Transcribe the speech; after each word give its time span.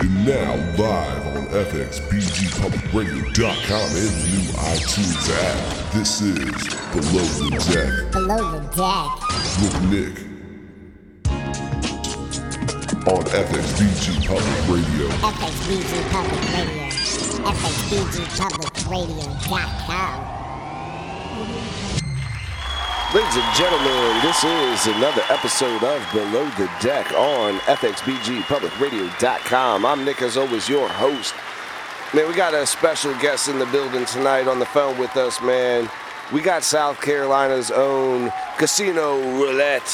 And 0.00 0.26
now 0.26 0.54
live 0.76 1.26
on 1.36 1.46
FXBGPublicRadio.com 1.46 3.96
and 3.96 4.08
the 4.08 4.28
new 4.30 4.52
iTunes 4.52 5.30
app. 5.30 5.92
This 5.92 6.20
is 6.20 6.52
Below 6.92 7.24
the 7.24 7.50
Deck 7.72 8.12
Below 8.12 8.50
the 8.52 8.60
deck. 8.76 9.10
with 9.60 9.76
Nick 9.90 10.16
on 13.08 13.24
FXBG 13.24 14.20
Public 14.26 14.68
Radio. 14.68 15.08
FXBG 15.08 16.10
Public 16.10 16.42
Radio. 16.52 16.88
FXBGPublicRadio.com. 17.48 20.20
Ladies 23.14 23.36
and 23.36 23.54
gentlemen, 23.56 24.20
this 24.20 24.44
is 24.44 24.86
another 24.96 25.22
episode 25.30 25.82
of 25.82 26.06
Below 26.12 26.44
the 26.58 26.68
Deck 26.80 27.10
on 27.12 27.54
FXBGPublicRadio.com. 27.60 29.86
I'm 29.86 30.04
Nick, 30.04 30.20
as 30.20 30.36
always, 30.36 30.68
your 30.68 30.86
host. 30.88 31.34
Man, 32.12 32.28
we 32.28 32.34
got 32.34 32.52
a 32.52 32.66
special 32.66 33.14
guest 33.18 33.48
in 33.48 33.58
the 33.58 33.64
building 33.66 34.04
tonight 34.04 34.46
on 34.46 34.58
the 34.58 34.66
phone 34.66 34.98
with 34.98 35.16
us, 35.16 35.40
man. 35.40 35.88
We 36.34 36.42
got 36.42 36.62
South 36.62 37.00
Carolina's 37.00 37.70
own 37.70 38.30
Casino 38.58 39.18
Roulette. 39.38 39.88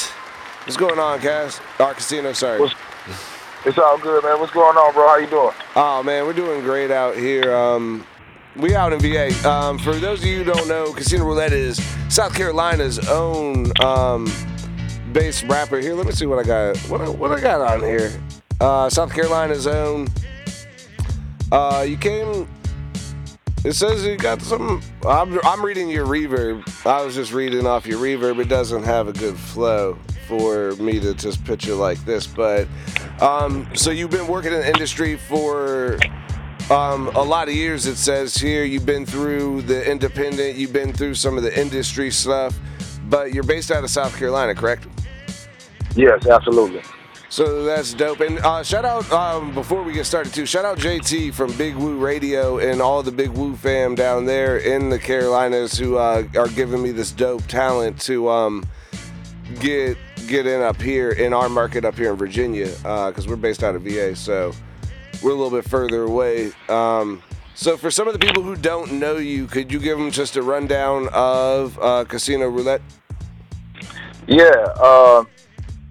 What's 0.65 0.76
going 0.76 0.98
on, 0.98 1.20
guys? 1.20 1.60
Our 1.78 1.95
casino, 1.95 2.32
sorry. 2.32 2.59
What's- 2.60 2.74
It's 3.65 3.78
all 3.78 3.96
good, 3.96 4.24
man. 4.24 4.40
What's 4.40 4.52
going 4.52 4.76
on, 4.76 4.92
bro? 4.92 5.06
How 5.09 5.16
you 5.18 5.26
doing? 5.28 5.54
Oh 5.76 6.02
man, 6.02 6.26
we're 6.26 6.32
doing 6.34 6.60
great 6.62 6.90
out 6.90 7.16
here. 7.16 7.54
Um, 7.54 8.04
we 8.56 8.74
out 8.74 8.92
in 8.92 9.00
VA. 9.00 9.48
Um, 9.48 9.78
for 9.78 9.94
those 9.94 10.20
of 10.20 10.26
you 10.26 10.38
who 10.38 10.44
don't 10.44 10.68
know, 10.68 10.92
Casino 10.92 11.24
Roulette 11.24 11.52
is 11.52 11.84
South 12.08 12.34
Carolina's 12.34 12.98
own 13.08 13.72
um, 13.82 14.30
bass 15.12 15.42
rapper. 15.45 15.78
Here, 15.78 15.95
let 15.95 16.06
me 16.06 16.12
see 16.12 16.26
what 16.26 16.38
I 16.38 16.42
got. 16.45 16.76
What 16.88 17.00
I, 17.00 17.09
what 17.09 17.32
I 17.32 17.40
got 17.40 17.60
on 17.60 17.80
here? 17.80 18.12
Uh, 18.60 18.88
South 18.88 19.12
Carolina's 19.12 19.66
own. 19.66 20.09
Uh, 21.51 21.84
you 21.87 21.96
came. 21.96 22.48
It 23.64 23.73
says 23.73 24.04
you 24.04 24.16
got 24.16 24.42
some. 24.42 24.82
I'm, 25.07 25.38
I'm 25.45 25.64
reading 25.64 25.88
your 25.88 26.07
reverb. 26.07 26.86
I 26.86 27.02
was 27.02 27.14
just 27.14 27.32
reading 27.32 27.66
off 27.66 27.86
your 27.86 27.98
reverb. 27.98 28.40
It 28.40 28.48
doesn't 28.48 28.84
have 28.84 29.09
a 29.09 29.12
good 29.12 29.36
flow 29.36 29.98
for 30.29 30.73
me 30.76 31.01
to 31.01 31.14
just 31.14 31.45
picture 31.45 31.74
like 31.74 32.02
this. 32.04 32.26
But 32.26 32.68
um, 33.20 33.68
so 33.74 33.90
you've 33.90 34.10
been 34.10 34.26
working 34.26 34.52
in 34.52 34.60
the 34.60 34.66
industry 34.66 35.16
for 35.16 35.98
um, 36.70 37.09
a 37.09 37.23
lot 37.23 37.48
of 37.48 37.54
years. 37.54 37.87
It 37.87 37.96
says 37.96 38.37
here 38.37 38.65
you've 38.65 38.87
been 38.87 39.07
through 39.07 39.62
the 39.62 39.88
independent. 39.90 40.57
You've 40.57 40.73
been 40.73 40.93
through 40.93 41.15
some 41.15 41.37
of 41.37 41.43
the 41.43 41.59
industry 41.59 42.10
stuff. 42.10 42.59
But 43.09 43.34
you're 43.34 43.45
based 43.45 43.70
out 43.70 43.84
of 43.84 43.90
South 43.90 44.16
Carolina, 44.16 44.54
correct? 44.54 44.87
Yes, 45.95 46.26
absolutely. 46.26 46.82
So 47.29 47.65
that's 47.65 47.95
dope. 47.95 48.20
And 48.20 48.38
uh, 48.38 48.62
shout 48.62 48.85
out 48.85 49.10
um, 49.10 49.52
before 49.54 49.82
we 49.82 49.92
get 49.92 50.07
started 50.07 50.32
too. 50.32 50.46
Shout 50.46 50.65
out 50.65 50.79
JT 50.79 51.35
from 51.35 51.52
Big 51.57 51.74
Woo 51.74 51.98
Radio 51.98 52.59
and 52.59 52.80
all 52.80 53.02
the 53.02 53.10
Big 53.10 53.30
Woo 53.30 53.57
fam 53.57 53.95
down 53.95 54.24
there 54.24 54.59
in 54.59 54.88
the 54.88 54.98
Carolinas 54.98 55.76
who 55.76 55.96
uh, 55.96 56.24
are 56.37 56.48
giving 56.48 56.80
me 56.80 56.92
this 56.92 57.10
dope 57.10 57.45
talent 57.46 58.01
to 58.02 58.29
um, 58.29 58.65
get 59.59 59.98
get 60.29 60.46
in 60.46 60.62
up 60.62 60.80
here 60.80 61.10
in 61.10 61.32
our 61.32 61.48
market 61.48 61.85
up 61.85 61.96
here 61.96 62.12
in 62.12 62.16
Virginia 62.16 62.68
because 62.68 63.26
we're 63.26 63.37
based 63.37 63.65
out 63.65 63.74
of 63.74 63.82
VA. 63.82 64.15
So 64.15 64.54
we're 65.25 65.30
a 65.30 65.34
little 65.34 65.50
bit 65.50 65.69
further 65.69 66.03
away. 66.03 66.53
Um, 66.69 67.22
so 67.54 67.76
for 67.76 67.91
some 67.91 68.06
of 68.06 68.12
the 68.12 68.19
people 68.19 68.42
who 68.42 68.56
don't 68.56 68.92
know 68.92 69.16
you, 69.16 69.47
could 69.47 69.72
you 69.72 69.78
give 69.78 69.97
them 69.97 70.10
just 70.10 70.36
a 70.36 70.42
rundown 70.42 71.08
of 71.12 71.78
uh, 71.80 72.04
Casino 72.04 72.48
Roulette? 72.48 72.82
Yeah. 74.26 74.50
Uh, 74.76 75.25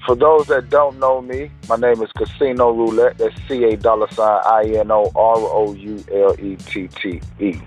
for 0.06 0.16
those 0.16 0.48
that 0.48 0.70
don't 0.70 1.00
know 1.00 1.22
me, 1.22 1.50
my 1.68 1.78
name 1.78 2.02
is 2.04 2.12
Casino 2.12 2.72
Roulette. 2.72 3.18
That's 3.18 3.36
C 3.48 3.64
A 3.64 3.78
dollar 3.78 4.12
sign 4.12 4.42
I 4.46 4.64
N 4.66 4.92
O 4.92 5.12
R 5.16 5.38
O 5.38 5.74
U 5.74 6.04
L 6.12 6.36
E 6.40 6.56
T 6.58 6.88
T 6.90 7.22
E. 7.40 7.60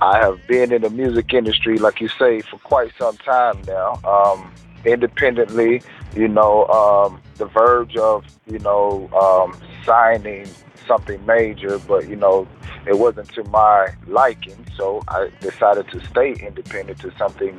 I 0.00 0.18
have 0.18 0.38
been 0.46 0.72
in 0.72 0.82
the 0.82 0.90
music 0.90 1.34
industry, 1.34 1.78
like 1.78 2.00
you 2.00 2.08
say, 2.08 2.40
for 2.42 2.58
quite 2.58 2.92
some 2.98 3.16
time 3.16 3.60
now. 3.66 3.98
Um, 4.04 4.52
independently, 4.84 5.82
you 6.14 6.28
know, 6.28 6.66
um, 6.66 7.20
the 7.36 7.46
verge 7.46 7.96
of, 7.96 8.24
you 8.46 8.60
know, 8.60 9.08
um, 9.12 9.58
signing 9.84 10.46
something 10.88 11.24
major, 11.26 11.78
but 11.78 12.08
you 12.08 12.16
know, 12.16 12.48
it 12.86 12.98
wasn't 12.98 13.28
to 13.34 13.44
my 13.44 13.88
liking, 14.06 14.66
so 14.76 15.04
I 15.06 15.30
decided 15.40 15.88
to 15.90 16.04
stay 16.06 16.32
independent 16.32 16.98
till 16.98 17.12
something 17.16 17.56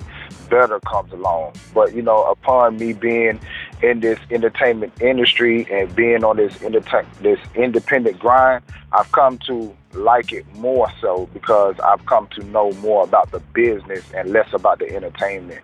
better 0.50 0.79
comes 0.81 1.13
along. 1.13 1.53
But 1.73 1.94
you 1.94 2.01
know, 2.01 2.23
upon 2.23 2.78
me 2.78 2.94
being 2.94 3.40
in 3.81 4.01
this 4.01 4.19
entertainment 4.31 5.01
industry 5.01 5.67
and 5.72 5.95
being 5.95 6.23
on 6.23 6.38
this 6.38 6.62
enter- 6.62 7.06
this 7.22 7.40
independent 7.56 8.19
grind, 8.19 8.63
I've 8.91 9.12
come 9.12 9.38
to 9.47 9.73
like 9.94 10.34
it 10.34 10.46
more 10.56 10.91
so 11.00 11.29
because 11.34 11.79
I've 11.79 12.06
come 12.06 12.28
to 12.35 12.44
know 12.46 12.72
more 12.73 13.03
about 13.03 13.31
the 13.31 13.40
business 13.53 14.03
and 14.16 14.31
less 14.31 14.51
about 14.53 14.79
the 14.79 14.94
entertainment. 14.94 15.61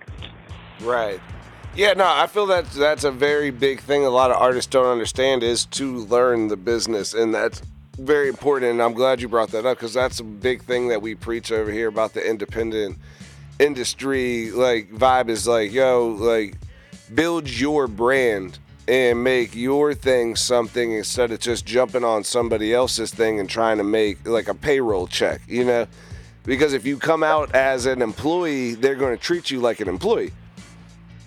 Right. 0.82 1.20
Yeah, 1.76 1.92
no, 1.92 2.06
I 2.06 2.28
feel 2.28 2.46
that 2.48 2.70
that's 2.72 3.04
a 3.04 3.12
very 3.12 3.52
big 3.52 3.82
thing 3.82 4.06
a 4.06 4.10
lot 4.10 4.32
of 4.32 4.38
artists 4.38 4.70
don't 4.70 4.86
understand 4.86 5.44
is 5.44 5.66
to 5.68 5.98
learn 5.98 6.48
the 6.48 6.56
business 6.56 7.14
and 7.14 7.34
that's 7.34 7.62
very 7.98 8.30
important 8.30 8.72
and 8.72 8.82
I'm 8.82 8.94
glad 8.94 9.22
you 9.22 9.28
brought 9.28 9.52
that 9.52 9.66
up 9.66 9.80
cuz 9.80 9.94
that's 9.94 10.20
a 10.20 10.24
big 10.24 10.64
thing 10.64 10.88
that 10.90 11.02
we 11.02 11.16
preach 11.16 11.52
over 11.52 11.72
here 11.72 11.88
about 11.88 12.14
the 12.14 12.26
independent 12.26 12.98
industry 13.60 14.52
like 14.52 14.92
vibe 14.92 15.30
is 15.30 15.48
like 15.48 15.72
yo 15.72 16.08
like 16.20 16.56
build 17.14 17.50
your 17.50 17.88
brand 17.88 18.60
and 18.88 19.24
make 19.24 19.56
your 19.56 19.94
thing 19.94 20.36
something 20.36 20.92
instead 20.92 21.32
of 21.32 21.40
just 21.40 21.66
jumping 21.66 22.04
on 22.04 22.24
somebody 22.24 22.74
else's 22.74 23.12
thing 23.12 23.40
and 23.40 23.50
trying 23.50 23.78
to 23.78 23.84
make 23.84 24.28
like 24.28 24.48
a 24.48 24.54
payroll 24.54 25.08
check, 25.08 25.42
you 25.48 25.64
know? 25.64 25.88
Because 26.44 26.74
if 26.74 26.86
you 26.86 26.98
come 26.98 27.24
out 27.24 27.56
as 27.56 27.88
an 27.88 28.02
employee, 28.02 28.76
they're 28.76 28.96
going 28.96 29.18
to 29.18 29.22
treat 29.22 29.50
you 29.50 29.60
like 29.60 29.80
an 29.80 29.90
employee. 29.90 30.32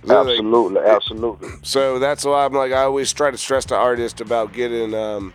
So, 0.09 0.23
like, 0.23 0.31
Absolutely, 0.39 0.81
absolutely. 0.81 1.49
so 1.63 1.99
that's 1.99 2.25
why 2.25 2.45
I'm 2.45 2.53
like 2.53 2.73
I 2.73 2.83
always 2.83 3.13
try 3.13 3.31
to 3.31 3.39
stress 3.39 3.65
to 3.67 3.77
artists 3.77 4.21
about 4.21 4.53
getting 4.53 4.95
um, 4.95 5.33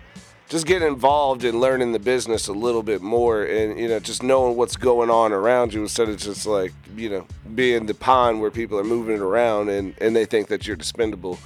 just 0.49 0.65
getting 0.65 0.87
involved 0.87 1.43
in 1.43 1.59
learning 1.59 1.91
the 1.91 1.99
business 1.99 2.47
a 2.47 2.53
little 2.53 2.83
bit 2.83 3.01
more 3.01 3.43
and 3.43 3.79
you 3.79 3.87
know 3.87 3.99
just 3.99 4.23
knowing 4.23 4.55
what's 4.57 4.75
going 4.75 5.09
on 5.09 5.31
around 5.31 5.73
you 5.73 5.81
instead 5.81 6.09
of 6.09 6.17
just 6.17 6.45
like 6.47 6.73
you 6.95 7.09
know 7.09 7.25
being 7.55 7.85
the 7.85 7.93
pond 7.93 8.41
where 8.41 8.51
people 8.51 8.79
are 8.79 8.83
moving 8.83 9.19
around 9.19 9.69
and 9.69 9.93
and 10.01 10.15
they 10.15 10.25
think 10.25 10.47
that 10.47 10.65
you're 10.67 10.77
dispendable. 10.77 11.37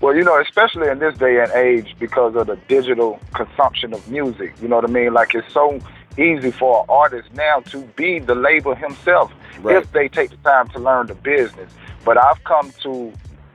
Well, 0.00 0.14
you 0.14 0.22
know, 0.22 0.40
especially 0.40 0.86
in 0.88 1.00
this 1.00 1.18
day 1.18 1.40
and 1.42 1.50
age 1.52 1.96
because 1.98 2.36
of 2.36 2.46
the 2.46 2.54
digital 2.68 3.18
consumption 3.34 3.92
of 3.92 4.08
music, 4.08 4.54
you 4.62 4.68
know 4.68 4.76
what 4.76 4.84
I 4.84 4.92
mean? 4.92 5.12
Like 5.12 5.34
it's 5.34 5.52
so 5.52 5.80
easy 6.16 6.52
for 6.52 6.80
an 6.82 6.86
artist 6.88 7.28
now 7.34 7.60
to 7.60 7.82
be 7.96 8.20
the 8.20 8.34
label 8.36 8.74
himself 8.76 9.32
Right. 9.60 9.74
if 9.76 9.90
they 9.90 10.06
take 10.08 10.30
the 10.30 10.36
time 10.36 10.68
to 10.68 10.78
learn 10.78 11.08
the 11.08 11.16
business. 11.16 11.72
But 12.08 12.16
I've 12.16 12.42
come 12.44 12.72
to 12.84 13.12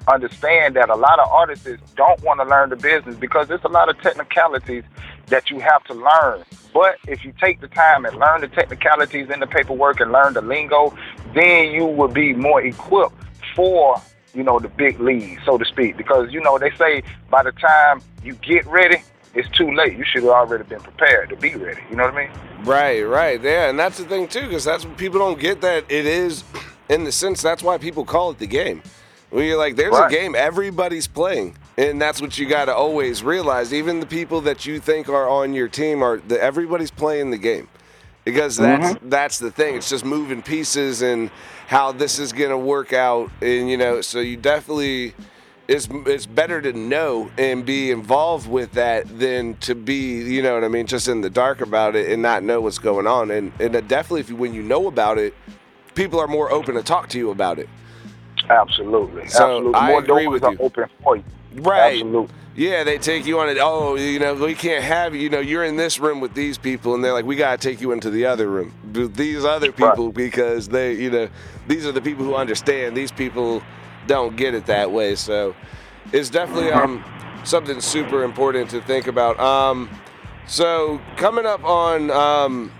understand 0.08 0.75
that 0.75 0.91
a 0.91 0.96
lot 0.96 1.18
of 1.18 1.28
artists 1.28 1.68
don't 1.96 2.22
want 2.22 2.40
to 2.40 2.46
learn 2.46 2.69
the 2.69 2.75
business 2.75 3.16
because 3.16 3.47
there's 3.47 3.64
a 3.64 3.68
lot 3.68 3.90
of 3.90 4.00
technicalities 4.00 4.84
that 5.25 5.50
you 5.50 5.59
have 5.59 5.84
to 5.86 5.96
learn. 5.96 6.44
But 6.72 6.97
if 7.08 7.25
you 7.25 7.34
take 7.42 7.62
the 7.62 7.68
time 7.68 8.06
and 8.06 8.16
learn 8.16 8.42
the 8.42 8.47
technicalities 8.50 9.31
in 9.31 9.40
the 9.40 9.47
paperwork 9.47 10.02
and 10.02 10.12
learn 10.12 10.36
the 10.36 10.44
lingo, 10.44 10.96
then 11.34 11.72
you 11.72 11.88
will 11.88 12.09
be 12.09 12.34
more 12.34 12.62
equipped 12.62 13.16
for 13.56 14.00
you 14.36 14.44
know, 14.44 14.59
the 14.59 14.68
big 14.68 15.00
league, 15.00 15.40
so 15.44 15.58
to 15.58 15.66
speak. 15.66 15.97
Because, 15.97 16.31
you 16.31 16.42
know, 16.42 16.59
they 16.59 16.69
say 16.78 17.02
by 17.31 17.42
the 17.42 17.53
time 17.53 18.03
you 18.24 18.34
get 18.36 18.68
ready, 18.68 18.97
it's 19.34 19.50
too 19.50 19.74
late. 19.74 19.97
You 19.97 20.06
should 20.06 20.22
have 20.22 20.31
already 20.31 20.63
been 20.66 20.81
prepared 20.81 21.30
to 21.30 21.36
be 21.36 21.56
ready. 21.56 21.81
You 21.90 21.96
know 21.96 22.03
what 22.03 22.13
I 22.13 22.28
mean? 22.28 22.66
Right, 22.66 23.02
right, 23.02 23.42
yeah, 23.42 23.69
and 23.69 23.80
that's 23.80 23.97
the 23.97 24.06
thing 24.06 24.28
too, 24.28 24.42
because 24.42 24.63
that's 24.63 24.86
what 24.86 24.96
people 24.96 25.18
don't 25.18 25.40
get 25.40 25.62
that 25.62 25.86
it 25.90 26.06
is, 26.06 26.44
in 26.90 27.04
the 27.04 27.12
sense 27.12 27.42
that's 27.42 27.64
why 27.64 27.78
people 27.78 28.06
call 28.06 28.32
it 28.32 28.40
the 28.40 28.48
game. 28.48 28.82
When 29.30 29.46
you're 29.46 29.58
like, 29.58 29.76
there's 29.76 29.94
Right. 29.94 30.12
a 30.12 30.16
game 30.16 30.36
everybody's 30.36 31.08
playing, 31.08 31.56
and 31.76 32.00
that's 32.00 32.22
what 32.22 32.38
you 32.38 32.48
got 32.48 32.66
to 32.66 32.75
always 32.75 33.24
realize. 33.24 33.74
Even 33.74 34.00
the 34.00 34.06
people 34.06 34.42
that 34.42 34.66
you 34.66 34.80
think 34.80 35.10
are 35.10 35.28
on 35.28 35.54
your 35.54 35.68
team 35.68 36.04
are 36.04 36.18
the, 36.18 36.40
everybody's 36.42 36.92
playing 36.92 37.31
the 37.31 37.40
game, 37.40 37.68
because 38.25 38.60
mm-hmm. 38.60 38.84
that's 38.84 39.00
that's 39.04 39.40
the 39.40 39.50
thing. 39.50 39.75
It's 39.75 39.90
just 39.90 40.06
moving 40.06 40.44
pieces 40.44 41.02
and 41.02 41.31
how 41.68 41.92
this 41.92 42.19
is 42.19 42.31
gonna 42.31 42.57
work 42.57 42.94
out, 42.94 43.31
and 43.42 43.69
you 43.69 43.78
know, 43.78 44.02
so 44.02 44.19
you 44.19 44.38
definitely. 44.38 45.16
It's, 45.66 45.88
it's 45.90 46.25
better 46.25 46.62
to 46.62 46.74
know 46.74 47.31
and 47.38 47.66
be 47.66 47.90
involved 47.90 48.50
with 48.50 48.74
that 48.74 49.18
than 49.18 49.56
to 49.62 49.74
be, 49.74 50.18
you 50.22 50.42
know 50.42 50.56
what 50.56 50.66
I 50.66 50.68
mean, 50.68 50.88
just 50.88 51.07
in 51.07 51.22
the 51.22 51.30
dark 51.30 51.62
about 51.62 51.96
it 51.96 52.12
and 52.12 52.22
not 52.22 52.44
know 52.44 52.60
what's 52.60 52.80
going 52.80 53.07
on. 53.07 53.31
And, 53.31 53.54
and 53.62 53.74
uh, 53.74 53.80
definitely, 53.80 54.19
if 54.19 54.30
you, 54.30 54.36
when 54.36 54.54
you 54.54 54.62
know 54.62 54.88
about 54.88 55.18
it, 55.18 55.34
people 55.95 56.19
are 56.19 56.28
more 56.28 56.51
open 56.51 56.75
to 56.75 56.84
talk 56.84 57.10
to 57.10 57.18
you 57.18 57.31
about 57.31 57.60
it. 57.60 57.69
Absolutely. 58.50 59.28
So, 59.28 59.57
Absolutely. 59.57 59.74
I 59.75 59.90
More 59.90 60.00
agree 60.00 60.28
with 60.28 60.44
you. 60.44 60.57
open 60.60 60.90
for 61.04 61.16
you. 61.18 61.24
Right. 61.56 61.94
Absolutely. 61.94 62.36
Yeah, 62.56 62.84
they 62.84 63.00
take 63.00 63.25
you 63.25 63.40
on 63.40 63.50
it. 63.50 63.57
Oh, 63.60 63.95
you 63.95 64.19
know, 64.19 64.36
we 64.36 64.54
can't 64.54 64.84
have 64.84 65.16
you. 65.16 65.22
You 65.22 65.30
know, 65.30 65.40
you're 65.40 65.63
in 65.63 65.75
this 65.75 65.98
room 65.98 66.19
with 66.19 66.36
these 66.36 66.57
people, 66.57 66.94
and 66.94 67.04
they're 67.04 67.13
like, 67.13 67.25
we 67.25 67.36
gotta 67.36 67.57
take 67.57 67.81
you 67.81 67.92
into 67.94 68.12
the 68.12 68.25
other 68.28 68.48
room 68.48 68.72
with 68.94 69.16
these 69.16 69.44
other 69.44 69.72
people 69.72 70.12
because 70.12 70.68
they, 70.68 70.94
you 70.94 71.10
know, 71.10 71.30
these 71.68 71.88
are 71.88 71.92
the 71.92 72.01
people 72.01 72.25
who 72.25 72.36
understand. 72.36 72.95
These 72.95 73.12
people 73.12 73.63
don't 74.06 74.36
get 74.36 74.54
it 74.54 74.68
that 74.68 74.92
way. 74.92 75.16
So 75.16 75.56
it's 76.12 76.30
definitely 76.30 76.72
um, 76.72 77.04
something 77.44 77.81
super 77.81 78.24
important 78.24 78.69
to 78.69 78.81
think 78.81 79.07
about. 79.07 79.40
Um, 79.40 79.90
so 80.45 81.01
coming 81.16 81.48
up 81.48 81.63
on 81.63 82.12
um, 82.12 82.72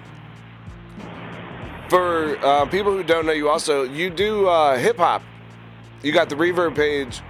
for 1.94 2.38
uh, 2.44 2.66
people 2.66 2.92
who 2.92 3.04
don't 3.04 3.28
know 3.28 3.31
you, 3.31 3.50
also 3.50 3.84
you 3.84 4.10
do 4.10 4.48
uh, 4.48 4.78
hip 4.80 4.98
hop. 4.98 5.22
You 6.01 6.12
got 6.12 6.28
the 6.28 6.36
Reverb 6.36 6.75
page. 6.75 7.22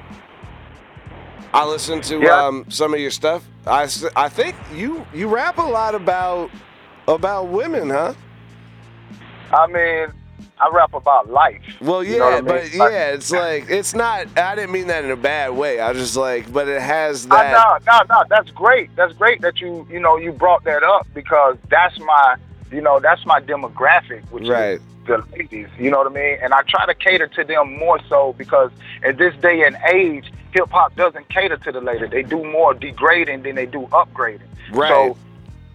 I 1.54 1.65
listen 1.65 2.00
to 2.04 2.19
Yeah. 2.21 2.45
um, 2.48 2.65
some 2.69 2.94
of 2.94 3.00
your 3.01 3.12
stuff. 3.12 3.44
I, 3.68 3.83
I 4.15 4.30
think 4.30 4.56
you 4.74 5.06
you 5.13 5.27
rap 5.27 5.57
a 5.57 5.62
lot 5.62 5.95
about 5.95 6.50
about 7.10 7.48
women, 7.50 7.89
huh? 7.89 8.13
I 9.51 9.68
mean, 9.68 10.07
I 10.60 10.69
rap 10.71 10.94
about 10.94 11.30
life. 11.30 11.62
Well, 11.81 12.01
You 12.04 12.13
yeah, 12.13 12.18
know 12.19 12.25
what 12.25 12.33
I 12.33 12.38
mean? 12.38 12.45
but 12.45 12.63
Like- 12.80 12.92
yeah, 12.92 13.09
it's 13.12 13.31
like 13.31 13.69
it's 13.69 13.94
not. 13.94 14.27
I 14.38 14.56
didn't 14.56 14.71
mean 14.71 14.88
that 14.88 15.04
in 15.04 15.12
a 15.12 15.16
bad 15.18 15.51
way. 15.51 15.80
I 15.81 15.89
was 15.92 16.00
just 16.00 16.16
like, 16.16 16.51
but 16.54 16.68
it 16.69 16.81
has 16.81 17.27
that. 17.27 17.51
no, 17.51 17.92
no, 17.92 18.00
no. 18.09 18.24
That's 18.30 18.50
great. 18.51 18.95
That's 18.95 19.13
great 19.13 19.42
that 19.42 19.59
you, 19.59 19.86
you 19.92 20.00
know, 20.00 20.16
you 20.18 20.31
brought 20.31 20.63
that 20.63 20.83
up 20.83 21.06
because 21.13 21.57
that's 21.69 22.00
my, 22.00 22.36
you 22.73 22.81
know, 22.81 22.99
that's 22.99 23.25
my 23.25 23.39
demographic, 23.39 24.23
which 24.31 24.47
Right. 24.47 24.79
is 24.79 24.81
the 25.05 25.23
ladies. 25.33 25.67
You 25.77 25.91
know 25.91 25.99
what 25.99 26.07
I 26.07 26.13
mean? 26.13 26.37
And 26.41 26.53
I 26.53 26.61
try 26.67 26.85
to 26.85 26.93
cater 26.95 27.27
to 27.27 27.43
them 27.43 27.77
more 27.77 27.99
so 28.09 28.33
because 28.37 28.71
in 29.03 29.15
this 29.17 29.35
day 29.37 29.63
and 29.65 29.77
age, 29.93 30.31
hip 30.51 30.69
hop 30.71 30.95
doesn't 30.95 31.29
cater 31.29 31.57
to 31.57 31.71
the 31.71 31.81
ladies. 31.81 32.09
They 32.09 32.23
do 32.23 32.43
more 32.43 32.73
degrading 32.73 33.43
than 33.43 33.55
they 33.55 33.65
do 33.65 33.81
upgrading. 33.91 34.47
Right. 34.71 34.89
So 34.89 35.17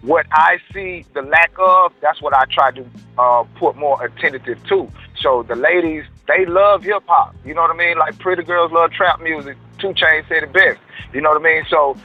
what 0.01 0.25
I 0.31 0.57
see 0.73 1.05
the 1.13 1.21
lack 1.21 1.51
of, 1.57 1.93
that's 2.01 2.21
what 2.21 2.33
I 2.33 2.45
try 2.45 2.71
to 2.71 2.85
uh, 3.17 3.43
put 3.55 3.75
more 3.77 4.03
attentive 4.03 4.61
to. 4.67 4.89
So 5.21 5.43
the 5.43 5.55
ladies, 5.55 6.05
they 6.27 6.45
love 6.45 6.83
hip 6.83 7.03
hop. 7.07 7.35
You 7.45 7.53
know 7.53 7.61
what 7.61 7.71
I 7.71 7.77
mean? 7.77 7.97
Like 7.97 8.17
pretty 8.19 8.43
girls 8.43 8.71
love 8.71 8.91
trap 8.91 9.21
music. 9.21 9.57
2 9.79 9.89
Chainz 9.89 10.27
said 10.27 10.43
it 10.43 10.51
best. 10.53 10.79
You 11.13 11.21
know 11.21 11.29
what 11.29 11.41
I 11.41 11.43
mean? 11.43 11.63
So 11.69 11.95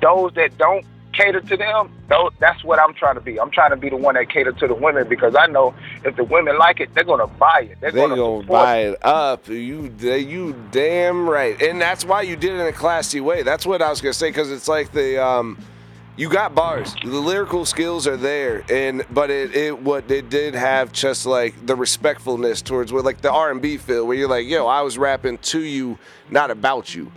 those 0.00 0.32
that 0.34 0.56
don't 0.58 0.84
cater 1.20 1.40
to 1.40 1.56
them, 1.56 1.90
that's 2.38 2.64
what 2.64 2.78
I'm 2.80 2.94
trying 2.94 3.14
to 3.16 3.20
be. 3.20 3.38
I'm 3.40 3.50
trying 3.50 3.70
to 3.70 3.76
be 3.76 3.90
the 3.90 3.96
one 3.96 4.14
that 4.14 4.30
cater 4.30 4.52
to 4.52 4.66
the 4.66 4.74
women 4.74 5.08
because 5.08 5.34
I 5.36 5.46
know 5.46 5.74
if 6.04 6.16
the 6.16 6.24
women 6.24 6.58
like 6.58 6.80
it, 6.80 6.92
they're 6.94 7.04
gonna 7.04 7.26
buy 7.26 7.68
it. 7.70 7.78
They're 7.80 7.92
They 7.92 8.00
gonna, 8.00 8.16
gonna 8.16 8.46
buy 8.46 8.78
it. 8.78 8.90
it 8.92 9.04
up. 9.04 9.48
You, 9.48 9.92
you 10.00 10.54
damn 10.70 11.28
right, 11.28 11.60
and 11.62 11.80
that's 11.80 12.04
why 12.04 12.22
you 12.22 12.36
did 12.36 12.52
it 12.52 12.60
in 12.60 12.66
a 12.66 12.72
classy 12.72 13.20
way. 13.20 13.42
That's 13.42 13.66
what 13.66 13.82
I 13.82 13.90
was 13.90 14.00
gonna 14.00 14.12
say 14.14 14.30
because 14.30 14.50
it's 14.50 14.68
like 14.68 14.92
the 14.92 15.22
um, 15.22 15.58
you 16.16 16.28
got 16.28 16.54
bars. 16.54 16.94
The 17.02 17.08
lyrical 17.10 17.64
skills 17.64 18.06
are 18.06 18.16
there, 18.16 18.64
and 18.70 19.04
but 19.10 19.30
it, 19.30 19.54
it 19.54 19.80
what 19.82 20.10
it 20.10 20.28
did 20.30 20.54
have 20.54 20.92
just 20.92 21.26
like 21.26 21.54
the 21.66 21.76
respectfulness 21.76 22.62
towards 22.62 22.92
what 22.92 23.04
like 23.04 23.20
the 23.20 23.32
R 23.32 23.50
and 23.50 23.62
B 23.62 23.76
feel 23.76 24.06
where 24.06 24.16
you're 24.16 24.28
like, 24.28 24.46
yo, 24.46 24.66
I 24.66 24.82
was 24.82 24.98
rapping 24.98 25.38
to 25.38 25.60
you, 25.60 25.98
not 26.30 26.50
about 26.50 26.94
you. 26.94 27.10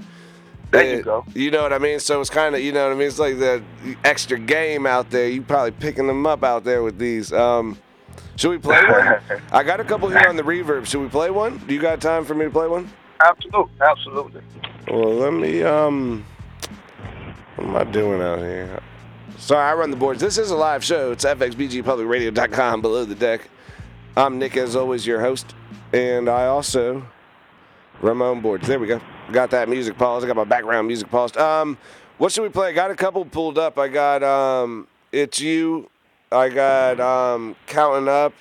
There 0.74 0.98
you 0.98 1.04
go. 1.04 1.26
You 1.34 1.52
know 1.52 1.62
what 1.62 1.72
I 1.72 1.78
mean? 1.78 2.00
So 2.00 2.20
it's 2.20 2.30
kind 2.30 2.56
of, 2.56 2.62
you 2.62 2.72
know 2.72 2.88
what 2.88 2.96
I 2.96 3.00
mean? 3.00 3.08
It's 3.08 3.20
like 3.20 3.38
the 3.38 3.64
extra 4.04 4.40
game 4.40 4.86
out 4.86 5.10
there. 5.12 5.30
You 5.30 5.42
probably 5.42 5.72
picking 5.72 6.08
them 6.08 6.26
up 6.26 6.44
out 6.44 6.64
there 6.64 6.82
with 6.82 6.98
these. 6.98 7.32
Um, 7.32 7.78
should 8.36 8.50
we 8.50 8.58
play 8.58 8.82
one? 8.84 9.20
I 9.52 9.64
got 9.64 9.80
a 9.80 9.84
couple 9.84 10.10
here 10.10 10.26
on 10.28 10.36
the 10.36 10.44
reverb. 10.44 10.86
Should 10.86 11.02
we 11.02 11.10
play 11.10 11.30
one? 11.30 11.60
Do 11.60 11.74
you 11.74 11.80
got 11.80 12.02
time 12.02 12.26
for 12.26 12.34
me 12.34 12.46
to 12.46 12.52
play 12.52 12.68
one? 12.68 12.90
Absolutely, 13.24 13.72
absolutely. 13.82 14.42
Well, 14.90 15.14
let 15.14 15.34
me. 15.34 15.62
Um, 15.64 16.26
what 17.56 17.68
am 17.68 17.76
I 17.76 17.84
doing 17.84 18.22
out 18.22 18.40
here? 18.40 18.82
Sorry, 19.38 19.64
I 19.64 19.74
run 19.74 19.92
the 19.92 19.98
boards. 19.98 20.20
This 20.20 20.38
is 20.38 20.50
a 20.50 20.56
live 20.56 20.84
show. 20.84 21.12
It's 21.12 21.24
fxbgpublicradio.com 21.24 22.82
below 22.82 23.06
the 23.06 23.16
deck. 23.16 23.50
I'm 24.18 24.40
Nick, 24.40 24.58
as 24.58 24.76
always, 24.76 25.06
your 25.06 25.20
host, 25.22 25.54
and 25.92 26.30
I 26.30 26.46
also 26.46 27.06
run 28.02 28.18
my 28.18 28.26
own 28.26 28.42
boards. 28.42 28.68
There 28.68 28.80
we 28.80 28.88
go. 28.88 29.02
Got 29.32 29.52
that 29.52 29.70
music 29.70 29.98
paused. 29.98 30.26
I 30.26 30.28
got 30.28 30.36
my 30.36 30.44
background 30.44 30.88
music 30.88 31.10
paused. 31.10 31.38
Um, 31.38 31.78
what 32.18 32.32
should 32.32 32.44
we 32.44 32.50
play? 32.50 32.70
I 32.70 32.74
got 32.74 32.92
a 32.92 32.96
couple 32.96 33.24
pulled 33.26 33.58
up. 33.58 33.78
I 33.80 33.88
got 33.88 34.24
um, 34.24 34.88
it's 35.12 35.40
you. 35.40 35.90
I 36.32 36.50
got 36.50 37.00
um, 37.00 37.56
counting 37.68 38.10
up. 38.10 38.34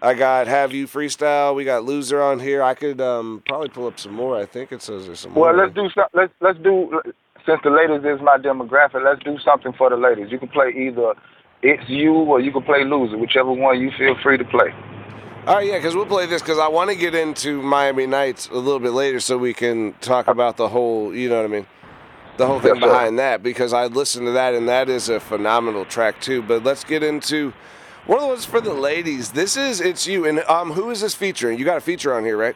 I 0.00 0.14
got 0.14 0.48
have 0.48 0.72
you 0.72 0.86
freestyle. 0.86 1.54
We 1.54 1.64
got 1.64 1.84
loser 1.84 2.20
on 2.20 2.40
here. 2.40 2.62
I 2.62 2.74
could 2.74 3.00
um, 3.00 3.42
probably 3.46 3.68
pull 3.68 3.86
up 3.86 3.98
some 3.98 4.12
more. 4.12 4.36
I 4.36 4.46
think 4.46 4.72
it 4.72 4.82
says 4.82 5.06
there's 5.06 5.20
some 5.20 5.32
more. 5.32 5.44
Well, 5.44 5.56
let's 5.56 5.74
do 5.74 5.88
some, 5.94 6.06
let's 6.12 6.32
let's 6.40 6.58
do 6.58 7.00
since 7.46 7.60
the 7.62 7.70
ladies 7.70 8.04
is 8.04 8.20
my 8.20 8.36
demographic. 8.36 9.04
Let's 9.04 9.22
do 9.22 9.38
something 9.44 9.72
for 9.72 9.90
the 9.90 9.96
ladies. 9.96 10.30
You 10.30 10.38
can 10.38 10.48
play 10.48 10.70
either 10.76 11.14
it's 11.62 11.88
you 11.88 12.12
or 12.12 12.40
you 12.40 12.50
can 12.52 12.62
play 12.62 12.84
loser, 12.84 13.16
whichever 13.16 13.52
one 13.52 13.80
you 13.80 13.90
feel 13.96 14.16
free 14.22 14.36
to 14.36 14.44
play. 14.44 14.74
All 15.44 15.56
right, 15.56 15.66
yeah, 15.66 15.76
because 15.76 15.96
we'll 15.96 16.06
play 16.06 16.26
this 16.26 16.40
because 16.40 16.60
I 16.60 16.68
want 16.68 16.90
to 16.90 16.94
get 16.94 17.16
into 17.16 17.60
Miami 17.60 18.06
Nights 18.06 18.46
a 18.46 18.54
little 18.54 18.78
bit 18.78 18.92
later 18.92 19.18
so 19.18 19.36
we 19.36 19.52
can 19.52 19.92
talk 19.94 20.28
about 20.28 20.56
the 20.56 20.68
whole, 20.68 21.12
you 21.12 21.28
know 21.28 21.34
what 21.34 21.44
I 21.44 21.48
mean, 21.48 21.66
the 22.36 22.46
whole 22.46 22.60
thing 22.60 22.78
behind 22.78 23.18
that 23.18 23.42
because 23.42 23.72
I 23.72 23.86
listened 23.86 24.26
to 24.26 24.30
that 24.30 24.54
and 24.54 24.68
that 24.68 24.88
is 24.88 25.08
a 25.08 25.18
phenomenal 25.18 25.84
track 25.84 26.20
too. 26.20 26.42
But 26.42 26.62
let's 26.62 26.84
get 26.84 27.02
into 27.02 27.52
one 28.06 28.18
of 28.18 28.22
the 28.22 28.28
ones 28.28 28.44
for 28.44 28.60
the 28.60 28.72
ladies. 28.72 29.32
This 29.32 29.56
is 29.56 29.80
it's 29.80 30.06
you 30.06 30.26
and 30.26 30.44
um, 30.44 30.70
who 30.70 30.90
is 30.90 31.00
this 31.00 31.12
featuring? 31.12 31.58
You 31.58 31.64
got 31.64 31.76
a 31.76 31.80
feature 31.80 32.14
on 32.14 32.24
here, 32.24 32.36
right? 32.36 32.54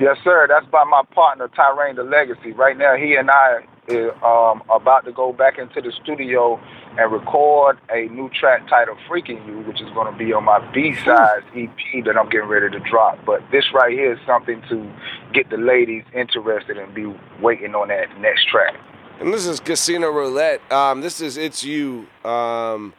Yes, 0.00 0.16
sir. 0.24 0.48
That's 0.48 0.66
by 0.66 0.82
my 0.82 1.02
partner 1.14 1.46
Tyrain 1.56 1.94
the 1.94 2.02
Legacy. 2.02 2.50
Right 2.50 2.76
now, 2.76 2.96
he 2.96 3.14
and 3.14 3.30
I 3.30 3.58
is 3.86 4.10
um, 4.24 4.64
about 4.68 5.04
to 5.04 5.12
go 5.12 5.32
back 5.32 5.56
into 5.56 5.80
the 5.80 5.92
studio 6.02 6.60
and 6.98 7.12
record 7.12 7.78
a 7.90 8.06
new 8.08 8.28
track 8.30 8.68
titled 8.68 8.98
"Freaking 9.08 9.46
You," 9.46 9.60
which 9.60 9.80
is 9.80 9.88
going 9.90 10.12
to 10.12 10.18
be 10.18 10.32
on 10.32 10.44
my 10.44 10.58
B-sides 10.72 11.46
EP 11.56 12.04
that 12.04 12.16
I'm 12.16 12.28
getting 12.28 12.48
ready 12.48 12.70
to 12.70 12.80
drop. 12.80 13.18
But 13.24 13.42
this 13.50 13.64
right 13.72 13.92
here 13.92 14.12
is 14.12 14.18
something 14.26 14.62
to 14.68 14.90
get 15.32 15.50
the 15.50 15.56
ladies 15.56 16.04
interested 16.14 16.76
and 16.78 16.94
be 16.94 17.12
waiting 17.40 17.74
on 17.74 17.88
that 17.88 18.18
next 18.20 18.48
track. 18.48 18.74
And 19.20 19.32
this 19.32 19.46
is 19.46 19.60
Casino 19.60 20.10
Roulette. 20.10 20.60
Um, 20.72 21.00
this 21.00 21.20
is 21.20 21.36
it's 21.36 21.64
you 21.64 22.06
um, 22.24 22.92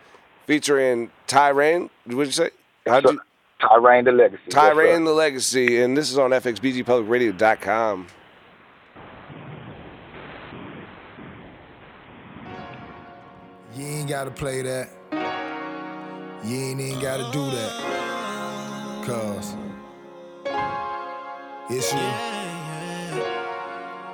featuring 0.46 1.12
Tyran. 1.28 1.90
What 2.06 2.16
did 2.16 2.26
you 2.26 2.32
say? 2.32 2.50
How'd 2.86 3.04
you? 3.06 3.22
Tyrain 3.60 4.04
the 4.04 4.12
Legacy. 4.12 4.42
Yes, 4.50 5.06
the 5.06 5.14
Legacy, 5.14 5.82
and 5.82 5.96
this 5.96 6.12
is 6.12 6.18
on 6.18 6.32
FXBGPublicRadio.com. 6.32 8.08
You 13.76 13.88
ain't 13.88 14.08
gotta 14.08 14.30
play 14.30 14.62
that. 14.62 14.90
You 16.46 16.58
ain't 16.58 16.80
even 16.80 17.02
gotta 17.02 17.32
do 17.32 17.44
that. 17.50 17.72
Cause 19.04 19.56
it's 21.72 21.92
you. 21.92 22.00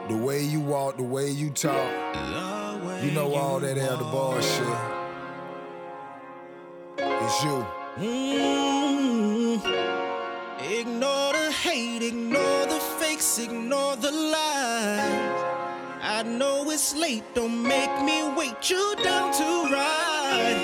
The 0.08 0.16
way 0.24 0.42
you 0.44 0.62
walk, 0.62 0.96
the 0.96 1.04
way 1.04 1.30
you 1.30 1.50
talk. 1.50 1.92
You 3.04 3.12
know 3.12 3.34
all 3.36 3.60
that 3.60 3.78
elder 3.78 4.06
bullshit. 4.06 4.66
It's 6.98 7.44
you. 7.44 7.66
Mm. 7.98 9.60
Ignore 10.72 11.34
the 11.34 11.52
hate, 11.52 12.02
ignore 12.02 12.66
the 12.66 12.80
fakes, 12.98 13.40
ignore 13.40 13.98
the 13.98 14.12
lies. 14.12 15.49
I 16.20 16.24
know 16.24 16.70
it's 16.70 16.94
late, 16.98 17.24
don't 17.34 17.64
make 17.64 18.04
me 18.04 18.28
wait 18.36 18.70
you 18.70 18.94
down 19.02 19.32
to 19.32 19.74
ride. 19.74 20.60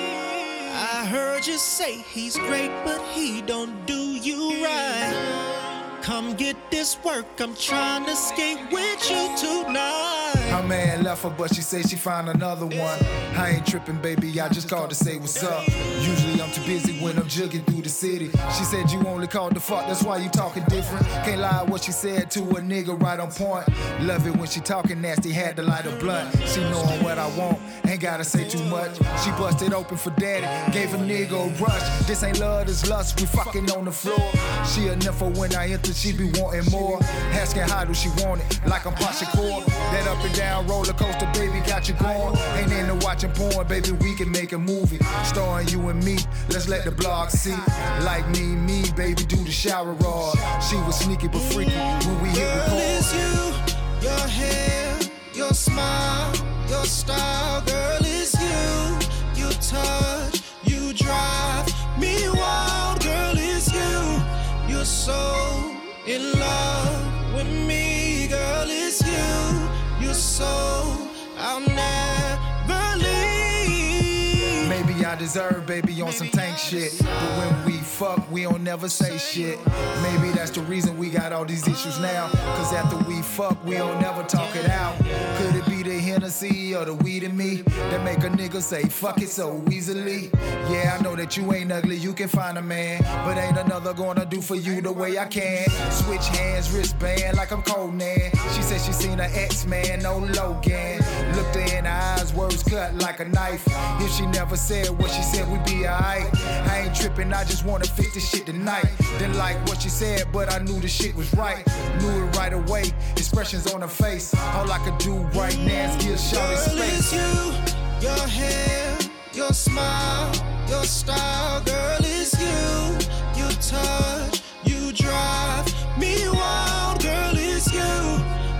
I 0.70 1.06
heard 1.06 1.46
you 1.46 1.56
say 1.56 1.94
he's 1.94 2.36
great, 2.36 2.70
but 2.84 3.00
he 3.14 3.40
don't 3.40 3.86
do 3.86 4.16
you 4.16 4.62
right. 4.62 5.98
Come 6.02 6.34
get 6.34 6.56
this 6.70 7.02
work, 7.02 7.40
I'm 7.40 7.54
trying 7.54 8.04
to 8.04 8.14
skate 8.14 8.70
with 8.70 9.10
you 9.10 9.34
tonight. 9.38 10.15
Her 10.50 10.62
man 10.62 11.02
left 11.02 11.22
her, 11.22 11.30
but 11.30 11.54
she 11.54 11.62
say 11.62 11.82
she 11.82 11.96
found 11.96 12.28
another 12.28 12.66
one. 12.66 12.98
I 13.36 13.54
ain't 13.56 13.66
tripping, 13.66 14.00
baby. 14.00 14.40
I 14.40 14.48
just 14.48 14.68
called 14.68 14.90
to 14.90 14.96
say 14.96 15.18
what's 15.18 15.42
up. 15.42 15.66
Usually 16.00 16.40
I'm 16.40 16.50
too 16.52 16.64
busy 16.64 16.98
when 17.00 17.18
I'm 17.18 17.28
jugging 17.28 17.64
through 17.66 17.82
the 17.82 17.88
city. 17.88 18.30
She 18.56 18.64
said 18.64 18.90
you 18.90 19.06
only 19.06 19.26
called 19.26 19.54
the 19.54 19.60
fuck, 19.60 19.86
that's 19.86 20.02
why 20.02 20.18
you 20.18 20.28
talking 20.28 20.64
different. 20.68 21.06
Can't 21.24 21.40
lie 21.40 21.64
what 21.66 21.84
she 21.84 21.92
said 21.92 22.30
to 22.32 22.40
a 22.40 22.60
nigga 22.60 23.00
right 23.00 23.18
on 23.20 23.30
point. 23.30 23.66
Love 24.02 24.26
it 24.26 24.36
when 24.36 24.48
she 24.48 24.60
talking 24.60 25.00
nasty, 25.00 25.30
had 25.30 25.56
to 25.56 25.62
light 25.62 25.86
a 25.86 25.94
blunt. 25.96 26.34
She 26.46 26.60
knowing 26.60 27.02
what 27.02 27.18
I 27.18 27.28
want, 27.36 27.58
ain't 27.86 28.00
gotta 28.00 28.24
say 28.24 28.48
too 28.48 28.62
much. 28.64 28.96
She 29.22 29.30
busted 29.32 29.72
open 29.72 29.96
for 29.96 30.10
daddy, 30.10 30.46
gave 30.72 30.94
a 30.94 30.98
nigga 30.98 31.32
a 31.32 31.62
rush. 31.62 32.06
This 32.06 32.22
ain't 32.22 32.40
love, 32.40 32.66
this 32.66 32.88
lust. 32.88 33.20
We 33.20 33.26
fucking 33.26 33.70
on 33.72 33.84
the 33.84 33.92
floor. 33.92 34.30
She 34.64 34.88
a 34.88 34.96
nympho 34.96 35.36
when 35.36 35.54
I 35.54 35.68
enter, 35.68 35.92
she 35.92 36.12
be 36.12 36.30
wanting 36.40 36.70
more. 36.70 36.98
Asking 37.32 37.62
how 37.62 37.84
do 37.84 37.94
she 37.94 38.08
want 38.24 38.40
it, 38.40 38.60
like 38.66 38.86
I'm 38.86 38.94
Pasha 38.94 39.26
Core. 39.26 39.62
That 39.92 40.06
up 40.16 40.24
and 40.24 40.34
down 40.34 40.66
roller 40.66 40.92
coaster, 40.92 41.28
baby, 41.34 41.60
got 41.66 41.88
you 41.88 41.94
going. 41.94 42.36
Ain't 42.56 42.72
into 42.72 42.94
watching 43.06 43.30
porn, 43.32 43.66
baby, 43.66 43.92
we 43.92 44.14
can 44.14 44.30
make 44.30 44.52
a 44.52 44.58
movie. 44.58 44.98
Starring 45.24 45.68
you 45.68 45.88
and 45.88 46.02
me, 46.04 46.16
let's 46.50 46.68
let 46.68 46.84
the 46.84 46.90
blog 46.90 47.30
see. 47.30 47.56
Like 48.02 48.28
me, 48.30 48.42
me, 48.42 48.84
baby, 48.96 49.24
do 49.24 49.36
the 49.36 49.50
shower 49.50 49.92
rod. 49.92 50.36
She 50.62 50.76
was 50.76 50.98
sneaky 50.98 51.28
but 51.28 51.40
freaky 51.52 51.72
when 51.72 52.22
we 52.22 52.28
hit 52.30 52.38
Girl, 52.38 52.56
record. 52.56 52.78
it's 52.78 53.12
you, 53.14 54.08
your 54.08 54.26
hair, 54.28 54.98
your 55.34 55.52
smile, 55.52 56.32
your 56.68 56.84
style. 56.84 57.60
Girl, 57.62 57.98
it's 58.02 58.34
you, 58.40 59.42
you 59.44 59.50
touch, 59.60 60.42
you 60.64 60.92
drive 60.94 61.66
me 61.98 62.28
wild. 62.30 63.02
Girl, 63.02 63.34
it's 63.36 63.72
you, 63.72 64.72
you're 64.72 64.84
so 64.84 65.74
in 66.06 66.32
love 66.38 67.34
with 67.34 67.46
me. 67.66 68.28
Girl, 68.28 68.66
it's 68.68 69.02
you, 69.06 69.75
you're 70.06 70.14
so 70.14 71.08
I'll 71.36 71.60
never 71.60 72.98
leave. 72.98 74.68
Maybe 74.68 75.04
I 75.04 75.16
deserve, 75.16 75.66
baby, 75.66 76.00
on 76.00 76.12
some 76.12 76.28
tank 76.28 76.56
shit. 76.56 76.96
But 77.00 77.38
when 77.38 77.64
we 77.66 77.72
fuck, 77.78 78.30
we 78.30 78.42
don't 78.42 78.62
never 78.62 78.88
say 78.88 79.18
shit. 79.18 79.58
Maybe 80.02 80.30
that's 80.30 80.50
the 80.50 80.62
reason 80.62 80.96
we 80.96 81.10
got 81.10 81.32
all 81.32 81.44
these 81.44 81.66
issues 81.66 81.98
now. 81.98 82.28
Cause 82.56 82.72
after 82.72 82.96
we 83.08 83.20
fuck, 83.20 83.62
we 83.64 83.74
don't 83.74 84.00
never 84.00 84.22
talk 84.22 84.54
it 84.56 84.70
out. 84.70 84.96
Could 85.38 85.56
it 85.56 85.66
be 85.66 85.75
the 85.86 85.98
Hennessy 86.00 86.74
or 86.74 86.84
the 86.84 86.94
weed 86.94 87.22
in 87.22 87.36
me 87.36 87.62
that 87.90 88.02
make 88.02 88.18
a 88.18 88.28
nigga 88.28 88.60
say 88.60 88.82
fuck 88.82 89.22
it 89.22 89.28
so 89.28 89.62
easily? 89.70 90.30
Yeah, 90.68 90.96
I 90.98 91.02
know 91.02 91.14
that 91.14 91.36
you 91.36 91.52
ain't 91.52 91.70
ugly, 91.70 91.96
you 91.96 92.12
can 92.12 92.26
find 92.28 92.58
a 92.58 92.62
man. 92.62 93.02
But 93.24 93.38
ain't 93.38 93.56
another 93.56 93.94
gonna 93.94 94.26
do 94.26 94.40
for 94.40 94.56
you 94.56 94.80
the 94.80 94.92
way 94.92 95.16
I 95.16 95.26
can. 95.26 95.68
Switch 95.90 96.26
hands, 96.26 96.72
wristband 96.72 97.36
like 97.36 97.52
I'm 97.52 97.62
Conan. 97.62 98.32
She 98.54 98.62
said 98.62 98.80
she 98.80 98.92
seen 98.92 99.18
her 99.18 99.30
ex-man, 99.32 100.00
no 100.00 100.18
Logan. 100.18 100.98
Looked 101.36 101.54
her 101.54 101.76
in 101.78 101.84
the 101.84 101.90
eyes, 101.90 102.34
words 102.34 102.64
cut 102.64 102.94
like 102.96 103.20
a 103.20 103.26
knife. 103.26 103.62
If 104.00 104.10
she 104.10 104.26
never 104.26 104.56
said 104.56 104.88
what 104.90 105.10
she 105.10 105.22
said, 105.22 105.48
we'd 105.48 105.64
be 105.64 105.86
alright. 105.86 106.28
I 106.68 106.82
ain't 106.86 106.96
tripping, 106.96 107.32
I 107.32 107.44
just 107.44 107.64
wanna 107.64 107.84
fix 107.84 108.14
this 108.14 108.28
shit 108.28 108.46
tonight. 108.46 108.90
Didn't 109.18 109.38
like 109.38 109.56
what 109.68 109.82
she 109.82 109.88
said, 109.88 110.26
but 110.32 110.52
I 110.52 110.58
knew 110.58 110.80
the 110.80 110.88
shit 110.88 111.14
was 111.14 111.32
right. 111.34 111.64
Knew 112.00 112.24
it 112.24 112.36
right 112.36 112.52
away. 112.52 112.92
Expressions 113.12 113.72
on 113.72 113.82
her 113.82 113.88
face. 113.88 114.34
All 114.54 114.70
I 114.70 114.78
could 114.78 114.98
do 114.98 115.14
right 115.38 115.56
now 115.60 115.75
is 115.84 115.96
give 116.04 116.18
Shawty 116.18 116.56
Girl, 116.56 116.56
space. 116.56 116.98
it's 116.98 117.12
you, 117.12 118.08
your 118.08 118.26
hair, 118.38 118.98
your 119.32 119.52
smile, 119.52 120.32
your 120.68 120.84
style. 120.84 121.60
Girl, 121.62 121.98
it's 122.00 122.32
you, 122.40 122.98
you 123.38 123.48
touch, 123.60 124.42
you 124.64 124.92
drive 124.92 125.66
me 125.98 126.28
wild. 126.28 127.02
Girl, 127.02 127.34
it's 127.36 127.72
you, 127.72 127.94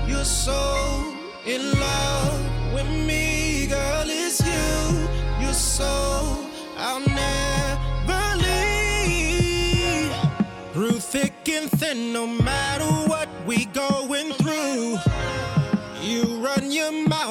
you're 0.07 0.25
so 0.25 1.13
in 1.47 1.63
love 1.79 2.75
with 2.75 2.89
me. 2.89 3.67
Girl, 3.67 4.05
it's 4.07 4.41
you, 4.45 5.09
you're 5.41 5.53
so 5.53 6.39
I'll 6.79 7.01
never 7.01 8.25
leave. 8.47 10.13
Through 10.73 11.01
thick 11.01 11.49
and 11.49 11.71
thin, 11.71 12.13
no 12.13 12.27
matter 12.27 12.85
what 13.09 13.29
we 13.47 13.65
going 13.67 13.96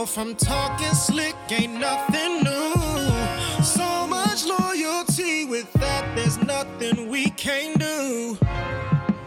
I'm 0.05 0.35
talking 0.35 0.93
slick, 0.93 1.35
ain't 1.49 1.79
nothing 1.79 2.43
new. 2.43 3.63
So 3.63 4.05
much 4.07 4.45
loyalty 4.45 5.45
with 5.45 5.71
that, 5.73 6.15
there's 6.15 6.37
nothing 6.37 7.09
we 7.09 7.31
can't 7.31 7.77
do. 7.79 8.37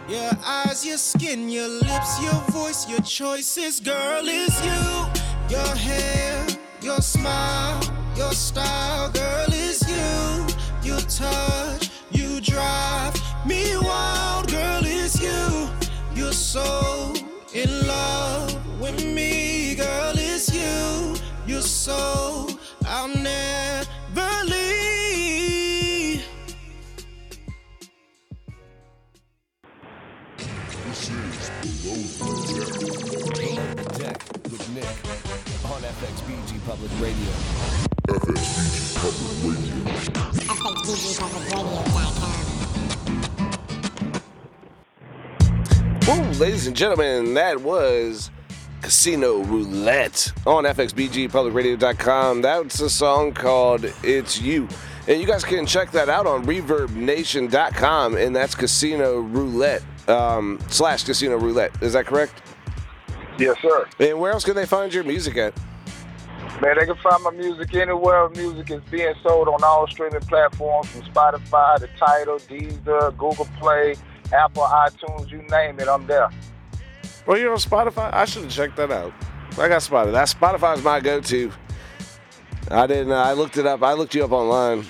Your 0.08 0.30
eyes, 0.46 0.86
your 0.86 0.96
skin, 0.96 1.48
your 1.48 1.68
lips, 1.68 2.22
your 2.22 2.40
voice, 2.52 2.88
your 2.88 3.00
choices, 3.00 3.80
girl, 3.80 4.26
is 4.28 4.54
you. 4.64 5.06
Your 5.50 5.74
hair, 5.74 6.46
your 6.80 7.00
smile, 7.00 7.82
your 8.16 8.32
style, 8.32 9.10
girl, 9.10 9.52
is 9.52 9.82
you. 9.88 10.46
You 10.82 11.00
touch, 11.00 11.90
you 12.12 12.40
drive 12.40 13.14
me 13.44 13.76
wild, 13.78 14.48
girl, 14.48 14.86
is 14.86 15.20
you. 15.20 15.68
You're 16.14 16.32
so 16.32 17.12
in 17.52 17.86
love 17.86 18.80
with 18.80 19.04
me, 19.04 19.74
girl, 19.74 20.17
it's 20.38 20.54
you. 20.54 21.16
I'll 22.86 23.08
never 23.08 24.44
leave. 24.44 26.22
This 30.86 31.10
is 31.10 31.50
with 34.44 34.66
Nick 34.74 34.96
on 35.64 35.82
FXBG 35.82 36.50
Public 36.66 36.92
Radio. 37.00 37.32
FXBG 38.06 38.74
Public 39.00 39.36
Radio. 39.42 39.74
Woo, 46.06 46.22
ladies 46.38 46.66
and 46.68 46.76
gentlemen, 46.76 47.34
that 47.34 47.60
was 47.60 48.30
Casino 48.82 49.42
Roulette 49.44 50.32
on 50.46 50.64
FXBGPublicRadio.com. 50.64 52.42
That's 52.42 52.80
a 52.80 52.90
song 52.90 53.32
called 53.32 53.84
It's 54.02 54.40
You. 54.40 54.68
And 55.06 55.20
you 55.20 55.26
guys 55.26 55.44
can 55.44 55.66
check 55.66 55.90
that 55.92 56.08
out 56.08 56.26
on 56.26 56.44
ReverbNation.com, 56.44 58.16
and 58.16 58.36
that's 58.36 58.54
Casino 58.54 59.20
Roulette 59.20 59.82
um, 60.08 60.58
slash 60.68 61.04
Casino 61.04 61.38
Roulette. 61.38 61.72
Is 61.82 61.94
that 61.94 62.06
correct? 62.06 62.42
Yes, 63.38 63.56
sir. 63.62 63.86
And 64.00 64.18
where 64.20 64.32
else 64.32 64.44
can 64.44 64.54
they 64.54 64.66
find 64.66 64.92
your 64.92 65.04
music 65.04 65.36
at? 65.36 65.54
Man, 66.60 66.76
they 66.78 66.86
can 66.86 66.96
find 66.96 67.22
my 67.22 67.30
music 67.30 67.74
anywhere. 67.74 68.28
Music 68.30 68.70
is 68.70 68.82
being 68.90 69.14
sold 69.22 69.48
on 69.48 69.62
all 69.62 69.86
streaming 69.86 70.20
platforms 70.20 70.88
from 70.88 71.02
Spotify 71.02 71.78
to 71.78 71.88
Tidal, 71.98 72.38
Deezer, 72.40 73.16
Google 73.16 73.48
Play, 73.60 73.94
Apple, 74.32 74.64
iTunes, 74.64 75.30
you 75.30 75.38
name 75.50 75.78
it, 75.78 75.88
I'm 75.88 76.06
there. 76.06 76.28
Well, 77.28 77.36
you're 77.36 77.52
on 77.52 77.58
Spotify. 77.58 78.10
I 78.12 78.24
should 78.24 78.44
have 78.44 78.50
checked 78.52 78.76
that 78.76 78.90
out. 78.90 79.12
I 79.58 79.68
got 79.68 79.82
Spotify. 79.82 80.12
That 80.12 80.28
Spotify's 80.28 80.82
my 80.82 80.98
go-to. 80.98 81.52
I 82.70 82.86
didn't. 82.86 83.12
I 83.12 83.32
looked 83.34 83.58
it 83.58 83.66
up. 83.66 83.82
I 83.82 83.92
looked 83.92 84.14
you 84.14 84.24
up 84.24 84.32
online. 84.32 84.86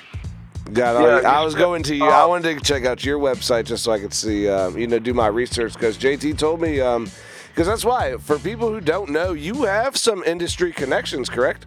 Got. 0.73 0.95
all- 0.97 1.03
Yeah, 1.23 1.29
I 1.29 1.41
you 1.41 1.45
was 1.47 1.57
going 1.57 1.83
to 1.83 1.97
you. 1.97 2.05
I 2.05 2.23
Uh, 2.23 2.29
wanted 2.29 2.57
to 2.59 2.65
check 2.65 2.85
out 2.85 3.05
your 3.05 3.19
website 3.19 3.65
just 3.65 3.83
so 3.83 3.91
I 3.91 3.99
could 3.99 4.15
see. 4.15 4.49
Um, 4.49 4.79
you 4.79 4.87
know, 4.87 5.01
do 5.01 5.13
my 5.15 5.27
research 5.27 5.75
because 5.75 5.99
JT 5.99 6.39
told 6.39 6.61
me. 6.61 6.77
Because 6.77 7.67
that's 7.67 7.85
why, 7.85 8.17
for 8.19 8.39
people 8.39 8.69
who 8.69 8.81
don't 8.81 9.11
know, 9.11 9.33
you 9.33 9.65
have 9.65 9.97
some 9.97 10.23
industry 10.23 10.71
connections, 10.71 11.29
correct? 11.29 11.67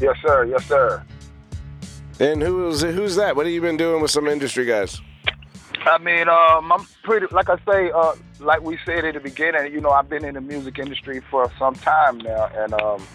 Yes, 0.00 0.16
sir. 0.26 0.46
Yes, 0.46 0.64
sir. 0.66 1.04
And 2.18 2.42
who 2.42 2.66
is 2.68 2.82
who's 2.82 3.14
that? 3.14 3.36
What 3.36 3.46
have 3.46 3.52
you 3.54 3.60
been 3.60 3.76
doing 3.76 4.02
with 4.02 4.10
some 4.10 4.26
industry 4.26 4.64
guys? 4.64 5.00
I 5.86 5.96
mean, 5.98 6.28
um, 6.28 6.72
I'm 6.72 6.84
pretty, 7.04 7.26
like 7.30 7.48
I 7.48 7.56
say, 7.70 7.90
uh, 7.92 8.14
like 8.40 8.62
we 8.62 8.78
said 8.84 9.04
at 9.04 9.14
the 9.14 9.20
beginning, 9.20 9.72
you 9.72 9.80
know, 9.80 9.90
I've 9.90 10.08
been 10.08 10.24
in 10.24 10.34
the 10.34 10.40
music 10.40 10.78
industry 10.78 11.20
for 11.30 11.50
some 11.58 11.74
time 11.74 12.18
now, 12.18 12.50
and 12.54 12.72
um, 12.74 13.06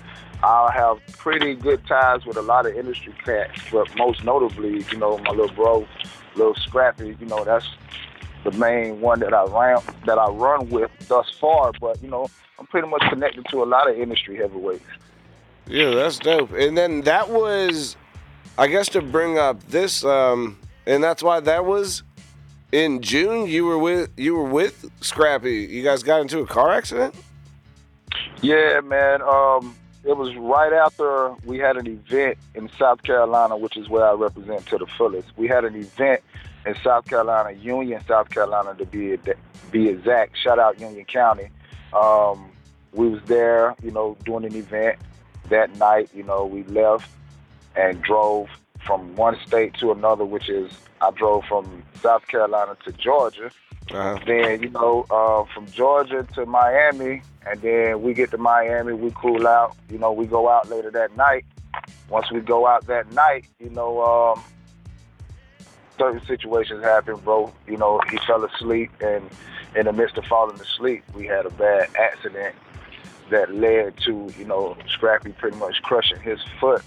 I 0.43 0.71
have 0.73 0.99
pretty 1.17 1.55
good 1.55 1.85
ties 1.87 2.25
with 2.25 2.37
a 2.37 2.41
lot 2.41 2.65
of 2.65 2.75
industry 2.75 3.13
cats, 3.23 3.61
but 3.71 3.95
most 3.97 4.23
notably, 4.23 4.85
you 4.91 4.97
know, 4.97 5.17
my 5.19 5.31
little 5.31 5.53
bro, 5.55 5.87
Lil 6.35 6.55
Scrappy, 6.55 7.17
you 7.19 7.25
know, 7.25 7.43
that's 7.43 7.67
the 8.43 8.51
main 8.51 9.01
one 9.01 9.19
that 9.21 9.33
I 9.33 9.45
ran, 9.45 9.81
that 10.05 10.17
I 10.19 10.27
run 10.27 10.69
with 10.69 10.91
thus 11.07 11.29
far, 11.31 11.71
but, 11.81 12.01
you 12.01 12.09
know, 12.09 12.29
I'm 12.59 12.67
pretty 12.67 12.87
much 12.87 13.01
connected 13.09 13.45
to 13.49 13.63
a 13.63 13.65
lot 13.65 13.89
of 13.89 13.97
industry 13.97 14.37
heavyweights. 14.37 14.85
Yeah, 15.67 15.91
that's 15.91 16.19
dope. 16.19 16.51
And 16.51 16.77
then 16.77 17.01
that 17.01 17.29
was, 17.29 17.97
I 18.57 18.67
guess, 18.67 18.87
to 18.89 19.01
bring 19.01 19.39
up 19.39 19.63
this, 19.67 20.05
um, 20.05 20.59
and 20.85 21.03
that's 21.03 21.23
why 21.23 21.39
that 21.39 21.65
was 21.65 22.03
in 22.75 23.01
June. 23.01 23.47
You 23.47 23.65
were 23.65 23.77
with 23.77 24.09
you 24.17 24.35
were 24.35 24.43
with 24.43 24.85
Scrappy. 24.99 25.63
You 25.63 25.81
guys 25.81 26.03
got 26.03 26.19
into 26.19 26.39
a 26.39 26.45
car 26.45 26.73
accident. 26.73 27.15
Yeah, 28.41 28.81
man. 28.81 29.21
Um, 29.21 29.75
it 30.03 30.17
was 30.17 30.35
right 30.35 30.73
after 30.73 31.33
we 31.45 31.57
had 31.57 31.77
an 31.77 31.87
event 31.87 32.37
in 32.53 32.69
South 32.77 33.01
Carolina, 33.03 33.55
which 33.55 33.77
is 33.77 33.87
where 33.87 34.05
I 34.05 34.11
represent 34.11 34.65
to 34.67 34.77
the 34.77 34.85
fullest. 34.97 35.29
We 35.37 35.47
had 35.47 35.63
an 35.63 35.75
event 35.75 36.21
in 36.65 36.75
South 36.83 37.05
Carolina, 37.05 37.57
Union, 37.57 38.01
South 38.07 38.29
Carolina, 38.29 38.75
to 38.75 38.85
be 38.85 39.17
be 39.71 39.87
exact. 39.87 40.37
Shout 40.37 40.59
out 40.59 40.79
Union 40.79 41.05
County. 41.05 41.49
Um, 41.93 42.51
we 42.91 43.07
was 43.07 43.21
there, 43.23 43.73
you 43.81 43.91
know, 43.91 44.17
doing 44.25 44.43
an 44.43 44.55
event 44.55 44.99
that 45.49 45.73
night. 45.77 46.09
You 46.13 46.23
know, 46.23 46.45
we 46.45 46.63
left 46.63 47.09
and 47.75 48.01
drove 48.01 48.49
from 48.85 49.15
one 49.15 49.37
state 49.45 49.73
to 49.75 49.91
another, 49.91 50.25
which 50.25 50.49
is 50.49 50.71
I 51.01 51.11
drove 51.11 51.45
from 51.45 51.83
South 52.01 52.27
Carolina 52.27 52.77
to 52.85 52.91
Georgia. 52.93 53.51
Uh-huh. 53.91 54.19
Then 54.25 54.63
you 54.63 54.69
know, 54.69 55.05
uh, 55.09 55.45
from 55.53 55.69
Georgia 55.71 56.27
to 56.33 56.45
Miami, 56.45 57.21
and 57.45 57.61
then 57.61 58.01
we 58.01 58.13
get 58.13 58.31
to 58.31 58.37
Miami, 58.37 58.93
we 58.93 59.11
cool 59.15 59.47
out. 59.47 59.75
You 59.89 59.97
know, 59.97 60.11
we 60.11 60.25
go 60.25 60.49
out 60.49 60.69
later 60.69 60.91
that 60.91 61.15
night. 61.15 61.45
Once 62.09 62.31
we 62.31 62.39
go 62.39 62.65
out 62.67 62.87
that 62.87 63.11
night, 63.11 63.45
you 63.59 63.69
know, 63.69 64.01
um, 64.01 64.43
certain 65.97 66.25
situations 66.25 66.83
happen, 66.83 67.17
bro. 67.17 67.53
You 67.67 67.77
know, 67.77 68.01
he 68.09 68.17
fell 68.25 68.43
asleep, 68.43 68.91
and 69.01 69.29
in 69.75 69.85
the 69.85 69.93
midst 69.93 70.17
of 70.17 70.25
falling 70.25 70.59
asleep, 70.59 71.03
we 71.13 71.27
had 71.27 71.45
a 71.45 71.51
bad 71.51 71.89
accident 71.99 72.55
that 73.29 73.53
led 73.53 73.97
to, 74.05 74.31
you 74.37 74.45
know, 74.45 74.77
Scrappy 74.87 75.31
pretty 75.31 75.57
much 75.57 75.81
crushing 75.81 76.19
his 76.21 76.39
foot. 76.59 76.83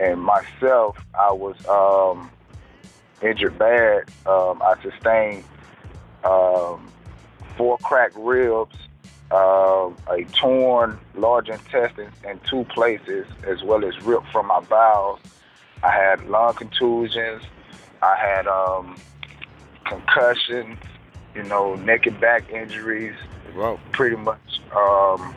And 0.00 0.18
myself, 0.22 0.96
I 1.14 1.30
was 1.30 1.54
um, 1.66 2.30
injured 3.22 3.58
bad. 3.58 4.04
Um, 4.24 4.62
I 4.62 4.74
sustained 4.82 5.44
um, 6.24 6.90
four 7.58 7.76
cracked 7.78 8.16
ribs, 8.16 8.76
um, 9.30 9.98
a 10.08 10.24
torn 10.32 10.98
large 11.14 11.50
intestine 11.50 12.10
in 12.26 12.40
two 12.48 12.64
places, 12.64 13.26
as 13.46 13.62
well 13.62 13.84
as 13.84 14.00
ripped 14.02 14.28
from 14.32 14.46
my 14.46 14.60
bowels. 14.60 15.20
I 15.82 15.90
had 15.90 16.26
lung 16.30 16.54
contusions. 16.54 17.42
I 18.00 18.16
had 18.16 18.46
um, 18.46 18.96
concussion, 19.84 20.78
you 21.34 21.42
know, 21.42 21.74
neck 21.74 22.06
and 22.06 22.18
back 22.18 22.50
injuries. 22.50 23.16
Wow. 23.54 23.78
Pretty 23.92 24.16
much, 24.16 24.60
um, 24.74 25.34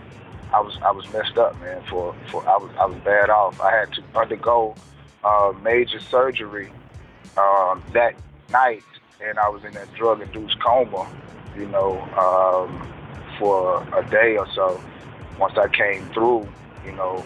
I 0.53 0.59
was 0.59 0.77
I 0.83 0.91
was 0.91 1.05
messed 1.11 1.37
up, 1.37 1.59
man. 1.59 1.81
For 1.89 2.15
for 2.31 2.47
I 2.47 2.57
was 2.57 2.71
I 2.79 2.85
was 2.85 2.97
bad 3.03 3.29
off. 3.29 3.59
I 3.59 3.71
had 3.71 3.91
to 3.93 4.03
undergo 4.15 4.75
uh, 5.23 5.53
major 5.63 5.99
surgery 5.99 6.71
um, 7.37 7.83
that 7.93 8.13
night, 8.51 8.83
and 9.21 9.39
I 9.39 9.49
was 9.49 9.63
in 9.63 9.73
that 9.73 9.93
drug-induced 9.95 10.59
coma, 10.61 11.09
you 11.57 11.65
know, 11.65 11.99
um, 12.17 12.93
for 13.39 13.81
a 13.97 14.07
day 14.09 14.37
or 14.37 14.47
so. 14.53 14.81
Once 15.39 15.57
I 15.57 15.67
came 15.67 16.07
through, 16.13 16.47
you 16.85 16.91
know, 16.91 17.25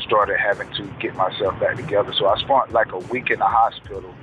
started 0.00 0.38
having 0.38 0.70
to 0.74 0.90
get 1.00 1.14
myself 1.14 1.58
back 1.60 1.76
together. 1.76 2.12
So 2.18 2.26
I 2.26 2.38
spent 2.38 2.72
like 2.72 2.92
a 2.92 2.98
week 2.98 3.30
in 3.30 3.38
the 3.38 3.46
hospital. 3.46 4.14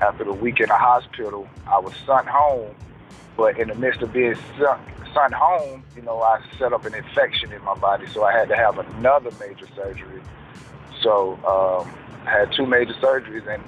After 0.00 0.24
the 0.24 0.32
week 0.32 0.60
in 0.60 0.68
the 0.68 0.76
hospital, 0.76 1.48
I 1.66 1.78
was 1.80 1.92
sent 2.06 2.28
home, 2.28 2.74
but 3.38 3.56
in 3.56 3.68
the 3.68 3.74
midst 3.76 4.02
of 4.02 4.12
being 4.12 4.34
sent, 4.58 4.80
sent 5.14 5.32
home, 5.32 5.84
you 5.96 6.02
know, 6.02 6.20
I 6.20 6.40
set 6.58 6.72
up 6.72 6.84
an 6.84 6.92
infection 6.94 7.52
in 7.52 7.62
my 7.62 7.76
body, 7.76 8.04
so 8.12 8.24
I 8.24 8.32
had 8.32 8.48
to 8.48 8.56
have 8.56 8.78
another 8.78 9.30
major 9.38 9.66
surgery. 9.76 10.20
So 11.00 11.34
um, 11.46 11.88
I 12.26 12.40
had 12.40 12.52
two 12.52 12.66
major 12.66 12.94
surgeries 12.94 13.46
and 13.48 13.62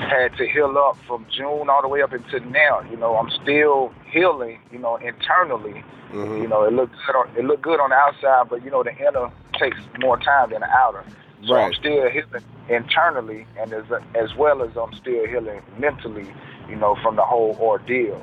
had 0.00 0.34
to 0.38 0.48
heal 0.48 0.76
up 0.78 0.96
from 1.06 1.26
June 1.30 1.68
all 1.68 1.82
the 1.82 1.88
way 1.88 2.00
up 2.00 2.12
until 2.12 2.40
now. 2.46 2.80
You 2.90 2.96
know, 2.96 3.16
I'm 3.16 3.30
still 3.42 3.92
healing. 4.10 4.58
You 4.72 4.78
know, 4.78 4.96
internally. 4.96 5.84
Mhm. 6.10 6.42
You 6.42 6.48
know, 6.48 6.64
it 6.64 6.72
looked 6.72 6.96
good 7.06 7.14
on, 7.16 7.28
it 7.36 7.44
look 7.44 7.60
good 7.62 7.78
on 7.80 7.90
the 7.90 7.96
outside, 7.96 8.48
but 8.48 8.64
you 8.64 8.70
know, 8.70 8.82
the 8.82 8.96
inner 8.96 9.30
takes 9.58 9.76
more 10.00 10.16
time 10.18 10.50
than 10.50 10.60
the 10.62 10.70
outer. 10.70 11.04
So 11.46 11.54
I'm 11.66 11.74
still 11.74 12.08
healing 12.10 12.44
internally, 12.68 13.46
and 13.58 13.72
as 13.74 13.84
as 14.14 14.34
well 14.36 14.62
as 14.62 14.70
I'm 14.76 14.92
still 14.94 15.26
healing 15.26 15.60
mentally. 15.78 16.26
You 16.68 16.76
know, 16.76 16.96
from 17.02 17.16
the 17.16 17.22
whole 17.22 17.56
ordeal. 17.60 18.20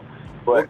But 0.48 0.70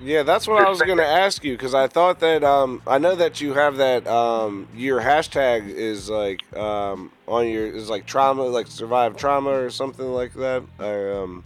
Yeah, 0.00 0.24
that's 0.24 0.48
what 0.48 0.60
I 0.60 0.68
was 0.68 0.82
going 0.82 0.98
to 0.98 1.06
ask 1.06 1.44
you 1.44 1.52
because 1.54 1.72
I 1.72 1.86
thought 1.86 2.18
that 2.18 2.42
um, 2.42 2.82
I 2.84 2.98
know 2.98 3.14
that 3.14 3.40
you 3.40 3.54
have 3.54 3.76
that 3.76 4.06
um, 4.08 4.68
your 4.74 5.00
hashtag 5.00 5.68
is 5.68 6.10
like 6.10 6.42
um, 6.56 7.12
on 7.28 7.48
your 7.48 7.66
is 7.68 7.88
like 7.88 8.04
trauma, 8.04 8.42
like 8.42 8.66
survive 8.66 9.16
trauma 9.16 9.50
or 9.50 9.70
something 9.70 10.12
like 10.12 10.34
that, 10.34 10.64
or 10.80 11.22
um, 11.22 11.44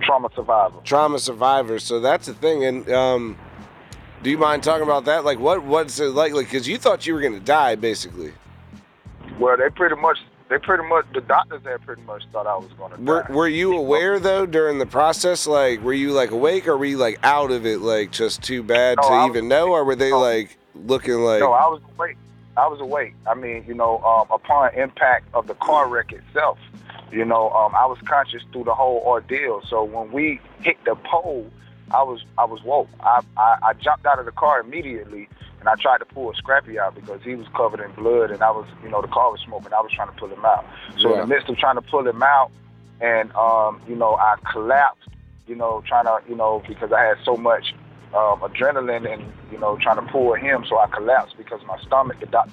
trauma 0.00 0.28
survivor. 0.36 0.78
trauma 0.84 1.18
survivors. 1.18 1.82
So 1.82 1.98
that's 1.98 2.26
the 2.26 2.34
thing. 2.34 2.64
And 2.64 2.88
um, 2.90 3.36
do 4.22 4.30
you 4.30 4.38
mind 4.38 4.62
talking 4.62 4.84
about 4.84 5.04
that? 5.06 5.24
Like, 5.24 5.40
what 5.40 5.64
what's 5.64 5.98
it 5.98 6.10
like? 6.10 6.32
Like, 6.32 6.46
because 6.46 6.68
you 6.68 6.78
thought 6.78 7.08
you 7.08 7.14
were 7.14 7.20
going 7.20 7.34
to 7.34 7.40
die, 7.40 7.74
basically. 7.74 8.32
Well, 9.40 9.56
they 9.56 9.68
pretty 9.70 9.96
much, 9.96 10.18
they 10.48 10.58
pretty 10.58 10.84
much, 10.88 11.06
the 11.12 11.20
doctors 11.20 11.62
there 11.62 11.78
pretty 11.78 12.02
much 12.02 12.22
thought 12.32 12.46
I 12.46 12.56
was 12.56 12.70
going 12.78 12.92
to 12.92 13.00
Were, 13.02 13.22
die. 13.22 13.32
were 13.32 13.48
you 13.48 13.76
aware 13.76 14.18
though 14.18 14.46
during 14.46 14.78
the 14.78 14.86
process? 14.86 15.46
Like, 15.46 15.82
were 15.82 15.92
you 15.92 16.12
like 16.12 16.30
awake, 16.30 16.66
or 16.66 16.76
were 16.76 16.84
you 16.86 16.96
like 16.98 17.18
out 17.22 17.50
of 17.50 17.66
it, 17.66 17.80
like 17.80 18.10
just 18.12 18.42
too 18.42 18.62
bad 18.62 18.96
No, 19.02 19.08
to 19.08 19.14
was- 19.14 19.30
even 19.30 19.48
know, 19.48 19.68
or 19.72 19.84
were 19.84 19.96
they 19.96 20.10
no. 20.10 20.20
like 20.20 20.56
looking 20.74 21.14
like? 21.20 21.40
No, 21.40 21.52
I 21.52 21.66
was 21.66 21.80
awake. 21.96 22.16
I 22.56 22.66
was 22.66 22.80
awake. 22.80 23.14
I 23.26 23.34
mean, 23.34 23.64
you 23.68 23.74
know, 23.74 23.98
um, 23.98 24.26
upon 24.30 24.74
impact 24.74 25.26
of 25.34 25.46
the 25.46 25.54
car 25.54 25.86
wreck 25.88 26.12
itself, 26.12 26.58
you 27.12 27.24
know, 27.24 27.50
um, 27.50 27.72
I 27.74 27.86
was 27.86 27.98
conscious 28.04 28.42
through 28.52 28.64
the 28.64 28.74
whole 28.74 29.02
ordeal. 29.06 29.62
So 29.68 29.84
when 29.84 30.10
we 30.10 30.40
hit 30.62 30.76
the 30.84 30.96
pole, 30.96 31.48
I 31.92 32.02
was 32.02 32.24
I 32.36 32.44
was 32.46 32.62
woke. 32.64 32.88
I, 33.00 33.20
I 33.36 33.58
I 33.68 33.72
jumped 33.74 34.06
out 34.06 34.18
of 34.18 34.24
the 34.24 34.32
car 34.32 34.60
immediately, 34.60 35.28
and 35.60 35.68
I 35.68 35.74
tried 35.74 35.98
to 35.98 36.04
pull 36.04 36.32
Scrappy 36.34 36.78
out 36.78 36.94
because 36.94 37.20
he 37.22 37.34
was 37.34 37.46
covered 37.56 37.80
in 37.80 37.92
blood, 37.92 38.30
and 38.30 38.42
I 38.42 38.50
was, 38.50 38.66
you 38.82 38.88
know, 38.88 39.02
the 39.02 39.08
car 39.08 39.30
was 39.30 39.40
smoking. 39.44 39.72
I 39.72 39.80
was 39.80 39.92
trying 39.92 40.08
to 40.08 40.14
pull 40.14 40.28
him 40.28 40.44
out. 40.44 40.64
So 40.98 41.14
in 41.14 41.20
the 41.20 41.26
midst 41.26 41.48
of 41.48 41.56
trying 41.56 41.76
to 41.76 41.82
pull 41.82 42.06
him 42.06 42.22
out, 42.22 42.50
and 43.00 43.32
um, 43.32 43.80
you 43.88 43.96
know, 43.96 44.14
I 44.16 44.36
collapsed. 44.52 45.08
You 45.46 45.54
know, 45.54 45.82
trying 45.86 46.04
to, 46.04 46.20
you 46.28 46.36
know, 46.36 46.62
because 46.68 46.92
I 46.92 47.02
had 47.02 47.16
so 47.24 47.34
much 47.36 47.74
um, 48.14 48.40
adrenaline 48.40 49.10
and 49.10 49.32
you 49.50 49.58
know 49.58 49.78
trying 49.78 49.96
to 49.96 50.12
pull 50.12 50.34
him, 50.34 50.64
so 50.68 50.78
I 50.78 50.86
collapsed 50.88 51.36
because 51.36 51.60
my 51.66 51.80
stomach. 51.82 52.20
The 52.20 52.26
doc- 52.26 52.50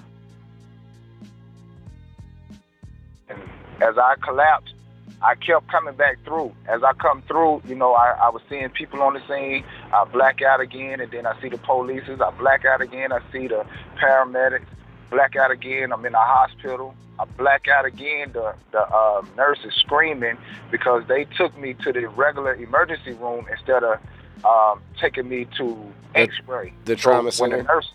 and 3.30 3.39
as 3.82 3.98
I 3.98 4.15
collapsed, 4.24 4.74
I 5.21 5.36
kept 5.36 5.67
coming 5.69 5.95
back 5.95 6.17
through. 6.23 6.54
As 6.67 6.84
I 6.84 6.93
come 6.93 7.21
through, 7.23 7.62
you 7.67 7.75
know, 7.75 7.93
I, 7.93 8.12
I 8.23 8.30
was 8.30 8.41
seeing 8.49 8.69
people 8.69 9.01
on 9.01 9.13
the 9.13 9.21
scene. 9.28 9.63
I 9.93 10.04
black 10.06 10.41
out 10.41 10.60
again, 10.60 10.99
and 10.99 11.12
then 11.12 11.25
I 11.25 11.39
see 11.41 11.49
the 11.49 11.58
polices. 11.58 12.21
I 12.21 12.32
black 12.38 12.65
out 12.65 12.82
again. 12.82 13.12
I 13.12 13.19
see 13.32 13.47
the 13.47 13.65
paramedics. 13.97 14.65
Black 15.10 15.36
out 15.36 15.51
again. 15.51 15.91
I'm 15.93 16.06
in 16.06 16.12
the 16.12 16.19
hospital. 16.19 16.95
I 17.19 17.25
black 17.38 17.67
out 17.67 17.86
again. 17.86 18.32
The 18.34 18.56
the 18.71 18.82
uh, 18.82 19.23
nurse 19.38 19.60
is 19.65 19.73
screaming 19.75 20.38
because 20.71 21.04
they 21.08 21.25
took 21.38 21.58
me 21.58 21.73
to 21.75 21.93
the 21.93 22.08
regular 22.10 22.54
emergency 22.56 23.13
room 23.13 23.45
instead 23.49 23.84
of 23.84 23.99
um, 24.43 24.82
taking 24.99 25.30
me 25.30 25.47
to 25.58 25.78
X-ray. 26.13 26.73
the 26.86 26.95
trauma 26.95 27.32
so 27.32 27.43
when 27.43 27.51
center. 27.51 27.63
the 27.63 27.67
nurse, 27.67 27.91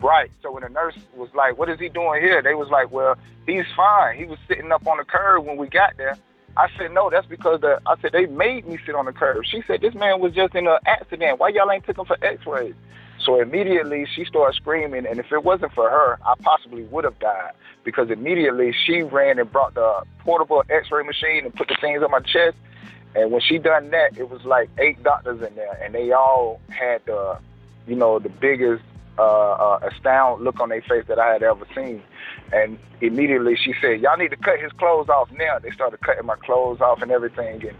right? 0.00 0.30
So 0.42 0.52
when 0.52 0.62
the 0.62 0.68
nurse 0.68 0.96
was 1.16 1.30
like, 1.34 1.56
"What 1.56 1.70
is 1.70 1.78
he 1.78 1.88
doing 1.88 2.20
here?" 2.20 2.42
They 2.42 2.54
was 2.54 2.68
like, 2.68 2.90
"Well, 2.90 3.16
he's 3.46 3.64
fine. 3.74 4.18
He 4.18 4.26
was 4.26 4.38
sitting 4.46 4.70
up 4.72 4.86
on 4.86 4.98
the 4.98 5.04
curb 5.04 5.46
when 5.46 5.56
we 5.56 5.66
got 5.66 5.96
there." 5.96 6.18
I 6.56 6.68
said, 6.76 6.92
"No, 6.92 7.10
that's 7.10 7.26
because 7.26 7.60
the." 7.60 7.80
I 7.86 7.94
said 8.00 8.12
they 8.12 8.26
made 8.26 8.66
me 8.66 8.78
sit 8.84 8.94
on 8.94 9.06
the 9.06 9.12
curb. 9.12 9.44
She 9.44 9.62
said, 9.66 9.80
"This 9.80 9.94
man 9.94 10.20
was 10.20 10.32
just 10.32 10.54
in 10.54 10.66
an 10.66 10.78
accident. 10.86 11.38
Why 11.38 11.48
y'all 11.48 11.70
ain't 11.70 11.84
took 11.84 11.98
him 11.98 12.04
for 12.04 12.16
X-rays?" 12.22 12.74
So 13.24 13.40
immediately 13.40 14.06
she 14.14 14.24
started 14.24 14.56
screaming, 14.56 15.06
and 15.06 15.18
if 15.18 15.30
it 15.30 15.44
wasn't 15.44 15.72
for 15.72 15.88
her, 15.88 16.18
I 16.24 16.34
possibly 16.42 16.84
would 16.84 17.04
have 17.04 17.18
died 17.18 17.52
because 17.84 18.10
immediately 18.10 18.72
she 18.86 19.02
ran 19.02 19.38
and 19.38 19.50
brought 19.50 19.74
the 19.74 20.02
portable 20.20 20.62
X-ray 20.68 21.04
machine 21.04 21.44
and 21.44 21.54
put 21.54 21.68
the 21.68 21.76
things 21.80 22.02
on 22.02 22.10
my 22.10 22.20
chest. 22.20 22.56
And 23.14 23.30
when 23.30 23.40
she 23.40 23.58
done 23.58 23.90
that, 23.90 24.16
it 24.16 24.30
was 24.30 24.44
like 24.44 24.70
eight 24.78 25.02
doctors 25.02 25.42
in 25.42 25.54
there, 25.54 25.78
and 25.82 25.94
they 25.94 26.12
all 26.12 26.60
had 26.68 27.04
the, 27.06 27.38
you 27.86 27.96
know, 27.96 28.18
the 28.18 28.28
biggest 28.28 28.82
uh, 29.18 29.22
uh, 29.22 29.78
astounded 29.82 30.44
look 30.44 30.60
on 30.60 30.68
their 30.68 30.82
face 30.82 31.04
that 31.08 31.18
I 31.18 31.32
had 31.32 31.42
ever 31.42 31.66
seen. 31.74 32.02
And 32.52 32.78
immediately 33.00 33.56
she 33.56 33.74
said, 33.80 34.00
"Y'all 34.00 34.16
need 34.16 34.30
to 34.30 34.36
cut 34.36 34.60
his 34.60 34.72
clothes 34.72 35.08
off 35.08 35.30
now." 35.32 35.58
They 35.58 35.70
started 35.70 36.00
cutting 36.00 36.26
my 36.26 36.36
clothes 36.36 36.80
off 36.80 37.02
and 37.02 37.10
everything, 37.10 37.66
and 37.66 37.76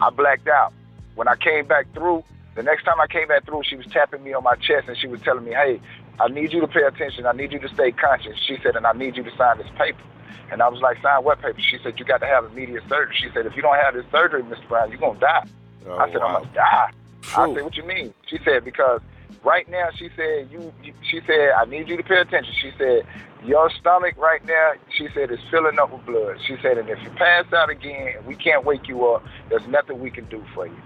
I 0.00 0.10
blacked 0.10 0.48
out. 0.48 0.72
When 1.14 1.28
I 1.28 1.36
came 1.36 1.66
back 1.66 1.86
through, 1.94 2.24
the 2.54 2.62
next 2.62 2.84
time 2.84 3.00
I 3.00 3.06
came 3.06 3.28
back 3.28 3.44
through, 3.44 3.62
she 3.64 3.76
was 3.76 3.86
tapping 3.86 4.22
me 4.22 4.32
on 4.32 4.42
my 4.42 4.54
chest 4.56 4.88
and 4.88 4.96
she 4.96 5.08
was 5.08 5.20
telling 5.22 5.44
me, 5.44 5.52
"Hey, 5.52 5.80
I 6.20 6.28
need 6.28 6.52
you 6.52 6.60
to 6.60 6.68
pay 6.68 6.82
attention. 6.82 7.26
I 7.26 7.32
need 7.32 7.52
you 7.52 7.58
to 7.58 7.68
stay 7.68 7.92
conscious." 7.92 8.38
She 8.46 8.58
said, 8.62 8.76
"And 8.76 8.86
I 8.86 8.92
need 8.92 9.16
you 9.16 9.24
to 9.24 9.36
sign 9.36 9.58
this 9.58 9.70
paper." 9.76 10.02
And 10.50 10.62
I 10.62 10.68
was 10.68 10.80
like, 10.80 11.00
"Sign 11.02 11.24
what 11.24 11.40
paper?" 11.42 11.60
She 11.60 11.78
said, 11.82 11.98
"You 11.98 12.04
got 12.04 12.20
to 12.20 12.26
have 12.26 12.44
immediate 12.44 12.84
surgery." 12.88 13.16
She 13.16 13.30
said, 13.34 13.46
"If 13.46 13.56
you 13.56 13.62
don't 13.62 13.76
have 13.76 13.94
this 13.94 14.06
surgery, 14.10 14.42
Mr. 14.42 14.68
Brown, 14.68 14.90
you're 14.90 15.00
gonna 15.00 15.18
die." 15.18 15.44
Oh, 15.86 15.98
I 15.98 16.10
said, 16.12 16.20
wow. 16.20 16.26
"I'm 16.26 16.34
gonna 16.42 16.54
die." 16.54 16.90
I 17.36 17.54
said, 17.54 17.64
"What 17.64 17.76
you 17.76 17.84
mean?" 17.84 18.14
She 18.26 18.38
said, 18.44 18.64
"Because 18.64 19.00
right 19.44 19.68
now," 19.70 19.88
she 19.98 20.08
said, 20.16 20.50
"you." 20.50 20.72
you 20.82 20.92
she 21.10 21.20
said, 21.26 21.52
"I 21.56 21.64
need 21.66 21.88
you 21.88 21.96
to 21.96 22.02
pay 22.02 22.20
attention." 22.20 22.52
She 22.60 22.72
said, 22.78 23.04
"Your 23.44 23.70
stomach 23.70 24.14
right 24.16 24.44
now," 24.44 24.72
she 24.96 25.08
said, 25.14 25.30
"is 25.30 25.38
filling 25.50 25.78
up 25.78 25.92
with 25.92 26.04
blood." 26.06 26.36
She 26.46 26.56
said, 26.62 26.78
"And 26.78 26.88
if 26.88 27.02
you 27.02 27.10
pass 27.10 27.44
out 27.52 27.70
again 27.70 28.14
and 28.16 28.26
we 28.26 28.34
can't 28.34 28.64
wake 28.64 28.88
you 28.88 29.06
up, 29.08 29.22
there's 29.50 29.66
nothing 29.68 30.00
we 30.00 30.10
can 30.10 30.24
do 30.26 30.44
for 30.54 30.66
you." 30.66 30.82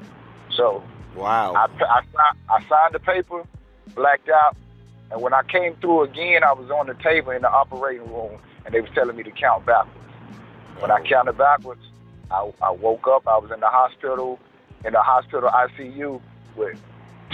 So 0.57 0.83
Wow. 1.17 1.55
I, 1.55 1.67
I, 1.85 2.03
I 2.49 2.69
signed 2.69 2.95
the 2.95 3.01
paper, 3.01 3.45
blacked 3.95 4.29
out, 4.29 4.57
and 5.11 5.21
when 5.23 5.33
I 5.33 5.43
came 5.43 5.75
through 5.77 6.03
again, 6.05 6.45
I 6.45 6.53
was 6.53 6.71
on 6.71 6.87
the 6.87 6.95
table 6.95 7.33
in 7.33 7.43
the 7.43 7.51
operating 7.51 8.09
room, 8.13 8.39
and 8.65 8.75
they 8.75 8.81
was 8.81 8.91
telling 8.95 9.17
me 9.17 9.23
to 9.23 9.31
count 9.31 9.67
backwards. 9.67 9.99
When 10.81 10.91
I 10.91 11.01
Oh. 11.01 11.05
counted 11.05 11.39
backwards, 11.39 11.81
I, 12.31 12.51
I 12.63 12.71
woke 12.71 13.09
up. 13.09 13.27
I 13.27 13.39
was 13.39 13.51
in 13.51 13.61
the 13.61 13.69
hospital, 13.69 14.39
in 14.85 14.93
the 14.93 15.01
hospital 15.01 15.49
ICU 15.51 16.21
with 16.57 16.79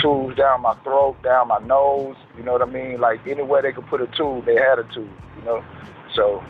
tubes 0.00 0.36
down 0.36 0.62
my 0.62 0.74
throat, 0.82 1.16
down 1.22 1.48
my 1.48 1.58
nose. 1.60 2.16
You 2.36 2.44
know 2.44 2.52
what 2.52 2.62
I 2.62 2.66
mean? 2.66 3.00
Like 3.00 3.26
anywhere 3.26 3.62
they 3.62 3.72
could 3.72 3.86
put 3.86 4.00
a 4.00 4.06
tube, 4.08 4.46
they 4.46 4.54
had 4.54 4.78
a 4.78 4.84
tube. 4.94 5.10
You 5.38 5.44
know, 5.44 5.64
so 6.14 6.42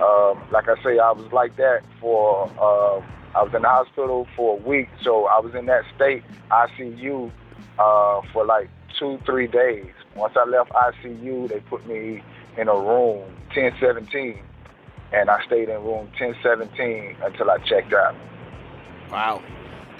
um, 0.00 0.42
like 0.50 0.68
I 0.68 0.76
say, 0.82 0.98
I 0.98 1.12
was 1.12 1.30
like 1.32 1.56
that 1.56 1.82
for. 2.00 2.50
Uh, 2.58 3.04
I 3.32 3.44
was 3.44 3.54
in 3.54 3.62
the 3.62 3.68
hospital 3.68 4.26
for 4.34 4.58
a 4.58 4.60
week, 4.60 4.88
so 5.04 5.26
I 5.26 5.38
was 5.38 5.54
in 5.54 5.66
that 5.66 5.84
state 5.94 6.24
ICU 6.50 7.30
uh, 7.78 8.20
for 8.32 8.44
like 8.44 8.68
two, 8.98 9.20
three 9.24 9.46
days. 9.46 9.92
Once 10.16 10.34
I 10.36 10.44
left 10.48 10.70
ICU, 10.70 11.48
they 11.48 11.60
put 11.60 11.86
me 11.86 12.22
in 12.58 12.66
a 12.66 12.74
room 12.74 13.22
1017, 13.54 14.42
and 15.12 15.30
I 15.30 15.44
stayed 15.46 15.68
in 15.68 15.76
room 15.76 16.10
1017 16.18 17.18
until 17.22 17.50
I 17.50 17.58
checked 17.58 17.92
out. 17.92 18.16
Wow. 19.12 19.42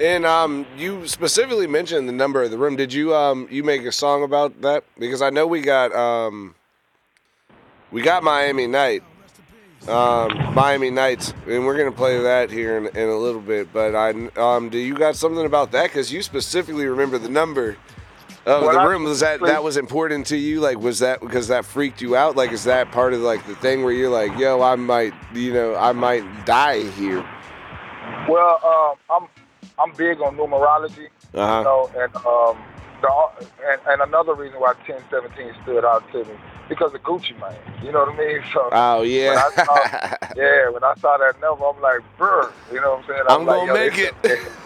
And 0.01 0.25
um, 0.25 0.67
you 0.79 1.07
specifically 1.07 1.67
mentioned 1.67 2.09
the 2.09 2.13
number 2.13 2.43
of 2.43 2.51
the 2.51 2.57
room. 2.57 2.75
Did 2.75 2.91
you 2.91 3.15
um, 3.15 3.47
you 3.51 3.63
make 3.63 3.83
a 3.83 3.93
song 3.93 4.23
about 4.23 4.63
that? 4.63 4.83
Because 4.99 5.21
I 5.21 5.29
know 5.29 5.47
we 5.47 5.61
got 5.61 5.95
um, 5.95 6.55
we 7.91 8.01
got 8.01 8.23
Miami 8.23 8.67
Night, 8.67 9.03
um, 9.89 10.55
Miami 10.55 10.89
Nights, 10.89 11.35
and 11.47 11.67
we're 11.67 11.77
gonna 11.77 11.93
play 11.93 12.19
that 12.19 12.51
here 12.51 12.79
in, 12.79 12.87
in 12.97 13.09
a 13.11 13.17
little 13.17 13.43
bit. 13.43 13.75
But 13.75 13.95
I 13.95 14.11
um, 14.37 14.71
do 14.71 14.79
you 14.79 14.95
got 14.95 15.17
something 15.17 15.45
about 15.45 15.73
that? 15.73 15.89
Because 15.89 16.11
you 16.11 16.23
specifically 16.23 16.87
remember 16.87 17.19
the 17.19 17.29
number 17.29 17.77
of 18.47 18.63
Well, 18.63 18.73
the 18.73 18.89
room. 18.89 19.05
Was 19.05 19.21
that 19.21 19.41
that 19.41 19.63
was 19.63 19.77
important 19.77 20.27
to 20.29 20.37
you? 20.39 20.61
Like, 20.61 20.79
was 20.79 21.01
that 21.01 21.21
because 21.21 21.49
that 21.49 21.67
freaked 21.67 22.01
you 22.01 22.17
out? 22.17 22.37
Like, 22.37 22.53
is 22.53 22.65
that 22.65 22.91
part 22.91 23.13
of 23.13 23.21
like 23.21 23.47
the 23.47 23.55
thing 23.57 23.85
where 23.85 23.93
you're 23.93 24.09
like, 24.09 24.39
yo, 24.39 24.63
I 24.63 24.77
might, 24.77 25.13
you 25.35 25.53
know, 25.53 25.77
I 25.77 25.93
might 25.93 26.47
die 26.47 26.89
here? 26.93 27.23
Well, 28.27 28.97
um, 29.11 29.23
I'm 29.23 29.29
I'm 29.81 29.93
big 29.93 30.21
on 30.21 30.37
numerology, 30.37 31.09
Uh-huh. 31.35 31.59
you 31.59 31.64
know, 31.64 31.90
and 31.97 32.14
um, 32.16 32.59
the, 33.01 33.47
and, 33.71 33.81
and 33.88 34.03
another 34.03 34.35
reason 34.35 34.61
why 34.61 34.75
1017 34.87 35.55
stood 35.62 35.85
out 35.85 36.05
to 36.12 36.25
me 36.25 36.35
because 36.69 36.93
of 36.95 37.03
Gucci 37.03 37.33
Mane. 37.40 37.57
You 37.83 37.93
know 37.93 38.01
what 38.05 38.14
I 38.14 38.19
mean? 38.19 38.43
So 38.53 38.69
Oh 38.73 39.01
when 39.01 39.11
yeah. 39.11 39.43
I 39.49 39.64
saw, 39.64 40.16
yeah, 40.37 40.69
when 40.71 40.85
I 40.85 40.95
saw 41.01 41.16
that 41.19 41.40
number, 41.40 41.64
I'm 41.64 41.81
like, 41.81 42.01
brr. 42.19 42.53
You 42.73 42.81
know 42.81 42.90
what 42.97 43.01
I'm 43.01 43.07
saying? 43.09 43.23
I'm 43.29 43.47
like, 43.47 43.57
gonna 43.69 43.75
make 43.75 43.95
they 43.95 44.03
it. 44.03 44.14
stuck- 44.38 44.57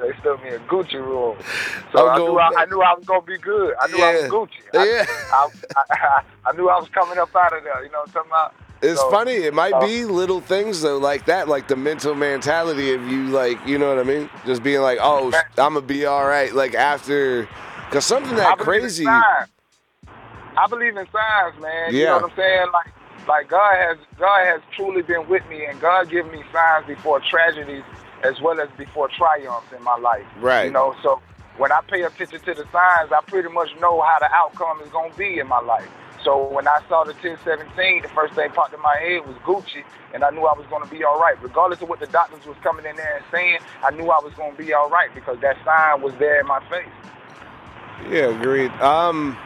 they 0.00 0.12
stuck 0.20 0.44
me 0.44 0.50
in 0.54 0.60
Gucci 0.70 0.94
room. 0.94 1.36
So 1.92 2.08
I'm 2.08 2.18
knew 2.20 2.38
I, 2.38 2.50
I 2.56 2.64
knew 2.66 2.80
I 2.82 2.94
was 2.94 3.04
gonna 3.04 3.22
be 3.22 3.36
good. 3.36 3.74
I 3.80 3.88
knew 3.88 4.00
I 4.00 4.12
was 4.12 4.30
Gucci. 4.30 4.62
I, 4.78 4.84
Yeah. 4.86 5.06
I, 5.32 5.48
I, 5.90 6.22
I, 6.46 6.52
knew 6.52 6.68
I 6.68 6.78
was 6.78 6.88
coming 6.90 7.18
up 7.18 7.34
out 7.34 7.52
of 7.56 7.64
there. 7.64 7.84
You 7.84 7.90
know 7.90 7.98
what 8.00 8.08
I'm 8.08 8.12
talking 8.14 8.30
about? 8.30 8.54
It's 8.82 9.00
So, 9.00 9.10
funny. 9.10 9.32
It 9.32 9.52
might 9.54 9.74
uh, 9.74 9.86
be 9.86 10.04
little 10.04 10.40
things 10.40 10.80
though, 10.82 10.98
like 10.98 11.26
that, 11.26 11.48
like 11.48 11.68
the 11.68 11.76
mental 11.76 12.14
mentality 12.14 12.94
of 12.94 13.06
you, 13.08 13.26
like 13.28 13.58
you 13.66 13.78
know 13.78 13.88
what 13.94 13.98
I 13.98 14.04
mean. 14.04 14.30
Just 14.46 14.62
being 14.62 14.80
like, 14.80 14.98
oh, 15.00 15.32
I'm 15.58 15.74
gonna 15.74 15.82
be 15.82 16.06
all 16.06 16.26
right. 16.26 16.52
Like 16.54 16.74
after, 16.74 17.46
cause 17.90 18.06
something 18.06 18.34
that 18.36 18.58
crazy. 18.58 19.04
I 19.04 20.66
believe 20.68 20.96
in 20.96 21.06
signs, 21.12 21.60
man. 21.60 21.92
You 21.92 22.00
Yeah. 22.00 22.06
know 22.06 22.14
what 22.20 22.30
I'm 22.30 22.36
saying? 22.36 22.66
Like, 22.72 22.92
like 23.28 23.48
God 23.48 23.74
has 23.76 23.98
God 24.18 24.44
has 24.46 24.60
truly 24.74 25.02
been 25.02 25.28
with 25.28 25.46
me, 25.48 25.66
and 25.66 25.80
God 25.80 26.10
given 26.10 26.32
me 26.32 26.42
signs 26.52 26.86
before 26.86 27.20
tragedies 27.20 27.84
as 28.22 28.40
well 28.40 28.60
as 28.60 28.68
before 28.76 29.08
triumphs 29.08 29.72
in 29.76 29.82
my 29.82 29.96
life. 29.96 30.24
Right. 30.40 30.64
You 30.64 30.70
know, 30.70 30.94
so 31.02 31.20
when 31.56 31.72
I 31.72 31.80
pay 31.88 32.02
attention 32.02 32.40
to 32.40 32.54
the 32.54 32.64
signs, 32.72 33.12
I 33.12 33.20
pretty 33.26 33.48
much 33.48 33.68
know 33.80 34.00
how 34.00 34.18
the 34.20 34.30
outcome 34.32 34.80
is 34.82 34.88
gonna 34.90 35.12
be 35.16 35.38
in 35.38 35.46
my 35.48 35.60
life. 35.60 35.88
So 36.24 36.48
when 36.48 36.68
I 36.68 36.80
saw 36.88 37.04
the 37.04 37.14
1017, 37.14 38.02
the 38.02 38.08
first 38.08 38.34
thing 38.34 38.50
popped 38.50 38.74
in 38.74 38.80
my 38.80 38.96
head 38.96 39.26
was 39.26 39.36
Gucci, 39.44 39.82
and 40.12 40.22
I 40.22 40.30
knew 40.30 40.42
I 40.42 40.56
was 40.56 40.66
gonna 40.68 40.86
be 40.86 41.02
all 41.02 41.18
right, 41.18 41.40
regardless 41.42 41.80
of 41.80 41.88
what 41.88 42.00
the 42.00 42.06
doctors 42.06 42.44
was 42.44 42.56
coming 42.62 42.84
in 42.84 42.96
there 42.96 43.16
and 43.16 43.24
saying. 43.30 43.58
I 43.82 43.90
knew 43.90 44.10
I 44.10 44.22
was 44.22 44.34
gonna 44.34 44.56
be 44.56 44.72
all 44.74 44.90
right 44.90 45.08
because 45.14 45.38
that 45.40 45.56
sign 45.64 46.02
was 46.02 46.12
there 46.18 46.40
in 46.40 46.46
my 46.46 46.60
face. 46.68 46.88
Yeah, 48.10 48.36
agreed. 48.36 48.70
Um, 48.80 49.36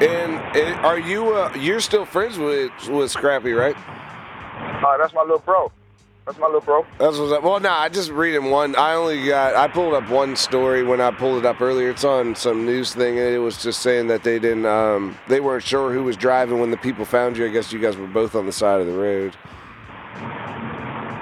and, 0.00 0.56
and 0.56 0.74
are 0.84 0.98
you 0.98 1.34
uh, 1.34 1.52
you're 1.54 1.80
still 1.80 2.04
friends 2.04 2.38
with 2.38 2.72
with 2.88 3.10
Scrappy, 3.10 3.52
right? 3.52 3.76
Uh, 4.84 4.96
that's 4.98 5.14
my 5.14 5.22
little 5.22 5.38
bro. 5.38 5.70
That's 6.28 6.38
my 6.40 6.44
little 6.44 6.60
bro. 6.60 6.84
That's 6.98 7.16
what's 7.16 7.32
up. 7.32 7.42
Well, 7.42 7.58
no, 7.58 7.70
I 7.70 7.88
just 7.88 8.10
reading 8.10 8.50
one. 8.50 8.76
I 8.76 8.92
only 8.92 9.24
got. 9.24 9.54
I 9.56 9.66
pulled 9.66 9.94
up 9.94 10.10
one 10.10 10.36
story 10.36 10.82
when 10.82 11.00
I 11.00 11.10
pulled 11.10 11.38
it 11.38 11.46
up 11.46 11.62
earlier. 11.62 11.88
It's 11.88 12.04
on 12.04 12.34
some 12.34 12.66
news 12.66 12.92
thing, 12.94 13.18
and 13.18 13.34
it 13.34 13.38
was 13.38 13.62
just 13.62 13.80
saying 13.80 14.08
that 14.08 14.24
they 14.24 14.38
didn't. 14.38 14.66
Um, 14.66 15.16
they 15.28 15.40
weren't 15.40 15.62
sure 15.64 15.90
who 15.90 16.04
was 16.04 16.18
driving 16.18 16.60
when 16.60 16.70
the 16.70 16.76
people 16.76 17.06
found 17.06 17.38
you. 17.38 17.46
I 17.46 17.48
guess 17.48 17.72
you 17.72 17.78
guys 17.78 17.96
were 17.96 18.06
both 18.06 18.34
on 18.34 18.44
the 18.44 18.52
side 18.52 18.78
of 18.78 18.86
the 18.86 18.92
road. 18.92 19.34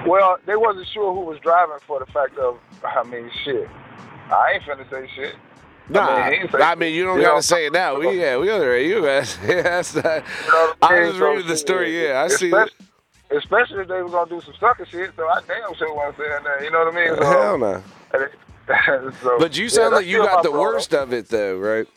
Well, 0.05 0.39
they 0.45 0.57
wasn't 0.57 0.87
sure 0.93 1.13
who 1.13 1.21
was 1.21 1.39
driving 1.39 1.77
for 1.87 1.99
the 1.99 2.05
fact 2.07 2.37
of, 2.37 2.57
I 2.83 3.03
mean, 3.03 3.31
shit. 3.45 3.69
I 4.29 4.55
ain't 4.55 4.63
finna 4.63 4.89
say 4.89 5.09
shit. 5.15 5.35
Nah, 5.87 6.01
I 6.01 6.21
I 6.25 6.29
mean, 6.31 6.39
mean, 6.41 6.49
he 6.49 6.57
ain't 6.57 6.95
you 6.95 7.03
don't 7.05 7.17
you 7.17 7.23
gotta 7.23 7.35
know, 7.35 7.39
say 7.39 7.67
it 7.67 7.71
now. 7.71 7.95
We, 7.99 8.19
yeah, 8.19 8.37
we 8.37 8.51
already. 8.51 8.87
You 8.87 9.01
guys. 9.03 9.37
Yeah, 9.47 9.61
that's 9.61 9.95
not, 9.95 10.03
You 10.45 10.51
know 10.51 10.73
I 10.81 10.99
was 10.99 11.17
reading 11.17 11.47
the 11.47 11.55
story. 11.55 12.05
Yeah, 12.05 12.23
I 12.23 12.27
see. 12.27 12.47
especially, 12.51 12.86
Especially 13.31 13.81
if 13.81 13.87
they 13.89 14.01
were 14.01 14.09
gonna 14.09 14.29
do 14.29 14.41
some 14.41 14.53
sucker 14.59 14.85
shit, 14.89 15.11
so 15.17 15.23
I 15.27 15.41
damn 15.47 15.73
sure 15.75 15.93
wasn't 15.95 16.17
saying 16.17 16.43
that. 16.45 16.63
You 16.63 16.71
know 16.71 16.85
what 16.85 16.93
I 16.93 16.97
mean? 16.97 17.15
So, 17.17 17.25
Hell 17.25 17.57
no. 17.57 17.83
so, 19.21 19.39
But 19.39 19.57
you 19.57 19.69
sound 19.69 19.91
that's 19.91 19.95
like 19.95 20.07
you 20.07 20.21
got 20.21 20.41
the 20.43 20.51
bro, 20.51 20.61
worst 20.61 20.93
of 20.93 21.13
it, 21.13 21.29
though, 21.29 21.57
right? 21.57 21.87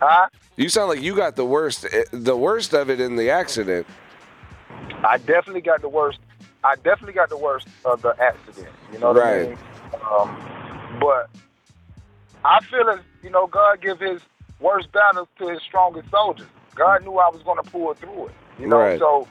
though. 0.00 0.06
Huh? 0.06 0.28
You 0.56 0.68
sound 0.68 0.88
like 0.90 1.02
you 1.02 1.16
got 1.16 1.36
the 1.36 1.44
worst, 1.44 1.86
eh, 1.92 2.04
the 2.12 2.36
worst 2.36 2.74
of 2.74 2.90
it 2.90 3.00
in 3.00 3.16
the 3.16 3.30
accident. 3.30 3.86
I 5.04 5.18
definitely 5.18 5.62
got 5.62 5.82
the 5.82 5.88
worst. 5.88 6.18
I 6.64 6.76
definitely 6.76 7.14
got 7.14 7.30
the 7.30 7.38
worst 7.38 7.68
of 7.84 8.02
the 8.02 8.14
accident. 8.20 8.74
You 8.92 8.98
know 8.98 9.08
what 9.12 9.18
I 9.18 9.20
Right. 9.20 9.48
mean? 9.48 9.58
Um, 10.10 10.98
but 11.00 11.30
I 12.44 12.60
feel 12.70 12.88
as 12.90 13.00
you 13.22 13.30
know, 13.30 13.46
God 13.46 13.80
give 13.80 14.00
His 14.00 14.20
worst 14.60 14.92
battles 14.92 15.28
to 15.38 15.48
His 15.48 15.62
strongest 15.62 16.10
soldiers. 16.10 16.48
God 16.74 17.02
knew 17.04 17.18
I 17.18 17.28
was 17.30 17.42
going 17.44 17.62
to 17.62 17.70
pull 17.70 17.94
through 17.94 18.28
it. 18.28 18.34
You 18.58 18.68
know, 18.68 18.76
Right. 18.76 18.98
so 18.98 19.28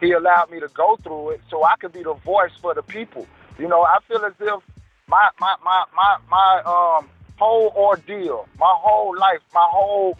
He 0.00 0.12
allowed 0.12 0.50
me 0.50 0.60
to 0.60 0.68
go 0.68 0.96
through 1.02 1.30
it, 1.30 1.40
so 1.50 1.64
I 1.64 1.74
could 1.76 1.92
be 1.92 2.02
the 2.02 2.14
voice 2.14 2.52
for 2.60 2.74
the 2.74 2.82
people. 2.82 3.26
You 3.58 3.68
know, 3.68 3.82
I 3.82 3.98
feel 4.06 4.24
as 4.24 4.32
if 4.40 4.62
my 5.08 5.28
my 5.40 5.54
my 5.64 5.84
my 5.94 6.16
my 6.30 6.62
um 6.64 7.08
whole 7.38 7.72
ordeal, 7.76 8.48
my 8.58 8.72
whole 8.78 9.16
life, 9.16 9.40
my 9.54 9.66
whole 9.70 10.16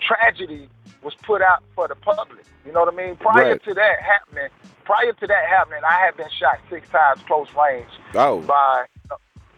tragedy 0.00 0.68
was 1.02 1.14
put 1.22 1.42
out 1.42 1.62
for 1.74 1.86
the 1.88 1.94
public. 1.94 2.44
You 2.66 2.72
know 2.72 2.80
what 2.84 2.92
I 2.94 2.96
mean? 2.96 3.16
Prior 3.16 3.50
Right. 3.50 3.64
to 3.64 3.74
that 3.74 4.00
happening, 4.00 4.48
prior 4.84 5.12
to 5.12 5.26
that 5.26 5.44
happening, 5.46 5.82
I 5.88 6.04
had 6.04 6.16
been 6.16 6.28
shot 6.38 6.58
six 6.70 6.88
times 6.88 7.20
close 7.26 7.48
range 7.54 7.88
Oh, 8.14 8.40
by 8.40 8.86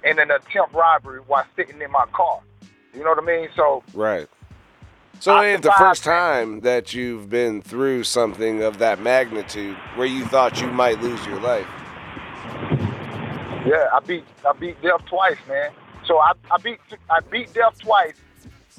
in 0.05 0.19
an 0.19 0.31
attempt 0.31 0.75
robbery 0.75 1.21
while 1.27 1.47
sitting 1.57 1.81
in 1.81 1.91
my 1.91 2.05
car. 2.13 2.41
You 2.95 3.05
know 3.05 3.11
what 3.11 3.19
I 3.23 3.27
mean? 3.27 3.49
So 3.57 3.83
right. 3.95 4.29
So 5.21 5.37
it 5.37 5.41
ain't 5.43 5.63
the 5.63 5.73
first 5.73 6.05
time 6.05 6.61
that 6.61 6.95
you've 6.95 7.31
been 7.31 7.63
through 7.63 8.05
something 8.05 8.63
of 8.63 8.79
that 8.79 9.01
magnitude 9.01 9.83
where 9.95 10.07
you 10.07 10.27
thought 10.27 10.61
you 10.61 10.73
might 10.73 11.01
lose 11.01 11.27
your 11.27 11.41
life. 11.41 11.69
yeah, 13.67 13.89
I 13.95 14.01
beat 14.01 14.25
I 14.49 14.53
beat 14.55 14.81
death 14.83 15.05
twice, 15.07 15.39
man. 15.49 15.73
So 16.07 16.19
I, 16.19 16.33
I 16.51 16.59
beat 16.63 16.79
I 17.11 17.21
beat 17.31 17.53
death 17.55 17.79
twice. 17.81 18.15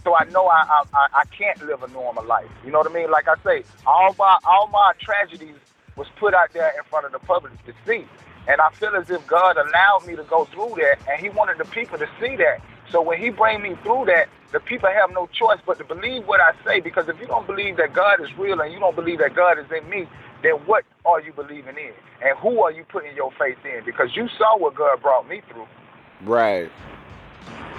So 0.04 0.15
I 0.15 0.26
know 0.26 0.47
I, 0.47 0.63
I 0.69 0.84
I- 0.93 1.21
I 1.21 1.23
can't 1.38 1.62
live 1.65 1.84
a 1.84 1.88
normal 1.89 2.26
life. 2.26 2.50
You 2.65 2.71
know 2.71 2.80
what 2.80 2.91
I 2.91 2.93
mean? 2.93 3.12
Like 3.12 3.28
I 3.28 3.36
say, 3.43 3.63
all 3.86 4.15
my 4.19 4.38
all 4.45 4.67
my 4.67 4.93
tragedies 5.00 5.56
was 5.97 6.08
put 6.19 6.34
out 6.34 6.54
there 6.54 6.69
in 6.78 6.84
front 6.86 7.06
of 7.06 7.12
the 7.13 7.19
public 7.19 7.54
to 7.65 7.73
see. 7.88 8.06
And 8.47 8.62
I 8.62 8.69
feel 8.71 8.95
as 8.95 9.10
if 9.10 9.26
God 9.28 9.58
allowed 9.58 10.06
me 10.08 10.15
to 10.17 10.23
go 10.23 10.45
through 10.45 10.76
that, 10.78 11.00
and 11.10 11.21
He 11.21 11.30
wanted 11.30 11.58
the 11.60 11.65
people 11.65 11.97
to 12.00 12.08
see 12.21 12.36
that. 12.38 12.60
So 12.91 13.02
when 13.02 13.19
He 13.19 13.30
bring 13.30 13.62
me 13.62 13.76
through 13.84 14.06
that, 14.06 14.30
the 14.52 14.60
people 14.60 14.89
have 14.89 15.12
no 15.12 15.28
choice 15.28 15.60
but 15.65 15.78
to 15.80 15.84
believe 15.84 16.26
what 16.26 16.39
I 16.39 16.54
say. 16.65 16.80
Because 16.80 17.10
if 17.10 17.19
you 17.19 17.28
don't 17.28 17.45
believe 17.45 17.78
that 17.78 17.93
God 17.93 18.21
is 18.21 18.36
real 18.38 18.62
and 18.62 18.71
you 18.71 18.80
don't 18.80 18.95
believe 18.95 19.19
that 19.19 19.36
God 19.36 19.60
is 19.60 19.65
in 19.71 19.89
me, 19.89 20.08
then 20.41 20.54
what 20.65 20.86
are 21.06 21.21
you 21.21 21.34
believing 21.34 21.76
in? 21.78 21.93
And 22.23 22.38
who 22.39 22.62
are 22.63 22.71
you 22.71 22.86
putting 22.86 23.15
your 23.15 23.32
faith 23.38 23.58
in? 23.65 23.84
Because 23.86 24.15
you 24.15 24.30
saw 24.38 24.58
what 24.58 24.76
God 24.76 25.02
brought 25.02 25.28
me 25.28 25.41
through. 25.52 25.67
Right. 26.23 26.71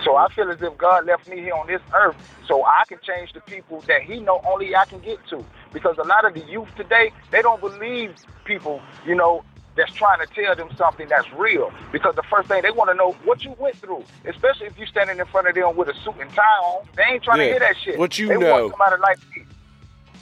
So 0.05 0.17
I 0.17 0.29
feel 0.35 0.51
as 0.51 0.59
if 0.61 0.77
God 0.79 1.07
left 1.07 1.29
me 1.29 1.39
here 1.39 1.55
on 1.55 1.67
this 1.67 1.81
earth 1.95 2.17
so 2.47 2.65
I 2.65 2.85
can 2.87 2.99
change 3.03 3.33
the 3.33 3.41
people 3.41 3.83
that 3.89 4.03
He 4.03 4.21
know 4.21 4.41
only 4.47 4.75
I 4.77 4.85
can 4.85 5.01
get 5.01 5.19
to. 5.31 5.45
Because 5.73 5.97
a 5.99 6.07
lot 6.07 6.25
of 6.25 6.35
the 6.35 6.41
youth 6.41 6.69
today, 6.77 7.13
they 7.31 7.43
don't 7.43 7.61
believe 7.61 8.15
people, 8.45 8.81
you 9.07 9.15
know, 9.15 9.43
that's 9.79 9.93
trying 9.95 10.19
to 10.19 10.27
tell 10.35 10.55
them 10.55 10.69
something 10.77 11.09
that's 11.09 11.33
real. 11.33 11.73
Because 11.93 12.15
the 12.17 12.23
first 12.25 12.49
thing 12.49 12.61
they 12.63 12.71
want 12.71 12.91
to 12.91 12.95
know 12.95 13.13
what 13.25 13.43
you 13.45 13.55
went 13.59 13.77
through, 13.77 14.05
especially 14.27 14.67
if 14.67 14.77
you're 14.77 14.87
standing 14.87 15.19
in 15.19 15.25
front 15.27 15.49
of 15.49 15.55
them 15.55 15.75
with 15.77 15.89
a 15.89 15.95
suit 16.05 16.17
and 16.21 16.31
tie 16.35 16.43
on. 16.43 16.87
They 16.97 17.05
ain't 17.15 17.23
trying 17.23 17.39
Yeah. 17.39 17.45
to 17.45 17.51
hear 17.53 17.59
that 17.61 17.77
shit. 17.83 17.99
What 17.99 18.19
you 18.19 18.29
they 18.29 18.37
know. 18.37 18.51
want 18.51 18.73
somebody 18.73 19.01
like 19.01 19.19
me. 19.35 19.45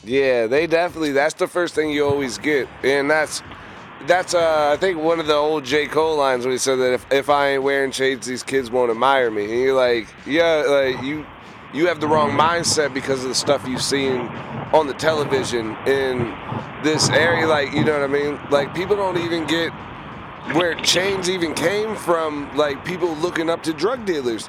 Yeah, 0.04 0.46
they 0.46 0.68
definitely. 0.68 1.10
That's 1.12 1.34
the 1.34 1.48
first 1.48 1.74
thing 1.74 1.90
you 1.90 2.06
always 2.06 2.38
get, 2.38 2.68
and 2.84 3.10
that's 3.10 3.42
that's 4.06 4.34
uh, 4.34 4.70
I 4.72 4.76
think 4.76 4.98
one 5.00 5.18
of 5.18 5.26
the 5.26 5.34
old 5.34 5.64
J 5.64 5.86
Cole 5.86 6.16
lines 6.16 6.44
when 6.44 6.52
he 6.52 6.58
said 6.58 6.76
that 6.76 6.92
if, 6.92 7.06
if 7.12 7.28
I 7.30 7.48
ain't 7.54 7.64
wearing 7.64 7.90
shades, 7.90 8.26
these 8.26 8.44
kids 8.44 8.70
won't 8.70 8.90
admire 8.90 9.30
me. 9.32 9.44
And 9.44 9.60
you're 9.60 9.74
like, 9.74 10.06
yeah, 10.26 10.64
like 10.68 11.02
you 11.02 11.26
you 11.76 11.86
have 11.86 12.00
the 12.00 12.08
wrong 12.08 12.30
mindset 12.30 12.94
because 12.94 13.22
of 13.22 13.28
the 13.28 13.34
stuff 13.34 13.68
you've 13.68 13.82
seen 13.82 14.20
on 14.72 14.86
the 14.86 14.94
television 14.94 15.76
in 15.86 16.34
this 16.82 17.10
area. 17.10 17.46
Like, 17.46 17.72
you 17.72 17.84
know 17.84 17.92
what 17.92 18.02
I 18.02 18.06
mean? 18.06 18.40
Like 18.50 18.74
people 18.74 18.96
don't 18.96 19.18
even 19.18 19.46
get 19.46 19.70
where 20.54 20.74
chains 20.76 21.28
even 21.28 21.52
came 21.52 21.94
from. 21.94 22.54
Like 22.56 22.82
people 22.84 23.14
looking 23.16 23.50
up 23.50 23.62
to 23.64 23.74
drug 23.74 24.06
dealers. 24.06 24.48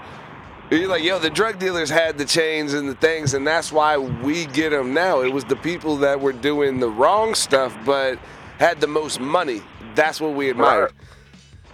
You're 0.72 0.88
like, 0.88 1.04
yo, 1.04 1.20
the 1.20 1.30
drug 1.30 1.60
dealers 1.60 1.90
had 1.90 2.18
the 2.18 2.26
chains 2.26 2.74
and 2.74 2.90
the 2.90 2.96
things, 2.96 3.34
and 3.34 3.48
that's 3.48 3.72
why 3.72 3.98
we 3.98 4.46
get 4.48 4.72
them 4.72 4.94
now. 4.94 5.22
It 5.22 5.32
was 5.32 5.46
the 5.46 5.56
people 5.56 5.96
that 5.98 6.20
were 6.20 6.34
doing 6.34 6.82
the 6.82 6.90
wrong 6.90 7.36
stuff, 7.36 7.78
but 7.86 8.20
had 8.60 8.82
the 8.82 8.88
most 8.88 9.22
money. 9.22 9.62
That's 9.96 10.20
what 10.20 10.34
we 10.34 10.50
admired. 10.50 10.92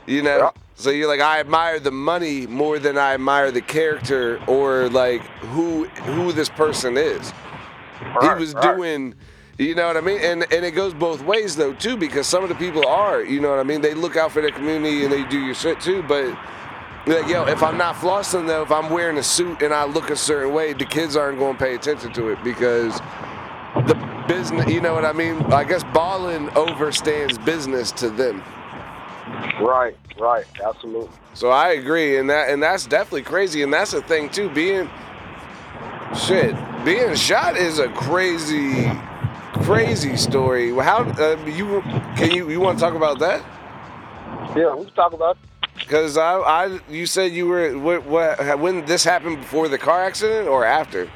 You 0.06 0.22
know? 0.22 0.52
So 0.76 0.90
you're 0.90 1.08
like, 1.08 1.22
I 1.22 1.40
admire 1.40 1.80
the 1.80 1.92
money 1.92 2.48
more 2.48 2.80
than 2.80 2.98
I 2.98 3.14
admire 3.14 3.52
the 3.52 3.62
character 3.62 4.42
or 4.48 4.90
like 4.90 5.22
who 5.52 5.86
who 5.86 6.32
this 6.32 6.50
person 6.50 6.98
is. 6.98 7.32
Right, 8.02 8.38
he 8.38 8.42
was 8.42 8.54
right. 8.54 8.76
doing 8.76 9.16
you 9.60 9.76
know 9.76 9.86
what 9.86 9.98
I 9.98 10.02
mean? 10.02 10.20
And 10.20 10.52
and 10.52 10.66
it 10.66 10.72
goes 10.72 10.94
both 10.94 11.24
ways 11.24 11.56
though 11.56 11.74
too, 11.74 11.96
because 11.96 12.26
some 12.26 12.42
of 12.44 12.50
the 12.50 12.56
people 12.56 12.88
are, 12.88 13.24
you 13.24 13.40
know 13.40 13.50
what 13.50 13.60
I 13.60 13.64
mean? 13.64 13.82
They 13.82 13.94
look 13.94 14.18
out 14.18 14.32
for 14.32 14.42
their 14.42 14.52
community 14.52 15.04
and 15.04 15.14
they 15.14 15.24
do 15.26 15.40
your 15.40 15.54
shit 15.54 15.80
too, 15.80 16.02
but 16.04 16.36
like, 17.06 17.28
yo, 17.28 17.44
if 17.46 17.62
I'm 17.62 17.78
not 17.78 17.96
flossing 17.96 18.48
though, 18.48 18.64
if 18.64 18.72
I'm 18.72 18.90
wearing 18.90 19.18
a 19.18 19.24
suit 19.24 19.62
and 19.62 19.74
I 19.74 19.86
look 19.86 20.10
a 20.10 20.16
certain 20.16 20.54
way, 20.54 20.74
the 20.74 20.86
kids 20.86 21.16
aren't 21.16 21.38
going 21.38 21.58
to 21.58 21.64
pay 21.64 21.76
attention 21.76 22.14
to 22.14 22.30
it 22.30 22.44
because 22.44 23.00
the 23.86 24.26
business, 24.28 24.68
you 24.72 24.82
know 24.82 24.94
what 24.94 25.06
I 25.06 25.14
mean? 25.14 25.36
I 25.52 25.66
guess 25.66 25.84
balling 25.94 26.48
overstands 26.50 27.44
business 27.44 27.92
to 27.94 28.10
them. 28.10 28.42
Right, 29.62 29.96
right, 30.20 30.46
absolutely. 30.64 31.10
So 31.34 31.50
I 31.50 31.70
agree, 31.70 32.18
and 32.18 32.30
that 32.30 32.50
and 32.50 32.62
that's 32.62 32.86
definitely 32.86 33.24
crazy, 33.24 33.64
and 33.64 33.74
that's 33.74 33.92
the 33.92 34.02
thing 34.02 34.30
too. 34.30 34.50
Being 34.50 34.90
shit, 36.16 36.56
being 36.84 37.16
shot 37.16 37.56
is 37.58 37.80
a 37.80 37.90
crazy, 37.90 38.92
crazy 39.64 40.18
story. 40.18 40.72
How 40.72 41.04
uh, 41.04 41.44
you 41.46 41.82
can 42.16 42.32
you 42.32 42.50
you 42.50 42.60
want 42.60 42.78
to 42.78 42.84
talk 42.84 42.96
about 42.96 43.20
that? 43.20 43.44
Yeah, 44.56 44.76
we 44.76 44.86
can 44.86 44.94
talk 44.94 45.14
about. 45.14 45.38
Because 45.76 46.18
I, 46.18 46.38
I, 46.40 46.80
you 46.90 47.06
said 47.06 47.32
you 47.32 47.48
were 47.48 47.78
what, 47.78 48.06
what? 48.06 48.60
When 48.60 48.86
this 48.86 49.04
happened 49.04 49.38
before 49.38 49.68
the 49.68 49.78
car 49.78 50.04
accident 50.04 50.48
or 50.48 50.66
after? 50.66 51.10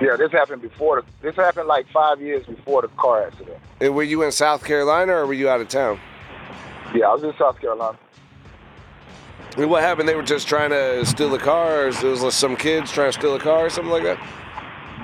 Yeah, 0.00 0.16
this 0.16 0.32
happened 0.32 0.62
before. 0.62 1.02
The, 1.02 1.06
this 1.22 1.36
happened 1.36 1.68
like 1.68 1.86
five 1.90 2.20
years 2.20 2.46
before 2.46 2.82
the 2.82 2.88
car 2.88 3.26
accident. 3.26 3.58
And 3.80 3.94
were 3.94 4.04
you 4.04 4.22
in 4.22 4.32
South 4.32 4.64
Carolina 4.64 5.12
or 5.12 5.26
were 5.26 5.34
you 5.34 5.48
out 5.48 5.60
of 5.60 5.68
town? 5.68 6.00
Yeah, 6.94 7.06
I 7.08 7.14
was 7.14 7.22
in 7.22 7.32
South 7.38 7.60
Carolina. 7.60 7.98
And 9.56 9.70
what 9.70 9.82
happened? 9.82 10.08
They 10.08 10.14
were 10.14 10.22
just 10.22 10.46
trying 10.46 10.70
to 10.70 11.04
steal 11.04 11.28
the 11.30 11.38
car, 11.38 11.84
or 11.84 11.88
it 11.88 12.02
was 12.02 12.22
like 12.22 12.32
some 12.32 12.56
kids 12.56 12.92
trying 12.92 13.12
to 13.12 13.18
steal 13.18 13.34
a 13.34 13.40
car 13.40 13.66
or 13.66 13.70
something 13.70 13.90
like 13.92 14.04
that. 14.04 14.18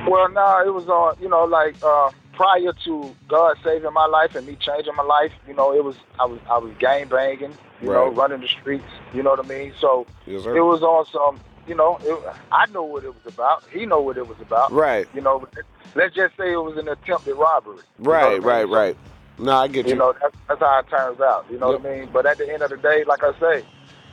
Well, 0.09 0.29
no, 0.31 0.63
it 0.65 0.73
was 0.73 0.87
on. 0.89 1.17
you 1.21 1.29
know, 1.29 1.45
like 1.45 1.77
uh, 1.83 2.11
prior 2.35 2.73
to 2.85 3.17
God 3.29 3.57
saving 3.65 3.93
my 3.93 4.07
life 4.07 4.35
and 4.35 4.47
me 4.47 4.57
changing 4.61 4.95
my 4.97 5.03
life. 5.03 5.33
You 5.49 5.55
know, 5.55 5.75
it 5.75 5.83
was 5.83 5.97
I 6.21 6.27
was 6.27 6.39
I 6.51 6.59
was 6.59 6.73
gang 6.79 7.09
banging. 7.09 7.55
You 7.81 7.89
know, 7.91 8.09
running 8.11 8.41
the 8.41 8.49
streets. 8.49 8.85
You 9.13 9.23
know 9.23 9.31
what 9.31 9.45
I 9.45 9.49
mean? 9.49 9.73
So 9.81 10.07
Yes, 10.27 10.47
it 10.47 10.61
was 10.61 10.83
on 10.83 11.07
some. 11.07 11.41
You 11.67 11.75
know, 11.75 11.99
it, 12.03 12.35
I 12.53 12.67
know 12.67 12.83
what 12.83 13.05
it 13.05 13.15
was 13.15 13.33
about. 13.33 13.65
He 13.73 13.87
know 13.87 14.01
what 14.01 14.17
it 14.19 14.29
was 14.29 14.39
about. 14.41 14.71
Right. 14.71 15.07
You 15.15 15.23
know, 15.23 15.47
let's 15.95 16.15
just 16.15 16.37
say 16.37 16.53
it 16.53 16.57
was 16.63 16.77
an 16.77 16.89
attempted 16.89 17.35
robbery. 17.35 17.79
You 17.99 18.05
know 18.05 18.11
Right, 18.11 18.27
I 18.27 18.31
mean? 18.35 18.43
right, 18.43 18.69
right. 18.69 18.97
No, 19.39 19.53
I 19.53 19.69
get 19.69 19.87
you. 19.87 19.93
You 19.93 19.99
know, 19.99 20.15
that's, 20.21 20.37
that's 20.49 20.61
how 20.61 20.79
it 20.79 20.89
turns 20.89 21.21
out. 21.21 21.47
You 21.51 21.59
know 21.59 21.73
what 21.73 21.85
I 21.85 21.97
mean? 21.99 22.09
But 22.13 22.27
at 22.27 22.39
the 22.39 22.53
end 22.53 22.63
of 22.63 22.71
the 22.71 22.77
day, 22.77 23.05
like 23.05 23.23
I 23.25 23.39
say, 23.41 23.65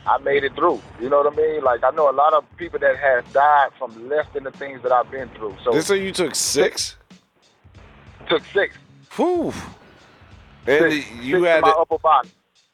I 0.08 0.18
made 0.20 0.44
it 0.44 0.56
through. 0.56 0.82
You 1.00 1.10
know 1.10 1.22
what 1.22 1.32
I 1.32 1.36
mean? 1.36 1.64
Like 1.64 1.84
I 1.84 1.92
know 1.92 2.10
a 2.10 2.14
lot 2.14 2.34
of 2.34 2.44
people 2.58 2.80
that 2.80 2.98
have 2.98 3.32
died 3.34 3.70
from 3.78 4.10
less 4.10 4.26
than 4.34 4.44
the 4.44 4.52
things 4.52 4.82
that 4.84 4.92
I've 4.92 5.12
been 5.12 5.30
through. 5.30 5.56
So 5.64 5.72
This 5.74 5.86
so 5.86 5.94
you 5.94 6.12
took 6.12 6.34
six? 6.34 6.96
took 8.28 8.44
six. 8.54 8.76
Whew. 9.16 9.54
And 10.68 10.92
six, 10.94 11.12
you 11.22 11.36
six 11.36 11.48
had 11.48 11.62
my 11.62 11.70
upper 11.70 12.00
body. 12.00 12.30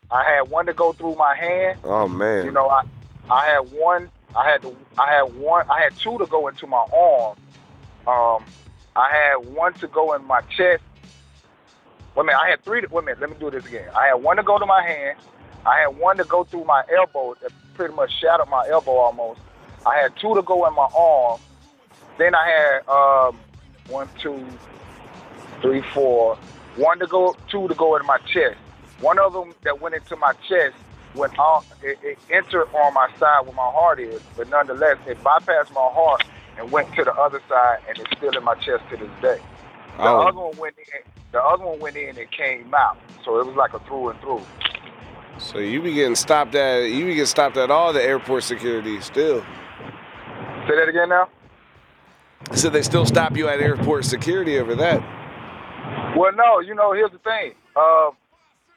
I 0.10 0.24
had 0.24 0.50
one 0.50 0.66
to 0.68 0.74
go 0.74 0.94
through 0.94 1.16
my 1.16 1.36
hand. 1.36 1.80
oh 1.84 2.08
man. 2.08 2.46
You 2.46 2.52
know, 2.52 2.70
I 2.70 2.84
I 3.30 3.46
had 3.46 3.72
one. 3.72 4.10
I 4.36 4.50
had 4.50 4.62
to, 4.62 4.76
I 4.98 5.12
had 5.12 5.36
one. 5.36 5.70
I 5.70 5.82
had 5.82 5.96
two 5.98 6.18
to 6.20 6.26
go 6.28 6.48
into 6.48 6.68
my 6.68 6.86
arm. 6.96 7.38
Um, 8.08 8.46
I 8.96 9.12
had 9.12 9.54
one 9.54 9.74
to 9.76 9.88
go 9.88 10.14
in 10.14 10.24
my 10.26 10.42
chest. 10.42 10.84
Wait 12.18 12.24
a 12.24 12.26
minute. 12.26 12.40
I 12.44 12.50
had 12.50 12.64
three. 12.66 12.82
To, 12.82 12.88
wait 12.90 13.04
a 13.04 13.06
minute. 13.06 13.22
Let 13.22 13.30
me 13.30 13.36
do 13.40 13.52
this 13.52 13.64
again. 13.68 13.88
I 13.96 14.08
had 14.08 14.16
one 14.16 14.38
to 14.38 14.44
go 14.44 14.58
to 14.58 14.66
my 14.66 14.82
hand. 14.82 15.20
I 15.68 15.82
had 15.82 15.90
one 16.00 16.18
to 16.18 16.24
go 16.24 16.44
through 16.46 16.64
my 16.66 16.82
elbow. 16.92 17.36
That 17.44 17.52
pretty 17.76 17.94
much 17.94 18.10
shattered 18.20 18.50
my 18.50 18.68
elbow 18.68 18.94
almost. 18.94 19.40
I 19.86 19.98
had 19.98 20.14
two 20.20 20.34
to 20.34 20.42
go 20.42 20.66
in 20.68 20.74
my 20.74 20.88
arm. 20.96 21.40
Then 22.18 22.34
I 22.34 22.48
had 22.50 22.90
um, 22.90 23.38
one, 23.90 24.10
two, 24.20 24.44
three, 25.62 25.84
four. 25.94 26.40
One 26.78 26.98
to 26.98 27.06
go, 27.06 27.36
two 27.52 27.68
to 27.68 27.76
go 27.76 27.96
in 27.98 28.06
my 28.08 28.18
chest. 28.34 28.58
One 29.00 29.20
of 29.20 29.34
them 29.34 29.54
that 29.64 29.80
went 29.80 29.94
into 29.94 30.16
my 30.16 30.34
chest 30.50 30.76
went 31.14 31.38
on. 31.38 31.64
It, 31.84 32.00
it 32.02 32.18
entered 32.32 32.66
on 32.74 32.96
my 32.96 33.10
side 33.20 33.46
where 33.46 33.54
my 33.54 33.70
heart 33.72 34.00
is, 34.00 34.22
but 34.36 34.50
nonetheless, 34.50 34.98
it 35.06 35.24
bypassed 35.24 35.72
my 35.72 35.88
heart 35.94 36.24
and 36.58 36.72
went 36.72 36.92
to 36.96 37.04
the 37.04 37.14
other 37.14 37.42
side, 37.48 37.78
and 37.88 38.00
it's 38.00 38.10
still 38.18 38.36
in 38.36 38.44
my 38.44 38.56
chest 38.56 38.84
to 38.90 38.98
this 38.98 39.10
day. 39.22 39.40
The 39.98 40.04
Oh. 40.04 40.28
other 40.28 40.38
one 40.40 40.58
went 40.58 40.76
in. 40.80 41.17
The 41.32 41.42
other 41.42 41.66
one 41.66 41.80
went 41.80 41.98
in 41.98 42.18
and 42.18 42.32
came 42.32 42.74
out, 42.74 42.98
so 43.24 43.40
it 43.40 43.46
was 43.46 43.56
like 43.56 43.74
a 43.74 43.80
through 43.80 44.10
and 44.10 44.20
through. 44.22 44.42
So 45.40 45.60
you 45.60 45.82
be 45.82 45.94
getting 45.94 46.16
stopped 46.16 46.56
at 46.56 46.90
you 46.90 47.06
be 47.06 47.12
getting 47.12 47.26
stopped 47.26 47.58
at 47.58 47.70
all 47.70 47.94
the 47.94 48.02
airport 48.02 48.44
security 48.44 49.00
still. 49.02 49.42
Say 50.68 50.76
that 50.76 50.90
again 50.90 51.10
now. 51.10 51.30
So 52.54 52.70
they 52.70 52.82
still 52.82 53.06
stop 53.06 53.36
you 53.36 53.48
at 53.48 53.60
airport 53.60 54.06
security 54.06 54.58
over 54.58 54.76
that. 54.76 55.02
Well, 56.18 56.32
no, 56.34 56.60
you 56.60 56.74
know, 56.74 56.94
here's 56.94 57.12
the 57.12 57.20
thing. 57.20 57.54
Uh, 57.76 58.12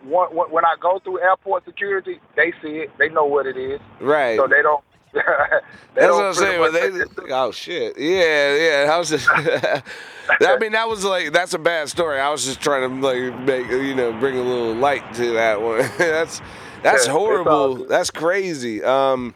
when 0.03 0.29
when 0.51 0.65
I 0.65 0.75
go 0.81 0.99
through 0.99 1.21
airport 1.21 1.65
security, 1.65 2.21
they 2.37 2.53
see 2.63 2.79
it. 2.79 2.91
They 2.99 3.09
know 3.09 3.25
what 3.25 3.47
it 3.47 3.57
is. 3.57 3.81
Right. 4.01 4.39
So 4.39 4.47
they 4.47 4.63
don't. 4.63 4.83
That's 5.95 6.13
what 6.13 6.25
I'm 6.25 6.35
saying. 6.35 6.61
Much- 6.61 6.73
they, 7.17 7.33
oh 7.33 7.51
shit. 7.51 7.99
Yeah, 7.99 8.55
yeah. 8.55 8.87
How's 8.87 9.11
it? 9.13 9.23
I 9.29 10.57
mean, 10.61 10.73
that 10.73 10.89
was 10.89 11.05
like 11.05 11.33
that's 11.33 11.55
a 11.55 11.59
bad 11.59 11.89
story. 11.89 12.21
I 12.21 12.31
was 12.31 12.45
just 12.45 12.61
trying 12.61 12.89
to 12.89 13.07
like 13.07 13.39
make 13.41 13.69
you 13.69 13.95
know 13.95 14.13
bring 14.13 14.37
a 14.39 14.43
little 14.43 14.75
light 14.75 15.13
to 15.15 15.33
that 15.33 15.61
one. 15.61 15.79
that's 15.99 16.41
that's 16.83 17.07
Yeah, 17.07 17.13
horrible. 17.13 17.87
That's 17.87 18.11
crazy. 18.11 18.83
Um, 18.85 19.35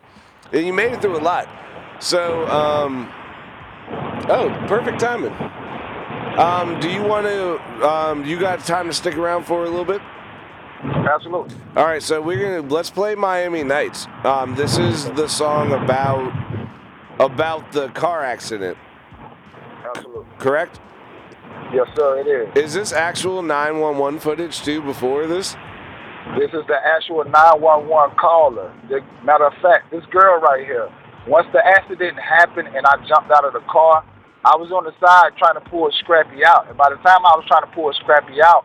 and 0.53 0.65
you 0.67 0.73
made 0.73 0.93
it 0.93 1.03
through 1.03 1.19
a 1.19 1.21
lot. 1.21 1.49
So 2.01 2.47
um, 2.49 3.13
oh, 4.29 4.55
perfect 4.69 5.01
timing. 5.01 5.33
Um, 6.39 6.79
do 6.81 6.89
you 6.91 7.03
want 7.03 7.27
to? 7.27 7.89
Um, 7.89 8.25
you 8.25 8.39
got 8.39 8.61
time 8.61 8.87
to 8.87 8.93
stick 8.93 9.17
around 9.17 9.45
for 9.45 9.65
a 9.65 9.69
little 9.69 9.85
bit? 9.85 10.01
Absolutely. 10.85 11.57
All 11.77 11.85
right, 11.85 12.03
so 12.03 12.21
we're 12.21 12.41
gonna 12.41 12.69
let's 12.69 12.91
play 12.91 13.15
Miami 13.15 13.63
Nights. 13.63 14.07
Um, 14.25 14.55
this 14.55 14.79
is 14.79 15.11
the 15.13 15.29
song 15.29 15.73
about 15.73 16.33
about 17.19 17.73
the 17.73 17.89
car 17.91 18.23
accident, 18.23 18.77
Absolutely. 19.85 20.27
correct? 20.39 20.81
Yes, 21.73 21.87
sir. 21.97 22.19
It 22.21 22.27
is. 22.57 22.65
Is 22.65 22.75
this 22.75 22.93
actual 22.93 23.43
911 23.43 24.21
footage 24.21 24.63
too 24.63 24.83
before 24.83 25.27
this? 25.27 25.57
This 26.39 26.51
is 26.53 26.67
the 26.69 26.79
actual 26.85 27.25
911 27.25 28.17
caller. 28.17 28.73
The, 28.89 29.01
matter 29.25 29.47
of 29.47 29.53
fact, 29.61 29.91
this 29.91 30.05
girl 30.07 30.41
right 30.41 30.65
here. 30.65 30.89
Once 31.27 31.47
the 31.53 31.65
accident 31.65 32.19
happened 32.19 32.69
and 32.69 32.85
I 32.87 32.97
jumped 33.09 33.31
out 33.31 33.45
of 33.45 33.53
the 33.53 33.65
car, 33.71 34.05
I 34.45 34.57
was 34.57 34.71
on 34.73 34.85
the 34.85 34.93
side 35.01 35.33
trying 35.39 35.55
to 35.55 35.65
pull 35.71 35.89
Scrappy 36.01 36.45
out. 36.45 36.69
And 36.69 36.77
by 36.77 36.91
the 36.91 36.97
time 36.97 37.25
I 37.25 37.33
was 37.37 37.45
trying 37.49 37.63
to 37.63 37.73
pull 37.75 37.93
Scrappy 38.01 38.43
out, 38.43 38.65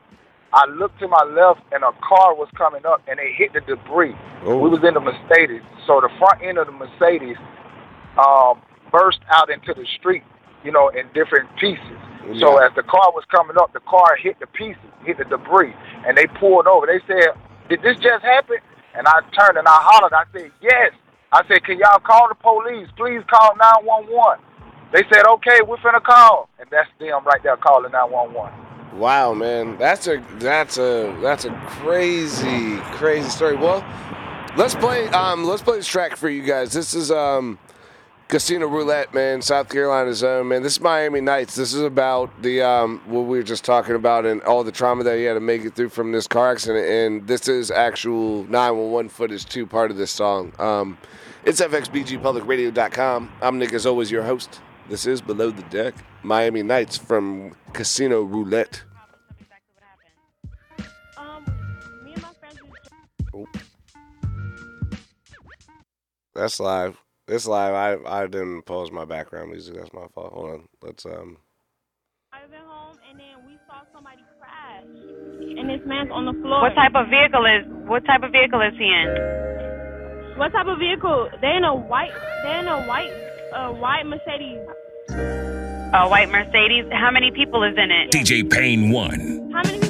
I 0.54 0.66
looked 0.66 1.00
to 1.00 1.08
my 1.08 1.24
left 1.24 1.62
and 1.72 1.84
a 1.84 1.92
car 2.02 2.34
was 2.34 2.50
coming 2.58 2.86
up 2.86 3.02
and 3.08 3.20
it 3.20 3.34
hit 3.36 3.54
the 3.54 3.62
debris. 3.62 4.16
Oh. 4.44 4.58
We 4.58 4.70
was 4.70 4.84
in 4.84 4.94
the 4.94 5.00
Mercedes, 5.00 5.62
so 5.86 6.02
the 6.02 6.10
front 6.18 6.42
end 6.42 6.58
of 6.58 6.68
the 6.68 6.74
Mercedes 6.74 7.38
um, 8.18 8.62
burst 8.92 9.20
out 9.30 9.50
into 9.50 9.74
the 9.74 9.86
street, 10.00 10.24
you 10.64 10.72
know, 10.72 10.90
in 10.90 11.08
different 11.14 11.50
pieces. 11.58 11.98
So 12.38 12.58
as 12.58 12.70
the 12.76 12.84
car 12.84 13.10
was 13.14 13.24
coming 13.32 13.58
up, 13.58 13.74
the 13.74 13.80
car 13.82 14.16
hit 14.22 14.40
the 14.40 14.46
pieces, 14.46 14.86
hit 15.04 15.18
the 15.18 15.26
debris, 15.26 15.74
and 16.06 16.16
they 16.16 16.28
pulled 16.28 16.68
over. 16.68 16.86
They 16.86 17.02
said, 17.08 17.34
"Did 17.70 17.82
this 17.82 17.98
just 17.98 18.24
happen?" 18.24 18.58
And 18.94 19.08
I 19.08 19.22
turned 19.34 19.58
and 19.58 19.68
I 19.68 19.80
hollered. 19.82 20.14
I 20.14 20.26
said, 20.32 20.52
"Yes." 20.62 20.94
I 21.32 21.42
said, 21.48 21.64
"Can 21.64 21.80
y'all 21.80 22.00
call 22.00 22.28
the 22.30 22.36
police? 22.36 22.88
Please 22.98 23.24
call 23.26 23.56
911." 23.56 24.46
They 24.94 25.04
said, 25.12 25.26
"Okay, 25.26 25.62
we're 25.66 25.78
finna 25.78 26.04
call," 26.04 26.50
and 26.60 26.70
that's 26.70 26.90
them 27.00 27.24
right 27.26 27.42
there 27.42 27.58
calling 27.58 27.92
911. 27.92 28.69
Wow, 28.94 29.34
man, 29.34 29.78
that's 29.78 30.08
a 30.08 30.24
that's 30.34 30.78
a 30.78 31.18
that's 31.22 31.46
a 31.46 31.52
crazy 31.68 32.78
crazy 32.94 33.30
story. 33.30 33.56
Well, 33.56 33.86
let's 34.58 34.76
play 34.76 35.08
um 35.10 35.44
let's 35.46 35.62
play 35.62 35.78
this 35.78 35.88
track 35.88 36.16
for 36.16 36.30
you 36.30 36.42
guys. 36.44 36.74
This 36.74 36.94
is 36.94 37.12
um 37.12 37.60
Casino 38.30 38.68
Roulette, 38.68 39.14
man, 39.14 39.42
South 39.42 39.70
Carolina's 39.70 40.24
own, 40.24 40.50
man. 40.50 40.62
This 40.62 40.74
is 40.74 40.82
Miami 40.82 41.20
Nights. 41.20 41.56
This 41.56 41.74
is 41.74 41.82
about 41.82 42.42
the 42.42 42.62
um 42.62 43.02
what 43.06 43.22
we 43.22 43.38
were 43.38 43.44
just 43.44 43.64
talking 43.64 43.96
about 43.96 44.26
and 44.26 44.42
all 44.44 44.64
the 44.64 44.72
trauma 44.72 45.04
that 45.04 45.18
he 45.18 45.24
had 45.24 45.34
to 45.36 45.40
make 45.40 45.66
it 45.66 45.76
through 45.76 45.90
from 45.90 46.12
this 46.12 46.28
car 46.28 46.52
accident. 46.52 46.86
And 46.88 47.28
this 47.28 47.48
is 47.48 47.72
actual 47.72 48.44
911 48.46 49.10
footage 49.10 49.46
too, 49.46 49.66
part 49.66 49.92
of 49.92 49.98
this 49.98 50.12
song. 50.12 50.54
Um, 50.60 50.98
it's 51.46 51.62
FXBGPublicRadio.com. 51.62 53.32
I'm 53.42 53.58
Nick, 53.60 53.74
as 53.74 53.86
always, 53.86 54.12
your 54.12 54.24
host. 54.24 54.60
This 54.90 55.06
is 55.06 55.22
Below 55.22 55.52
the 55.52 55.62
Deck, 55.64 55.96
Miami 56.24 56.64
Nights 56.64 56.98
from 56.98 57.56
Casino 57.74 58.24
Roulette. 58.24 58.84
Um, 61.18 61.46
me 62.04 62.14
and 62.14 62.22
my 62.22 62.34
friends 62.40 62.60
was 63.34 63.48
That's 66.36 66.60
live. 66.60 66.98
It's 67.28 67.46
live. 67.46 67.74
I 67.74 68.24
I 68.24 68.28
didn't 68.28 68.64
pause 68.64 68.92
my 68.92 69.06
background 69.06 69.52
music. 69.52 69.76
That's 69.76 69.94
my 69.94 70.08
fault. 70.14 70.34
Hold 70.34 70.50
on. 70.52 70.68
Let's 70.82 71.06
um. 71.06 71.38
driving 72.32 72.66
home, 72.66 72.98
and 73.10 73.20
then 73.20 73.46
we 73.46 73.58
saw 73.68 73.82
somebody 73.94 74.22
crash, 74.40 74.84
and 74.84 75.70
this 75.70 75.82
man's 75.86 76.10
on 76.12 76.26
the 76.26 76.34
floor. 76.42 76.62
What 76.62 76.76
type 76.76 76.96
of 76.96 77.08
vehicle 77.10 77.46
is 77.46 77.66
what 77.88 78.06
type 78.06 78.24
of 78.24 78.32
vehicle 78.32 78.62
is 78.62 78.74
he 78.78 78.86
in? 78.86 80.38
What 80.38 80.52
type 80.54 80.68
of 80.68 80.80
vehicle? 80.80 81.30
They 81.42 81.56
in 81.56 81.64
a 81.64 81.76
white. 81.76 82.14
They 82.44 82.60
in 82.60 82.68
a 82.68 82.84
white. 82.88 83.12
Uh, 83.54 83.72
white 83.74 84.06
Mercedes. 84.06 85.49
A 85.92 86.08
white 86.08 86.30
Mercedes. 86.30 86.86
How 86.92 87.10
many 87.10 87.32
people 87.32 87.64
is 87.64 87.76
in 87.76 87.90
it? 87.90 88.12
DJ 88.12 88.48
Payne 88.48 88.92
1. 88.92 89.52
How 89.52 89.64
many 89.64 89.89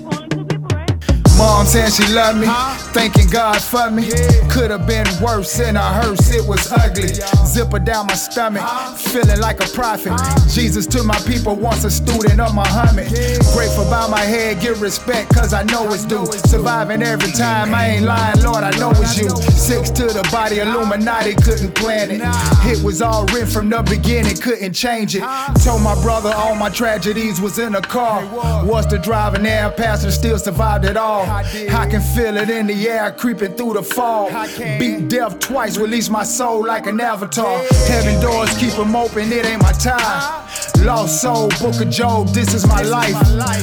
Mom 1.40 1.66
saying 1.66 1.92
she 1.92 2.06
loved 2.14 2.38
me, 2.38 2.48
thanking 2.92 3.30
God 3.30 3.62
for 3.62 3.90
me. 3.90 4.10
Could 4.52 4.72
have 4.72 4.86
been 4.86 5.08
worse, 5.22 5.58
in 5.62 5.78
a 5.78 5.80
hearse, 5.80 6.36
it 6.36 6.46
was 6.46 6.70
ugly. 6.70 7.08
Zipper 7.48 7.80
down 7.80 8.08
my 8.08 8.16
stomach, 8.16 8.62
feeling 8.98 9.40
like 9.40 9.62
a 9.62 9.68
prophet. 9.70 10.12
Jesus 10.50 10.86
to 10.88 11.02
my 11.02 11.18
people, 11.20 11.56
once 11.56 11.86
a 11.86 11.92
student 11.92 12.42
of 12.42 12.54
Muhammad. 12.54 13.08
Grateful 13.54 13.86
by 13.86 14.06
my 14.10 14.20
head, 14.20 14.60
give 14.60 14.82
respect, 14.82 15.34
cause 15.34 15.54
I 15.54 15.64
know 15.64 15.88
it's 15.94 16.04
due. 16.04 16.26
Surviving 16.26 17.02
every 17.02 17.32
time, 17.32 17.74
I 17.74 17.92
ain't 17.92 18.06
lying, 18.06 18.42
Lord, 18.44 18.66
I 18.66 18.72
know 18.72 18.92
it's 18.92 19.18
you. 19.18 19.30
Six 19.30 19.92
to 19.92 20.08
the 20.08 20.28
body, 20.34 20.60
Illuminati 20.60 21.36
couldn't 21.36 21.74
plan 21.74 22.12
it. 22.12 22.22
It 22.68 22.84
was 22.84 23.02
all 23.02 23.26
written 23.28 23.48
from 23.48 23.70
the 23.70 23.82
beginning, 23.84 24.36
couldn't 24.36 24.74
change 24.74 25.16
it. 25.16 25.24
Told 25.64 25.84
my 25.84 25.96
brother 26.02 26.34
all 26.36 26.56
my 26.56 26.70
tragedies 26.70 27.40
was 27.40 27.60
in 27.60 27.76
a 27.76 27.82
car. 27.82 28.26
Was 28.66 28.88
the 28.88 29.00
driver 29.00 29.38
and 29.38 29.76
passenger 29.78 30.12
still 30.12 30.38
survived 30.38 30.84
it 30.84 30.98
all. 30.98 31.29
I 31.30 31.88
can 31.90 32.02
feel 32.02 32.38
it 32.38 32.50
in 32.50 32.68
the 32.68 32.90
air 32.90 33.12
creeping 33.12 33.54
through 33.54 33.74
the 33.74 33.84
fog. 33.84 34.32
Beat 34.80 35.10
death 35.10 35.40
twice, 35.40 35.78
release 35.78 36.10
my 36.10 36.24
soul 36.24 36.66
like 36.66 36.88
an 36.88 37.00
avatar. 37.00 37.62
Heaven 37.88 38.20
doors 38.22 38.58
keep 38.58 38.74
them 38.74 38.96
open, 38.96 39.32
it 39.32 39.46
ain't 39.46 39.62
my 39.62 39.72
time. 39.74 40.48
Lost 40.84 41.22
soul, 41.22 41.50
book 41.60 41.80
of 41.82 41.90
Job, 41.90 42.30
this 42.30 42.54
is 42.54 42.66
my 42.68 42.82
life. 42.82 43.16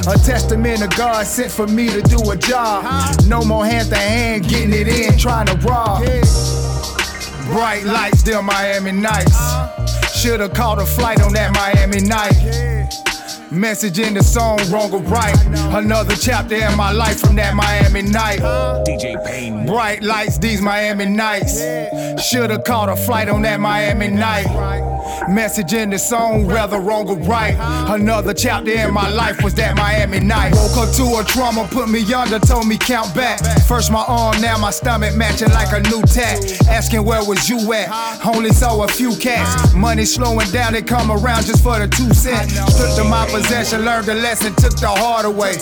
A 0.07 0.19
testament 0.19 0.83
of 0.83 0.91
God 0.97 1.27
sent 1.27 1.51
for 1.51 1.67
me 1.67 1.89
to 1.89 2.03
do 2.03 2.31
a 2.31 2.37
job. 2.37 2.85
No 3.27 3.43
more 3.43 3.67
hand 3.67 3.89
to 3.91 3.97
hand, 3.97 4.49
getting 4.49 4.73
it 4.73 4.89
in, 4.89 5.19
trying 5.19 5.47
to 5.47 5.55
rob. 5.67 6.05
Bright 7.47 7.85
lights, 7.85 8.21
still 8.21 8.43
Miami 8.43 8.93
nights. 8.93 9.37
Should've 10.15 10.53
caught 10.55 10.81
a 10.81 10.87
flight 10.87 11.21
on 11.21 11.33
that 11.33 11.53
Miami 11.55 12.01
night. 12.01 12.76
Message 13.57 13.99
in 13.99 14.13
the 14.13 14.23
song, 14.23 14.59
wrong 14.71 14.93
or 14.93 15.01
right. 15.05 15.35
Another 15.75 16.15
chapter 16.15 16.57
in 16.57 16.77
my 16.77 16.93
life 16.93 17.21
from 17.21 17.37
that 17.37 17.55
Miami 17.55 18.03
night. 18.03 18.41
DJ 18.41 19.17
Payne. 19.25 19.65
Bright 19.65 20.03
lights, 20.03 20.37
these 20.37 20.61
Miami 20.61 21.07
nights. 21.07 21.59
Should've 22.23 22.65
caught 22.65 22.91
a 22.91 22.97
flight 22.97 23.31
on 23.31 23.41
that 23.43 23.59
Miami 23.59 24.09
night. 24.09 24.47
Message 25.29 25.73
in 25.73 25.91
the 25.91 25.99
song, 25.99 26.47
whether 26.47 26.79
wrong 26.79 27.09
or 27.09 27.17
right. 27.21 27.57
Another 27.89 28.35
chapter 28.35 28.71
in 28.71 28.93
my 28.93 29.09
life 29.09 29.43
was 29.43 29.55
that 29.55 29.75
Miami 29.75 30.21
night. 30.21 30.53
Woke 30.55 30.89
up 30.89 30.95
to 30.97 31.03
a 31.19 31.25
trauma, 31.25 31.67
put 31.71 31.89
me 31.89 32.01
under, 32.13 32.39
told 32.39 32.67
me 32.67 32.77
count 32.77 33.15
back. 33.15 33.41
First 33.67 33.91
my 33.91 34.05
arm, 34.07 34.41
now 34.41 34.59
my 34.59 34.71
stomach 34.71 35.17
matching 35.17 35.51
like 35.51 35.73
a 35.73 35.81
new 35.89 36.03
tat. 36.03 36.61
Asking 36.69 37.05
where 37.05 37.25
was 37.25 37.49
you 37.49 37.73
at? 37.73 38.25
Only 38.25 38.51
saw 38.51 38.85
a 38.85 38.89
few 38.89 39.17
cats. 39.17 39.75
Money 39.75 40.05
slowing 40.05 40.51
down, 40.51 40.75
they 40.75 40.83
come 40.83 41.11
around 41.11 41.47
just 41.47 41.63
for 41.63 41.79
the 41.79 41.89
two 41.89 42.13
cents. 42.13 42.53
Stripped 42.75 42.99
of 42.99 43.09
my 43.09 43.27
possession, 43.47 43.85
learned 43.85 44.07
the 44.07 44.15
lesson, 44.15 44.55
took 44.57 44.75
the 44.77 44.89
hard 44.89 45.25
away. 45.25 45.55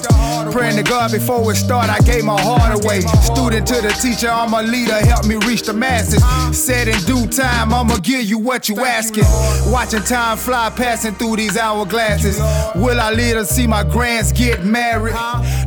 Praying 0.52 0.76
to 0.76 0.82
God 0.82 1.12
before 1.12 1.50
it 1.52 1.56
start, 1.56 1.90
I 1.90 1.98
gave 2.00 2.24
my 2.24 2.40
heart 2.40 2.82
away. 2.82 3.00
Student 3.00 3.66
to 3.68 3.80
the 3.82 3.90
teacher, 4.00 4.28
I'm 4.28 4.54
a 4.54 4.62
leader, 4.62 4.94
help 4.94 5.26
me 5.26 5.36
reach 5.46 5.62
the 5.62 5.72
masses. 5.72 6.22
Said 6.56 6.88
in 6.88 6.98
due 7.04 7.26
time, 7.26 7.72
I'ma 7.72 7.98
give 7.98 8.24
you 8.24 8.38
what 8.38 8.68
you 8.68 8.84
asking. 8.84 9.24
Watching 9.70 10.02
time 10.02 10.38
fly, 10.38 10.70
passing 10.70 11.14
through 11.14 11.36
these 11.36 11.56
hourglasses. 11.56 12.38
Will 12.76 13.00
I 13.00 13.10
live 13.12 13.38
to 13.38 13.44
see 13.44 13.66
my 13.66 13.84
grands 13.84 14.32
get 14.32 14.64
married? 14.64 15.14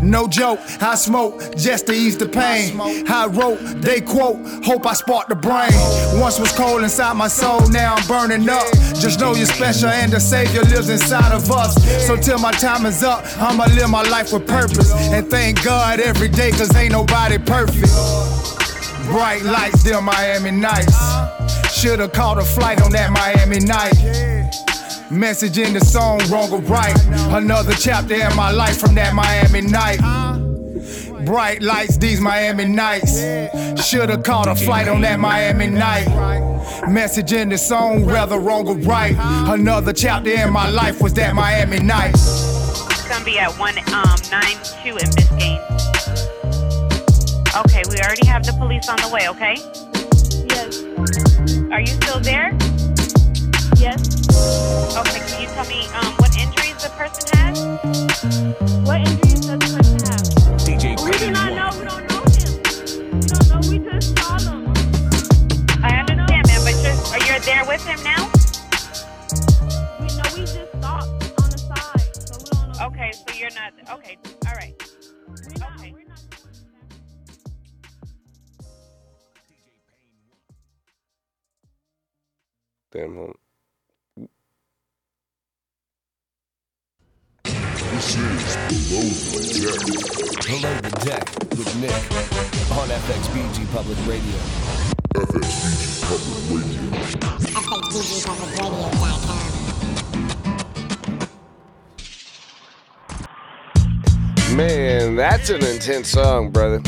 No 0.01 0.27
joke, 0.27 0.59
I 0.81 0.95
smoke 0.95 1.55
just 1.55 1.87
to 1.87 1.93
ease 1.93 2.17
the 2.17 2.27
pain. 2.27 2.79
I 3.07 3.27
wrote, 3.27 3.59
they 3.81 4.01
quote, 4.01 4.39
hope 4.65 4.85
I 4.87 4.93
spark 4.93 5.27
the 5.27 5.35
brain. 5.35 5.71
Once 6.19 6.39
was 6.39 6.51
cold 6.53 6.81
inside 6.81 7.13
my 7.13 7.27
soul, 7.27 7.67
now 7.69 7.95
I'm 7.95 8.07
burning 8.07 8.49
up. 8.49 8.65
Just 8.95 9.19
know 9.19 9.35
you're 9.35 9.45
special 9.45 9.89
and 9.89 10.11
the 10.11 10.19
Savior 10.19 10.61
lives 10.63 10.89
inside 10.89 11.31
of 11.31 11.51
us. 11.51 11.75
So 12.05 12.15
till 12.15 12.39
my 12.39 12.51
time 12.51 12.85
is 12.85 13.03
up, 13.03 13.25
I'ma 13.37 13.65
live 13.75 13.89
my 13.89 14.03
life 14.03 14.31
with 14.33 14.47
purpose. 14.47 14.91
And 15.11 15.29
thank 15.29 15.63
God 15.63 15.99
every 15.99 16.29
day, 16.29 16.51
cause 16.51 16.73
ain't 16.75 16.91
nobody 16.91 17.37
perfect. 17.37 17.93
Bright 19.07 19.43
lights, 19.43 19.81
still 19.81 20.01
Miami 20.01 20.51
nights. 20.51 20.95
Should've 21.73 22.11
caught 22.13 22.37
a 22.37 22.43
flight 22.43 22.81
on 22.81 22.91
that 22.91 23.11
Miami 23.11 23.59
night. 23.59 23.93
Message 25.09 25.57
in 25.57 25.73
the 25.73 25.79
song, 25.79 26.19
wrong 26.29 26.51
or 26.51 26.59
right. 26.61 26.95
Another 27.29 27.73
chapter 27.73 28.15
in 28.15 28.35
my 28.35 28.51
life 28.51 28.79
from 28.79 28.95
that 28.95 29.13
Miami 29.13 29.61
night. 29.61 29.99
Bright 31.27 31.61
lights, 31.61 31.97
these 31.97 32.21
Miami 32.21 32.63
nights. 32.63 33.19
Should've 33.85 34.23
caught 34.23 34.47
a 34.47 34.55
flight 34.55 34.87
on 34.87 35.01
that 35.01 35.19
Miami 35.19 35.67
night. 35.67 36.07
Message 36.87 37.33
in 37.33 37.49
the 37.49 37.57
song, 37.57 38.05
whether 38.05 38.39
wrong 38.39 38.65
or 38.65 38.77
right. 38.77 39.13
Another 39.19 39.91
chapter 39.91 40.29
in 40.29 40.53
my 40.53 40.69
life 40.69 41.01
was 41.01 41.13
that 41.15 41.35
Miami 41.35 41.79
night. 41.79 42.13
It's 42.13 43.07
gonna 43.09 43.25
be 43.25 43.39
at 43.39 43.51
one 43.59 43.77
um 43.91 44.15
nine 44.31 44.55
two 44.81 44.95
in 44.95 45.09
Biscayne. 45.17 45.59
Okay, 47.65 47.83
we 47.89 47.99
already 47.99 48.25
have 48.25 48.45
the 48.45 48.53
police 48.57 48.87
on 48.87 48.95
the 48.95 49.09
way. 49.09 49.27
Okay. 49.27 49.55
Yes. 50.47 50.81
Are 51.73 51.81
you 51.81 51.87
still 51.87 52.21
there? 52.21 52.55
Yes. 53.75 53.99
Okay. 54.95 55.19
Can 55.27 55.41
you 55.41 55.47
tell 55.49 55.67
me 55.67 55.87
um 55.87 56.13
what 56.19 56.37
injuries 56.37 56.81
the 56.81 56.89
person 56.95 57.27
has? 57.35 57.59
What 58.87 59.01
injuries 59.01 59.45
are 67.67 67.73
you 67.73 67.79
there 67.79 67.85
with 67.85 67.85
him 67.85 68.03
now? 68.03 68.23
We 69.99 70.07
know 70.07 70.29
we 70.35 70.41
just 70.41 70.71
stopped 70.77 71.41
on 71.41 71.49
the 71.49 71.57
side, 71.57 72.15
so 72.15 72.37
we 72.37 72.45
don't 72.45 72.77
know. 72.79 72.85
Okay, 72.87 73.11
so 73.11 73.33
you're 73.35 73.49
not. 73.51 73.73
Okay, 73.99 74.17
all 74.47 74.53
right. 74.55 74.73
We're 75.27 75.35
Okay. 75.75 75.91
we're 75.91 76.07
not 76.07 76.21
Damn. 82.91 83.15
hold- 83.15 83.35
This 87.43 88.15
is 88.15 88.55
Below 88.69 89.09
the 89.33 89.41
Deck. 89.59 90.45
Below 90.45 90.75
the 90.81 90.91
deck 91.05 91.25
with 91.57 91.75
Nick 91.81 92.71
on 92.77 92.89
FXBG 92.91 93.65
Public 93.73 93.97
Radio. 94.07 94.96
Man, 104.55 105.15
that's 105.15 105.49
an 105.49 105.63
intense 105.65 106.09
song, 106.09 106.51
brother. 106.51 106.81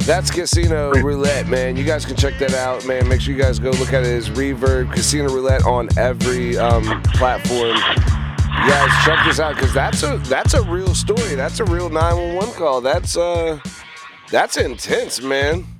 That's 0.00 0.30
Casino 0.30 0.92
Roulette, 0.92 1.46
man. 1.48 1.76
You 1.76 1.84
guys 1.84 2.04
can 2.04 2.16
check 2.16 2.38
that 2.40 2.52
out, 2.52 2.84
man. 2.86 3.08
Make 3.08 3.22
sure 3.22 3.34
you 3.34 3.40
guys 3.40 3.58
go 3.58 3.70
look 3.70 3.94
at. 3.94 4.04
It's 4.04 4.28
Reverb 4.28 4.92
Casino 4.92 5.32
Roulette 5.32 5.64
on 5.64 5.88
every 5.96 6.58
um, 6.58 7.02
platform. 7.14 7.76
You 7.76 8.68
guys 8.70 9.04
check 9.06 9.24
this 9.24 9.40
out 9.40 9.54
because 9.54 9.72
that's 9.72 10.02
a 10.02 10.18
that's 10.28 10.52
a 10.52 10.62
real 10.64 10.94
story. 10.94 11.36
That's 11.36 11.60
a 11.60 11.64
real 11.64 11.88
911 11.88 12.54
call. 12.54 12.82
That's 12.82 13.16
uh 13.16 13.60
that's 14.30 14.58
intense, 14.58 15.22
man. 15.22 15.77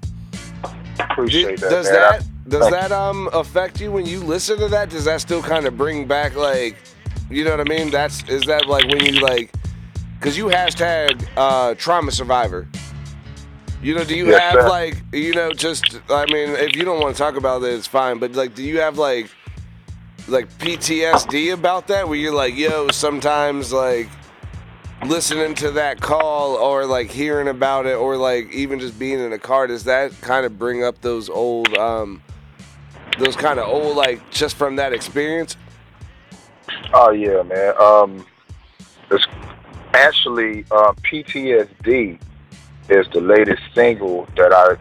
Appreciate 1.20 1.60
that. 1.60 1.68
Does 1.70 1.84
man. 1.84 1.92
that 1.92 2.24
does 2.48 2.60
Thank 2.60 2.70
that 2.70 2.92
um 2.92 3.28
affect 3.32 3.80
you 3.80 3.92
when 3.92 4.06
you 4.06 4.20
listen 4.20 4.58
to 4.58 4.68
that? 4.68 4.90
Does 4.90 5.04
that 5.04 5.20
still 5.20 5.42
kind 5.42 5.66
of 5.66 5.76
bring 5.76 6.06
back 6.06 6.34
like, 6.36 6.76
you 7.30 7.44
know 7.44 7.50
what 7.50 7.60
I 7.60 7.64
mean? 7.64 7.90
That's 7.90 8.22
is 8.28 8.46
that 8.46 8.66
like 8.66 8.86
when 8.88 9.04
you 9.04 9.20
like, 9.20 9.52
cause 10.20 10.36
you 10.36 10.46
hashtag 10.46 11.26
uh, 11.36 11.74
trauma 11.76 12.10
survivor. 12.12 12.68
You 13.82 13.94
know, 13.94 14.04
do 14.04 14.16
you 14.16 14.26
Yes, 14.26 14.40
have 14.40 14.60
sir. 14.60 14.62
like 14.62 15.02
you 15.12 15.34
know 15.34 15.52
just 15.52 16.00
I 16.10 16.26
mean 16.26 16.50
if 16.50 16.76
you 16.76 16.84
don't 16.84 17.00
want 17.00 17.14
to 17.16 17.22
talk 17.22 17.36
about 17.36 17.62
it, 17.62 17.74
it's 17.74 17.86
fine. 17.86 18.18
But 18.18 18.32
like, 18.32 18.54
do 18.54 18.62
you 18.64 18.80
have 18.80 18.98
like 18.98 19.30
like 20.28 20.48
PTSD 20.58 21.52
about 21.52 21.86
that 21.88 22.08
where 22.08 22.18
you're 22.18 22.34
like, 22.34 22.56
yo, 22.56 22.90
sometimes 22.90 23.72
like 23.72 24.08
listening 25.06 25.54
to 25.54 25.70
that 25.72 26.00
call 26.00 26.56
or 26.56 26.84
like 26.84 27.10
hearing 27.10 27.48
about 27.48 27.86
it 27.86 27.96
or 27.96 28.16
like 28.16 28.52
even 28.52 28.80
just 28.80 28.98
being 28.98 29.20
in 29.20 29.32
a 29.32 29.38
car 29.38 29.66
does 29.66 29.84
that 29.84 30.12
kind 30.20 30.44
of 30.44 30.58
bring 30.58 30.82
up 30.82 31.00
those 31.02 31.28
old 31.30 31.72
um 31.78 32.20
those 33.18 33.36
kind 33.36 33.60
of 33.60 33.68
old 33.68 33.96
like 33.96 34.28
just 34.30 34.56
from 34.56 34.76
that 34.76 34.92
experience 34.92 35.56
Oh 36.92 37.10
yeah, 37.10 37.42
man. 37.42 37.74
Um, 37.80 38.26
it's 39.10 39.24
actually 39.94 40.64
uh, 40.70 40.92
PTSD 41.02 42.18
is 42.88 43.06
the 43.12 43.20
latest 43.20 43.62
single 43.74 44.26
that 44.36 44.52
I, 44.52 44.76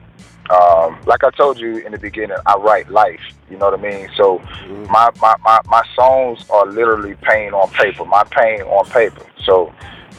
um, 0.54 0.98
like 1.06 1.24
I 1.24 1.32
told 1.32 1.60
you 1.60 1.78
in 1.78 1.92
the 1.92 1.98
beginning, 1.98 2.38
I 2.46 2.56
write 2.58 2.90
life. 2.90 3.20
You 3.50 3.58
know 3.58 3.70
what 3.70 3.80
I 3.80 3.82
mean? 3.82 4.10
So 4.16 4.40
my, 4.90 5.10
my, 5.22 5.36
my, 5.44 5.60
my 5.68 5.84
songs 5.96 6.50
are 6.50 6.66
literally 6.66 7.16
pain 7.16 7.54
on 7.54 7.70
paper. 7.72 8.06
My 8.06 8.24
pain 8.24 8.62
on 8.62 8.86
paper. 8.90 9.26
So 9.44 9.74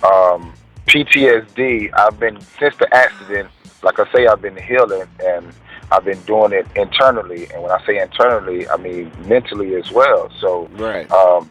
um, 0.04 0.52
PTSD. 0.86 1.90
I've 1.94 2.18
been 2.18 2.40
since 2.58 2.76
the 2.76 2.92
accident. 2.94 3.50
Like 3.82 3.98
I 3.98 4.10
say, 4.12 4.26
I've 4.26 4.42
been 4.42 4.56
healing 4.56 5.06
and 5.24 5.52
I've 5.92 6.04
been 6.04 6.20
doing 6.22 6.52
it 6.52 6.66
internally. 6.74 7.48
And 7.52 7.62
when 7.62 7.70
I 7.70 7.84
say 7.86 8.00
internally, 8.00 8.68
I 8.68 8.76
mean 8.76 9.12
mentally 9.26 9.74
as 9.76 9.90
well. 9.92 10.30
So 10.40 10.66
right 10.72 11.10
um, 11.10 11.50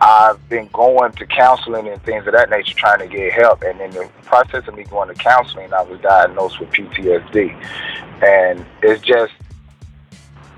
I've 0.00 0.48
been 0.48 0.68
going 0.72 1.12
to 1.12 1.26
counseling 1.26 1.88
and 1.88 2.02
things 2.02 2.26
of 2.26 2.34
that 2.34 2.50
nature, 2.50 2.74
trying 2.74 2.98
to 2.98 3.06
get 3.06 3.32
help. 3.32 3.62
And 3.62 3.80
in 3.80 3.90
the 3.92 4.08
process 4.22 4.66
of 4.68 4.74
me 4.74 4.84
going 4.84 5.08
to 5.08 5.14
counseling, 5.14 5.72
I 5.72 5.82
was 5.82 6.00
diagnosed 6.00 6.60
with 6.60 6.70
PTSD, 6.70 7.52
and 8.22 8.66
it's 8.82 9.02
just 9.02 9.32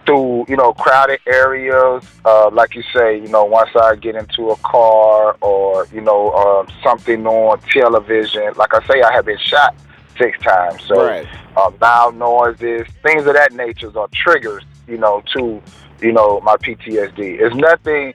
through 0.06 0.46
you 0.48 0.56
know 0.56 0.72
crowded 0.72 1.20
areas, 1.26 2.04
uh, 2.24 2.48
like 2.52 2.74
you 2.74 2.82
say, 2.94 3.18
you 3.20 3.28
know, 3.28 3.44
once 3.44 3.70
I 3.80 3.96
get 3.96 4.14
into 4.14 4.50
a 4.50 4.56
car 4.56 5.36
or 5.40 5.86
you 5.92 6.00
know 6.00 6.32
um, 6.32 6.68
something 6.82 7.26
on 7.26 7.58
television, 7.72 8.52
like 8.56 8.72
I 8.72 8.86
say, 8.86 9.02
I 9.02 9.12
have 9.12 9.26
been 9.26 9.38
shot 9.38 9.74
six 10.18 10.38
times. 10.40 10.82
So 10.86 11.04
Right. 11.04 11.26
um, 11.56 11.74
loud 11.80 12.16
noises, 12.16 12.86
things 13.02 13.26
of 13.26 13.34
that 13.34 13.52
nature 13.52 13.90
are 13.98 14.08
triggers, 14.14 14.64
you 14.88 14.96
know, 14.96 15.22
to 15.34 15.60
you 16.00 16.12
know 16.12 16.40
my 16.40 16.56
PTSD. 16.56 17.40
It's 17.40 17.54
nothing 17.56 18.14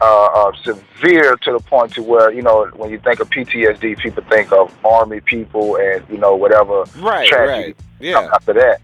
uh, 0.00 0.24
uh, 0.26 0.52
severe 0.62 1.36
to 1.36 1.52
the 1.52 1.60
point 1.60 1.94
to 1.94 2.02
where 2.02 2.32
you 2.32 2.42
know 2.42 2.66
when 2.76 2.90
you 2.90 2.98
think 2.98 3.20
of 3.20 3.30
PTSD, 3.30 3.98
people 3.98 4.22
think 4.30 4.52
of 4.52 4.72
army 4.84 5.20
people 5.20 5.76
and 5.76 6.04
you 6.10 6.18
know 6.18 6.36
whatever 6.36 6.84
Right, 6.96 7.26
tragedy 7.28 7.72
right. 7.72 7.76
Yeah. 8.00 8.30
after 8.34 8.52
that. 8.54 8.80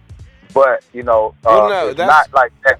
But 0.55 0.85
you 0.93 1.03
know, 1.03 1.35
uh, 1.45 1.49
Well, 1.51 1.69
no, 1.69 1.89
it's 1.89 1.97
that's- 1.97 2.29
not 2.31 2.35
like 2.35 2.53
that. 2.65 2.79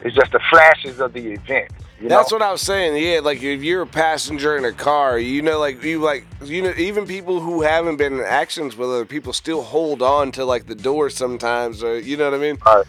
It's 0.00 0.16
just 0.16 0.32
the 0.32 0.40
flashes 0.50 0.98
of 1.00 1.12
the 1.12 1.32
event. 1.32 1.70
You 2.00 2.08
That's 2.08 2.32
know? 2.32 2.38
what 2.38 2.42
I 2.42 2.50
was 2.50 2.60
saying. 2.62 3.00
Yeah, 3.00 3.20
like 3.20 3.40
if 3.44 3.62
you're 3.62 3.82
a 3.82 3.86
passenger 3.86 4.56
in 4.56 4.64
a 4.64 4.72
car, 4.72 5.20
you 5.20 5.40
know, 5.40 5.60
like 5.60 5.84
you 5.84 6.00
like 6.00 6.26
you 6.42 6.60
know, 6.62 6.72
even 6.76 7.06
people 7.06 7.38
who 7.38 7.62
haven't 7.62 7.96
been 7.98 8.14
in 8.14 8.24
actions 8.24 8.76
with 8.76 8.88
other 8.88 9.04
people 9.04 9.32
still 9.32 9.62
hold 9.62 10.02
on 10.02 10.32
to 10.32 10.44
like 10.44 10.66
the 10.66 10.74
door 10.74 11.10
sometimes, 11.10 11.84
or 11.84 12.00
you 12.00 12.16
know 12.16 12.24
what 12.28 12.34
I 12.34 12.42
mean? 12.42 12.58
Right. 12.66 12.84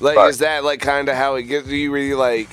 Like, 0.00 0.16
Right. 0.16 0.30
is 0.30 0.38
that 0.38 0.64
like 0.64 0.80
kind 0.80 1.10
of 1.10 1.14
how 1.16 1.34
it 1.34 1.42
gets? 1.42 1.68
Do 1.68 1.76
you 1.76 1.92
really 1.92 2.14
like? 2.14 2.48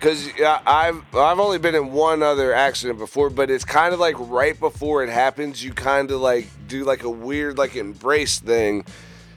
Because 0.00 0.28
I've 0.66 1.00
I've 1.14 1.38
only 1.38 1.58
been 1.58 1.76
in 1.76 1.92
one 1.92 2.24
other 2.24 2.52
accident 2.52 2.98
before, 2.98 3.30
but 3.30 3.48
it's 3.48 3.64
kind 3.64 3.94
of 3.94 4.00
like 4.00 4.16
right 4.18 4.58
before 4.58 5.04
it 5.04 5.08
happens, 5.10 5.62
you 5.62 5.72
kind 5.72 6.10
of 6.10 6.20
like 6.20 6.48
do 6.66 6.82
like 6.82 7.04
a 7.04 7.10
weird 7.10 7.56
like 7.58 7.76
embrace 7.76 8.40
thing. 8.40 8.84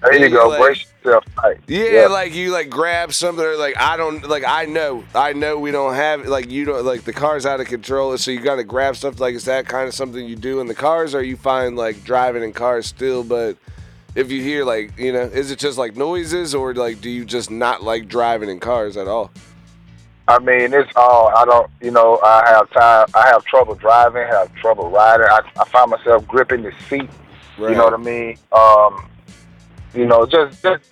There 0.01 0.15
you 0.17 0.25
And 0.25 0.33
go. 0.33 0.47
like- 0.49 0.59
Brace 0.59 0.85
yourself 1.03 1.23
tight. 1.35 1.57
yeah, 1.67 2.07
like 2.09 2.33
you 2.33 2.51
like 2.51 2.69
grab 2.69 3.13
something 3.13 3.43
or 3.45 3.55
like 3.57 3.77
I 3.77 3.95
don't 3.97 4.27
like 4.27 4.43
I 4.45 4.65
know 4.65 5.03
I 5.13 5.33
know 5.33 5.59
we 5.59 5.71
don't 5.71 5.93
have 5.93 6.25
like 6.27 6.49
you 6.49 6.65
don't 6.65 6.83
like 6.85 7.03
the 7.03 7.13
car's 7.13 7.45
out 7.45 7.59
of 7.59 7.67
control 7.67 8.17
so 8.17 8.31
you 8.31 8.39
got 8.41 8.55
to 8.55 8.63
grab 8.63 8.95
stuff 8.95 9.19
like 9.19 9.35
is 9.35 9.45
that 9.45 9.67
kind 9.67 9.87
of 9.87 9.93
something 9.93 10.25
you 10.25 10.35
do 10.35 10.59
in 10.61 10.67
the 10.67 10.73
cars 10.75 11.13
or 11.13 11.21
you 11.23 11.37
find 11.37 11.75
like 11.75 12.03
driving 12.03 12.41
in 12.43 12.53
cars 12.53 12.87
still 12.87 13.23
but 13.23 13.55
if 14.15 14.31
you 14.31 14.41
hear 14.41 14.65
like 14.65 14.97
you 14.97 15.11
know 15.13 15.21
is 15.21 15.51
it 15.51 15.59
just 15.59 15.77
like 15.77 15.95
noises 15.95 16.55
or 16.55 16.73
like 16.73 17.01
do 17.01 17.09
you 17.09 17.23
just 17.23 17.51
not 17.51 17.83
like 17.83 18.07
driving 18.07 18.49
in 18.49 18.59
cars 18.59 18.97
at 18.97 19.07
all? 19.07 19.31
I 20.27 20.39
mean, 20.39 20.73
it's 20.73 20.91
all. 20.95 21.27
I 21.37 21.45
don't. 21.45 21.69
You 21.83 21.91
know, 21.91 22.19
I 22.23 22.43
have 22.49 22.67
time. 22.71 23.05
I 23.13 23.27
have 23.27 23.45
trouble 23.45 23.75
driving. 23.75 24.25
Have 24.27 24.51
trouble 24.55 24.89
riding. 24.89 25.27
I, 25.29 25.41
I 25.59 25.65
find 25.65 25.91
myself 25.91 26.27
gripping 26.27 26.63
the 26.63 26.71
seat. 26.89 27.07
You 27.59 27.69
know 27.75 27.83
what 27.83 27.93
I 27.93 27.97
mean? 27.97 28.35
Um, 28.51 29.07
you 29.95 30.05
know, 30.05 30.25
just, 30.25 30.61
just 30.61 30.83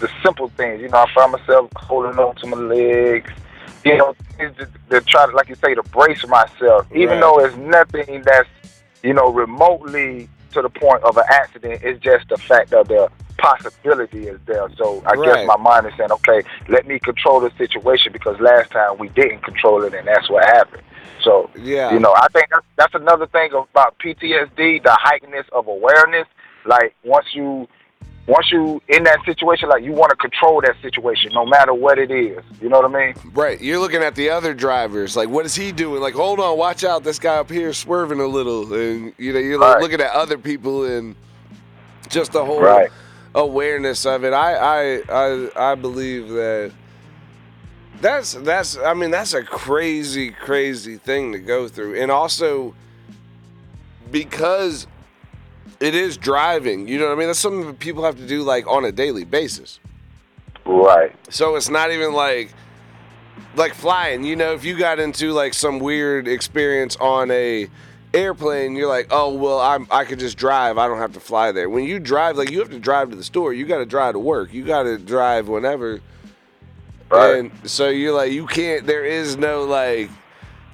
the 0.00 0.08
simple 0.24 0.50
things. 0.56 0.80
You 0.80 0.88
know, 0.88 0.98
I 0.98 1.06
find 1.14 1.32
myself 1.32 1.70
holding 1.76 2.18
on 2.18 2.34
to 2.36 2.46
my 2.46 2.56
legs. 2.56 3.30
You 3.84 3.98
know, 3.98 4.16
just 4.38 4.72
to 4.90 5.00
try 5.02 5.26
to, 5.26 5.32
like 5.36 5.48
you 5.48 5.56
say, 5.62 5.74
to 5.74 5.82
brace 5.82 6.24
myself, 6.26 6.86
even 6.94 7.08
Right. 7.08 7.20
though 7.20 7.38
it's 7.44 7.56
nothing 7.56 8.22
that's, 8.24 8.48
you 9.02 9.12
know, 9.12 9.30
remotely 9.30 10.28
to 10.52 10.62
the 10.62 10.70
point 10.70 11.02
of 11.02 11.16
an 11.16 11.24
accident. 11.28 11.80
It's 11.82 12.02
just 12.02 12.28
the 12.28 12.38
fact 12.48 12.70
that 12.70 12.88
the 12.88 13.10
possibility 13.38 14.26
is 14.28 14.38
there. 14.46 14.68
So 14.78 15.02
I 15.06 15.16
Right. 15.16 15.34
guess 15.34 15.46
my 15.46 15.56
mind 15.56 15.86
is 15.86 15.92
saying, 15.98 16.12
okay, 16.12 16.44
let 16.68 16.86
me 16.86 16.98
control 16.98 17.40
the 17.40 17.50
situation 17.58 18.12
because 18.12 18.40
last 18.40 18.70
time 18.70 18.96
we 18.98 19.08
didn't 19.10 19.42
control 19.42 19.84
it, 19.84 19.92
and 19.92 20.06
that's 20.06 20.30
what 20.30 20.44
happened. 20.44 20.82
So 21.22 21.50
Yeah. 21.56 21.92
you 21.92 22.00
know, 22.00 22.14
I 22.16 22.28
think 22.32 22.48
that's, 22.50 22.66
that's 22.76 22.94
another 22.94 23.26
thing 23.26 23.50
about 23.52 23.98
PTSD, 23.98 24.82
the 24.82 24.98
heightenedness 25.04 25.48
of 25.50 25.66
awareness. 25.68 26.26
Like 26.64 26.94
once 27.04 27.26
you 27.34 27.68
once 28.26 28.50
you 28.50 28.80
in 28.88 29.04
that 29.04 29.18
situation, 29.24 29.68
like 29.68 29.82
you 29.82 29.92
want 29.92 30.10
to 30.10 30.16
control 30.16 30.60
that 30.62 30.76
situation, 30.80 31.32
no 31.34 31.44
matter 31.44 31.74
what 31.74 31.98
it 31.98 32.10
is. 32.10 32.42
You 32.60 32.68
know 32.68 32.80
what 32.80 32.90
I 32.90 33.06
mean? 33.06 33.14
Right, 33.32 33.60
you're 33.60 33.78
looking 33.78 34.02
at 34.02 34.14
the 34.14 34.30
other 34.30 34.54
drivers. 34.54 35.16
Like, 35.16 35.28
what 35.28 35.44
is 35.44 35.54
he 35.54 35.72
doing? 35.72 36.00
Like, 36.00 36.14
hold 36.14 36.40
on, 36.40 36.56
watch 36.56 36.84
out, 36.84 37.04
this 37.04 37.18
guy 37.18 37.36
up 37.36 37.50
here 37.50 37.68
is 37.68 37.78
swerving 37.78 38.20
a 38.20 38.26
little, 38.26 38.72
and 38.72 39.12
you 39.18 39.32
know, 39.32 39.38
you're 39.38 39.58
like 39.58 39.74
Right. 39.74 39.82
looking 39.82 40.00
at 40.00 40.10
other 40.12 40.38
people 40.38 40.84
and 40.84 41.14
just 42.08 42.32
the 42.32 42.44
whole 42.44 42.60
Right. 42.62 42.90
awareness 43.34 44.06
of 44.06 44.24
it. 44.24 44.32
I, 44.32 44.54
I, 44.54 45.02
I, 45.08 45.72
I 45.72 45.74
believe 45.74 46.28
that 46.28 46.72
that's 48.00 48.32
that's. 48.32 48.76
I 48.78 48.94
mean, 48.94 49.10
that's 49.10 49.34
a 49.34 49.42
crazy, 49.42 50.30
crazy 50.30 50.96
thing 50.96 51.32
to 51.32 51.38
go 51.38 51.68
through, 51.68 51.94
and 52.00 52.10
also 52.10 52.74
because 54.10 54.86
it 55.80 55.94
is 55.94 56.16
driving. 56.16 56.88
You 56.88 56.98
know 56.98 57.06
what 57.06 57.12
I 57.12 57.18
mean? 57.18 57.26
That's 57.28 57.38
something 57.38 57.66
that 57.66 57.78
people 57.78 58.04
have 58.04 58.16
to 58.16 58.26
do 58.26 58.42
like 58.42 58.66
on 58.66 58.84
a 58.84 58.92
daily 58.92 59.24
basis. 59.24 59.80
Right. 60.64 61.14
So 61.30 61.56
it's 61.56 61.68
not 61.68 61.90
even 61.90 62.12
like 62.12 62.54
like 63.56 63.74
flying. 63.74 64.24
You 64.24 64.36
know, 64.36 64.52
if 64.52 64.64
you 64.64 64.76
got 64.76 64.98
into 64.98 65.32
like 65.32 65.54
some 65.54 65.78
weird 65.78 66.28
experience 66.28 66.96
on 66.96 67.30
a 67.30 67.68
airplane, 68.12 68.76
you're 68.76 68.88
like, 68.88 69.08
oh 69.10 69.34
well, 69.34 69.60
I'm 69.60 69.86
I 69.90 70.04
could 70.04 70.18
just 70.18 70.36
drive. 70.36 70.78
I 70.78 70.86
don't 70.86 70.98
have 70.98 71.12
to 71.14 71.20
fly 71.20 71.52
there. 71.52 71.68
When 71.68 71.84
you 71.84 71.98
drive, 71.98 72.36
like 72.36 72.50
you 72.50 72.60
have 72.60 72.70
to 72.70 72.78
drive 72.78 73.10
to 73.10 73.16
the 73.16 73.24
store. 73.24 73.52
You 73.52 73.66
got 73.66 73.78
to 73.78 73.86
drive 73.86 74.14
to 74.14 74.18
work. 74.18 74.52
You 74.52 74.64
got 74.64 74.84
to 74.84 74.98
drive 74.98 75.48
whenever. 75.48 76.00
Right. 77.10 77.36
And 77.36 77.70
so 77.70 77.88
you're 77.88 78.14
like, 78.14 78.32
you 78.32 78.46
can't. 78.46 78.86
There 78.86 79.04
is 79.04 79.36
no 79.36 79.64
like 79.64 80.10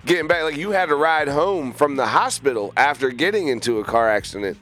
getting 0.07 0.29
back. 0.29 0.45
Like 0.45 0.57
you 0.57 0.71
had 0.71 0.87
to 0.87 0.97
ride 0.97 1.29
home 1.29 1.73
from 1.73 1.97
the 1.97 2.07
hospital 2.07 2.73
after 2.77 3.11
getting 3.11 3.49
into 3.49 3.79
a 3.81 3.85
car 3.85 4.09
accident. 4.09 4.59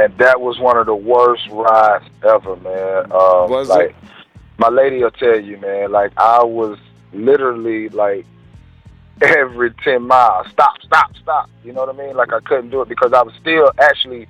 And 0.00 0.16
that 0.18 0.40
was 0.40 0.58
one 0.60 0.76
of 0.76 0.86
the 0.86 0.94
worst 0.94 1.48
rides 1.50 2.04
ever, 2.22 2.56
man. 2.56 3.04
Um, 3.06 3.50
Was 3.50 3.68
like, 3.68 3.90
it? 3.90 3.96
My 4.58 4.68
lady 4.68 5.02
will 5.02 5.10
tell 5.10 5.40
you, 5.40 5.56
man. 5.56 5.90
Like 5.90 6.12
I 6.16 6.44
was 6.44 6.78
literally 7.12 7.88
like 7.88 8.26
every 9.20 9.72
ten 9.84 10.02
miles, 10.02 10.48
stop, 10.50 10.80
stop, 10.82 11.16
stop. 11.16 11.50
You 11.64 11.72
know 11.72 11.84
what 11.84 11.94
I 11.94 11.98
mean? 11.98 12.16
Like 12.16 12.32
I 12.32 12.40
couldn't 12.40 12.70
do 12.70 12.82
it 12.82 12.88
because 12.88 13.12
I 13.12 13.22
was 13.22 13.34
still 13.40 13.70
actually 13.80 14.28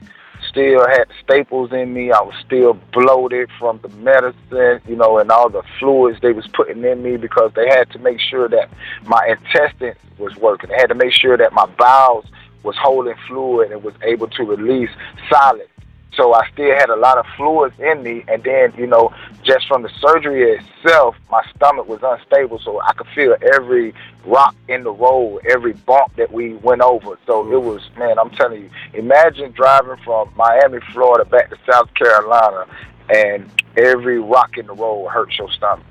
still 0.48 0.86
had 0.88 1.06
staples 1.22 1.72
in 1.72 1.92
me. 1.92 2.12
I 2.12 2.20
was 2.22 2.34
still 2.46 2.74
bloated 2.92 3.50
from 3.58 3.80
the 3.82 3.88
medicine, 3.88 4.80
you 4.88 4.96
know, 4.96 5.18
and 5.18 5.30
all 5.30 5.50
the 5.50 5.62
fluids 5.78 6.20
they 6.20 6.32
was 6.32 6.46
putting 6.46 6.82
in 6.84 7.02
me 7.02 7.16
because 7.16 7.52
they 7.54 7.66
had 7.68 7.90
to 7.90 7.98
make 7.98 8.20
sure 8.20 8.48
that 8.48 8.70
my 9.04 9.36
intestines 9.36 9.96
was 10.18 10.34
working. 10.36 10.70
They 10.70 10.76
had 10.76 10.88
to 10.88 10.94
make 10.94 11.12
sure 11.12 11.36
that 11.36 11.52
my 11.52 11.66
bowels 11.66 12.26
was 12.62 12.76
holding 12.76 13.14
fluid 13.26 13.72
and 13.72 13.82
was 13.82 13.94
able 14.02 14.28
to 14.28 14.44
release 14.44 14.90
solid. 15.30 15.68
So 16.14 16.34
I 16.34 16.50
still 16.50 16.74
had 16.74 16.90
a 16.90 16.96
lot 16.96 17.16
of 17.16 17.26
fluids 17.36 17.78
in 17.78 18.02
me, 18.02 18.24
and 18.26 18.42
then 18.42 18.74
you 18.76 18.88
know, 18.88 19.14
just 19.44 19.68
from 19.68 19.82
the 19.82 19.90
surgery 20.00 20.58
itself, 20.58 21.14
my 21.30 21.44
stomach 21.54 21.86
was 21.86 22.00
unstable, 22.02 22.58
so 22.58 22.80
I 22.80 22.92
could 22.94 23.06
feel 23.14 23.36
every 23.54 23.94
rock 24.24 24.56
in 24.66 24.82
the 24.82 24.90
road, 24.90 25.42
every 25.48 25.74
bump 25.74 26.16
that 26.16 26.32
we 26.32 26.54
went 26.54 26.80
over. 26.80 27.18
So 27.24 27.46
it 27.46 27.52
mm. 27.52 27.62
was, 27.62 27.88
man, 27.96 28.18
I'm 28.18 28.30
telling 28.30 28.62
you, 28.62 28.70
imagine 28.94 29.52
driving 29.52 29.96
from 30.04 30.32
Miami, 30.34 30.80
Florida, 30.92 31.24
back 31.24 31.50
to 31.50 31.56
South 31.70 31.94
Carolina, 31.94 32.66
and 33.14 33.48
every 33.76 34.18
rock 34.18 34.58
in 34.58 34.66
the 34.66 34.74
road 34.74 35.08
hurts 35.08 35.38
your 35.38 35.50
stomach. 35.52 35.86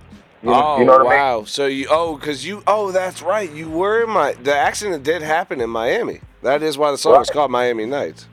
You, 0.48 0.54
oh 0.54 0.80
you 0.80 0.86
know 0.86 0.94
what 0.94 1.02
I 1.02 1.04
mean? 1.10 1.20
wow! 1.20 1.44
So 1.46 1.66
you 1.66 1.88
oh 1.90 2.16
because 2.16 2.46
you 2.46 2.64
oh 2.68 2.92
that's 2.92 3.22
right 3.22 3.52
you 3.52 3.70
were 3.70 4.04
in 4.04 4.10
my 4.10 4.34
the 4.34 4.56
accident 4.56 5.04
did 5.04 5.22
happen 5.22 5.62
in 5.62 5.70
Miami. 5.70 6.22
That 6.44 6.64
is 6.64 6.78
why 6.78 6.92
the 6.92 6.98
song 6.98 7.14
was 7.20 7.30
Right. 7.30 7.34
called 7.34 7.52
Miami 7.52 7.86
Nights. 7.86 8.28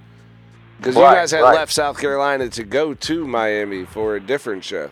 Because 0.79 0.97
you 0.97 1.03
guys 1.03 1.31
had 1.31 1.41
right. 1.41 1.55
left 1.55 1.73
South 1.73 1.99
Carolina 1.99 2.49
to 2.51 2.63
go 2.65 2.95
to 2.95 3.27
Miami 3.27 3.85
for 3.87 4.17
a 4.17 4.21
different 4.21 4.65
show. 4.65 4.91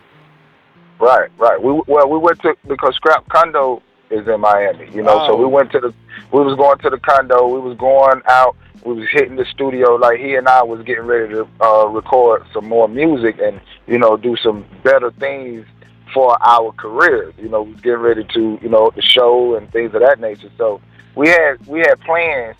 Right, 0.99 1.29
right. 1.37 1.61
We 1.61 1.81
well, 1.87 2.09
we 2.09 2.17
went 2.17 2.41
to 2.41 2.55
because 2.67 2.95
Scrap 2.95 3.27
Condo 3.29 3.81
is 4.09 4.27
in 4.27 4.39
Miami, 4.41 4.89
you 4.91 5.01
know. 5.03 5.25
So 5.27 5.33
Oh. 5.33 5.35
we 5.37 5.45
went 5.45 5.71
to 5.73 5.79
the, 5.79 5.93
we 6.31 6.41
was 6.41 6.55
going 6.55 6.77
to 6.79 6.89
the 6.89 6.97
condo. 6.99 7.47
We 7.47 7.59
was 7.59 7.77
going 7.77 8.21
out. 8.27 8.55
We 8.85 8.93
was 8.93 9.07
hitting 9.11 9.35
the 9.35 9.45
studio. 9.45 9.95
Like 9.95 10.19
he 10.19 10.35
and 10.35 10.47
I 10.47 10.63
was 10.63 10.81
getting 10.83 11.05
ready 11.05 11.33
to 11.33 11.47
uh, 11.61 11.87
record 11.87 12.43
some 12.53 12.67
more 12.67 12.87
music 12.87 13.39
and 13.41 13.59
you 13.87 13.97
know 13.97 14.17
do 14.17 14.35
some 14.37 14.65
better 14.83 15.11
things 15.11 15.65
for 16.13 16.37
our 16.45 16.71
careers. 16.73 17.33
You 17.37 17.49
know, 17.49 17.63
we 17.63 17.73
getting 17.75 17.99
ready 17.99 18.23
to 18.33 18.59
you 18.61 18.69
know 18.69 18.91
the 18.95 19.01
show 19.01 19.55
and 19.55 19.71
things 19.71 19.93
of 19.93 20.01
that 20.01 20.19
nature. 20.19 20.51
So 20.57 20.81
we 21.15 21.29
had 21.29 21.65
we 21.67 21.79
had 21.79 21.99
plans. 22.01 22.55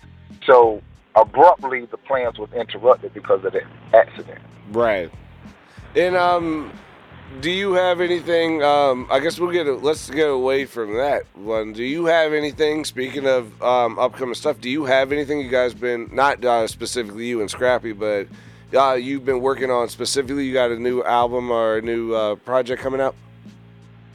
So 0.46 0.82
abruptly 1.14 1.86
the 1.86 1.96
plans 1.96 2.38
was 2.38 2.52
interrupted 2.52 3.14
because 3.14 3.44
of 3.44 3.52
the 3.52 3.62
accident. 3.94 4.40
Right. 4.70 5.10
And 5.96 6.16
um, 6.16 6.72
do 7.40 7.50
you 7.50 7.74
have 7.74 8.00
anything? 8.00 8.62
Um, 8.62 9.06
I 9.10 9.20
guess 9.20 9.38
we'll 9.38 9.52
get 9.52 9.66
let's 9.82 10.10
get 10.10 10.28
away 10.28 10.64
from 10.64 10.94
that 10.94 11.24
one. 11.34 11.72
Do 11.72 11.84
you 11.84 12.06
have 12.06 12.32
anything? 12.32 12.84
Speaking 12.84 13.26
of 13.26 13.62
um, 13.62 13.98
upcoming 13.98 14.34
stuff, 14.34 14.60
do 14.60 14.68
you 14.68 14.84
have 14.84 15.12
anything 15.12 15.40
you 15.40 15.48
guys 15.48 15.74
been 15.74 16.08
not 16.12 16.44
uh, 16.44 16.66
specifically 16.66 17.26
you 17.26 17.40
and 17.40 17.50
Scrappy, 17.50 17.92
but 17.92 18.28
uh, 18.76 18.94
you've 18.94 19.24
been 19.24 19.40
working 19.40 19.70
on 19.70 19.88
specifically? 19.88 20.46
You 20.46 20.52
got 20.52 20.70
a 20.70 20.78
new 20.78 21.02
album 21.04 21.50
or 21.50 21.78
a 21.78 21.82
new 21.82 22.14
uh, 22.14 22.34
project 22.36 22.82
coming 22.82 23.00
out? 23.00 23.14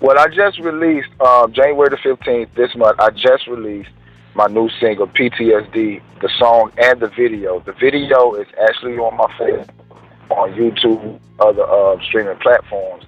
Well, 0.02 0.18
I 0.18 0.28
just 0.28 0.60
released 0.60 1.10
um, 1.22 1.52
January 1.54 1.90
the 1.90 1.98
fifteenth 1.98 2.50
this 2.56 2.74
month. 2.76 3.00
I 3.00 3.10
just 3.10 3.48
released 3.48 3.90
my 4.36 4.48
new 4.48 4.70
single 4.80 5.08
PTSD, 5.08 6.02
the 6.22 6.30
song 6.38 6.72
and 6.78 7.00
the 7.00 7.08
video. 7.10 7.60
The 7.62 7.74
video 7.74 8.34
is 8.36 8.48
actually 8.68 8.94
on 8.98 9.18
my 9.18 9.28
face 9.38 9.68
on 10.30 10.54
YouTube, 10.54 11.20
other 11.40 11.64
uh, 11.64 11.98
streaming 12.08 12.38
platforms, 12.38 13.04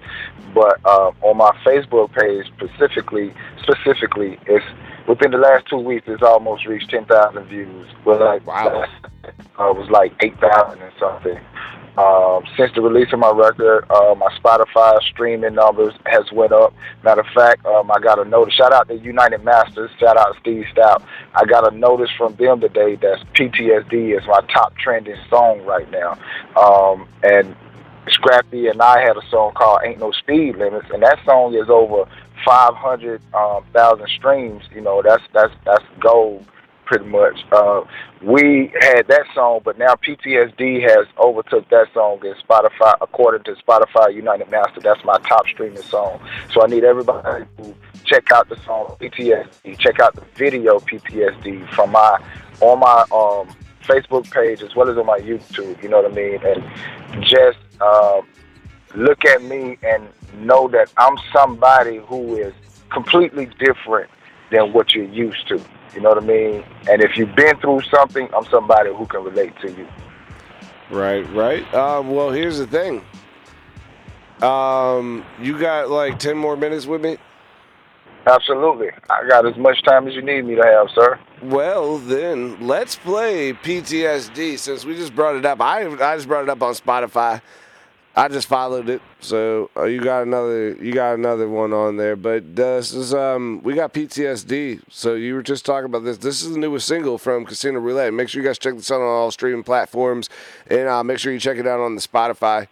but 0.52 0.78
uh, 0.84 1.12
on 1.22 1.36
my 1.38 1.50
Facebook 1.64 2.12
page 2.12 2.46
specifically, 2.56 3.32
specifically, 3.62 4.38
it's 4.46 4.64
within 5.08 5.30
the 5.30 5.38
last 5.38 5.66
two 5.70 5.78
weeks, 5.78 6.04
it's 6.08 6.22
almost 6.22 6.66
reached 6.66 6.90
ten 6.90 7.04
thousand 7.06 7.44
views. 7.44 7.86
Well, 8.04 8.20
like 8.20 8.46
Wow. 8.46 8.84
uh, 9.24 9.70
it 9.70 9.76
was 9.78 9.88
like 9.90 10.12
eight 10.22 10.38
thousand 10.40 10.82
and 10.82 10.92
something. 11.00 11.38
Um, 11.98 12.44
since 12.56 12.72
the 12.74 12.80
release 12.80 13.12
of 13.12 13.18
my 13.18 13.30
record, 13.30 13.84
uh, 13.90 14.14
my 14.14 14.28
Spotify 14.38 14.98
streaming 15.02 15.54
numbers 15.54 15.92
has 16.06 16.24
went 16.32 16.52
up. 16.52 16.72
Matter 17.04 17.20
of 17.20 17.26
fact, 17.34 17.66
um, 17.66 17.90
I 17.90 18.00
got 18.00 18.18
a 18.18 18.24
notice. 18.24 18.54
Shout 18.54 18.72
out 18.72 18.88
to 18.88 18.96
United 18.96 19.44
Masters. 19.44 19.90
Shout 20.00 20.16
out 20.16 20.32
to 20.32 20.40
Steve 20.40 20.64
Stoute. 20.74 21.02
I 21.34 21.44
got 21.44 21.70
a 21.70 21.76
notice 21.76 22.08
from 22.16 22.34
them 22.36 22.60
today 22.60 22.94
that 22.96 23.22
PTSD 23.34 24.18
is 24.18 24.26
my 24.26 24.40
top 24.52 24.74
trending 24.78 25.18
song 25.28 25.64
right 25.66 25.90
now. 25.90 26.18
Um, 26.56 27.06
and 27.22 27.54
Scrappy 28.08 28.68
and 28.68 28.80
I 28.80 29.00
had 29.00 29.18
a 29.18 29.28
song 29.28 29.52
called 29.54 29.80
"Ain't 29.84 30.00
No 30.00 30.12
Speed 30.12 30.56
Limits," 30.56 30.86
and 30.92 31.02
that 31.02 31.18
song 31.26 31.54
is 31.54 31.68
over 31.68 32.08
500,000 32.44 34.08
streams. 34.08 34.64
You 34.74 34.80
know, 34.80 35.02
that's 35.02 35.22
that's 35.34 35.52
that's 35.64 35.84
gold 36.00 36.46
pretty 36.92 37.06
much. 37.06 37.42
Uh, 37.50 37.82
we 38.20 38.70
had 38.80 39.08
that 39.08 39.24
song, 39.34 39.60
but 39.64 39.78
now 39.78 39.94
PTSD 39.94 40.82
has 40.82 41.06
overtook 41.18 41.66
that 41.70 41.86
song 41.94 42.20
in 42.22 42.34
Spotify. 42.34 42.94
According 43.00 43.44
to 43.44 43.54
Spotify 43.62 44.14
United 44.14 44.50
Master, 44.50 44.80
that's 44.80 45.02
my 45.02 45.16
top 45.26 45.46
streaming 45.46 45.80
song. 45.80 46.20
So 46.52 46.62
I 46.62 46.66
need 46.66 46.84
everybody 46.84 47.46
to 47.58 47.74
check 48.04 48.30
out 48.30 48.50
the 48.50 48.56
song 48.66 48.94
PTSD. 49.00 49.78
Check 49.78 50.00
out 50.00 50.14
the 50.14 50.24
video 50.36 50.80
PTSD 50.80 51.66
from 51.70 51.92
my 51.92 52.18
on 52.60 52.80
my 52.80 53.00
um, 53.10 53.56
Facebook 53.84 54.30
page 54.30 54.62
as 54.62 54.76
well 54.76 54.90
as 54.90 54.98
on 54.98 55.06
my 55.06 55.18
YouTube. 55.18 55.82
You 55.82 55.88
know 55.88 56.02
what 56.02 56.12
I 56.12 56.14
mean? 56.14 56.40
And 56.44 57.24
just 57.24 57.58
uh, 57.80 58.20
look 58.94 59.24
at 59.24 59.42
me 59.42 59.78
and 59.82 60.06
know 60.34 60.68
that 60.68 60.92
I'm 60.98 61.16
somebody 61.32 62.02
who 62.06 62.36
is 62.36 62.52
completely 62.90 63.46
different 63.58 64.10
than 64.52 64.72
what 64.72 64.94
you're 64.94 65.04
used 65.06 65.48
to. 65.48 65.60
You 65.94 66.00
know 66.00 66.10
what 66.10 66.22
I 66.22 66.26
mean? 66.26 66.64
And 66.88 67.02
if 67.02 67.16
you've 67.16 67.34
been 67.34 67.58
through 67.58 67.80
something, 67.94 68.28
I'm 68.34 68.44
somebody 68.46 68.90
who 68.94 69.06
can 69.06 69.24
relate 69.24 69.52
to 69.62 69.70
you. 69.70 69.88
Right, 70.90 71.28
right. 71.34 71.74
Um, 71.74 72.14
well, 72.14 72.30
here's 72.30 72.58
the 72.58 72.66
thing. 72.66 73.04
Um, 74.42 75.24
you 75.40 75.58
got 75.58 75.90
like 75.90 76.18
ten 76.18 76.36
more 76.36 76.56
minutes 76.56 76.86
with 76.86 77.00
me. 77.00 77.16
Absolutely. 78.26 78.88
I 79.10 79.28
got 79.28 79.46
as 79.46 79.56
much 79.56 79.82
time 79.82 80.06
as 80.06 80.14
you 80.14 80.22
need 80.22 80.44
me 80.44 80.54
to 80.54 80.62
have, 80.62 80.88
sir. 80.94 81.18
Well, 81.42 81.98
then 81.98 82.56
let's 82.60 82.94
play 82.94 83.52
PTSD 83.52 84.58
since 84.58 84.84
we 84.84 84.94
just 84.94 85.14
brought 85.14 85.36
it 85.36 85.44
up. 85.44 85.60
I 85.60 85.86
I 85.86 86.16
just 86.16 86.28
brought 86.28 86.44
it 86.44 86.48
up 86.48 86.62
on 86.62 86.74
Spotify. 86.74 87.40
I 88.14 88.28
just 88.28 88.46
followed 88.46 88.90
it, 88.90 89.00
so 89.20 89.70
uh, 89.74 89.84
you 89.84 90.02
got 90.02 90.24
another 90.24 90.74
you 90.74 90.92
got 90.92 91.14
another 91.14 91.48
one 91.48 91.72
on 91.72 91.96
there. 91.96 92.14
But 92.14 92.54
this 92.54 92.92
is 92.92 93.14
um 93.14 93.62
we 93.64 93.72
got 93.74 93.94
PTSD. 93.94 94.82
So 94.90 95.14
you 95.14 95.34
were 95.34 95.42
just 95.42 95.64
talking 95.64 95.86
about 95.86 96.04
this. 96.04 96.18
This 96.18 96.42
is 96.42 96.52
the 96.52 96.58
newest 96.58 96.86
single 96.86 97.16
from 97.16 97.46
Casino 97.46 97.80
Roulette. 97.80 98.12
Make 98.12 98.28
sure 98.28 98.42
you 98.42 98.48
guys 98.48 98.58
check 98.58 98.74
this 98.74 98.90
out 98.90 99.00
on 99.00 99.06
all 99.06 99.30
streaming 99.30 99.62
platforms, 99.62 100.28
and 100.66 100.88
uh, 100.88 101.02
make 101.02 101.18
sure 101.20 101.32
you 101.32 101.40
check 101.40 101.56
it 101.56 101.66
out 101.66 101.80
on 101.80 101.94
the 101.94 102.02
Spotify. 102.02 102.68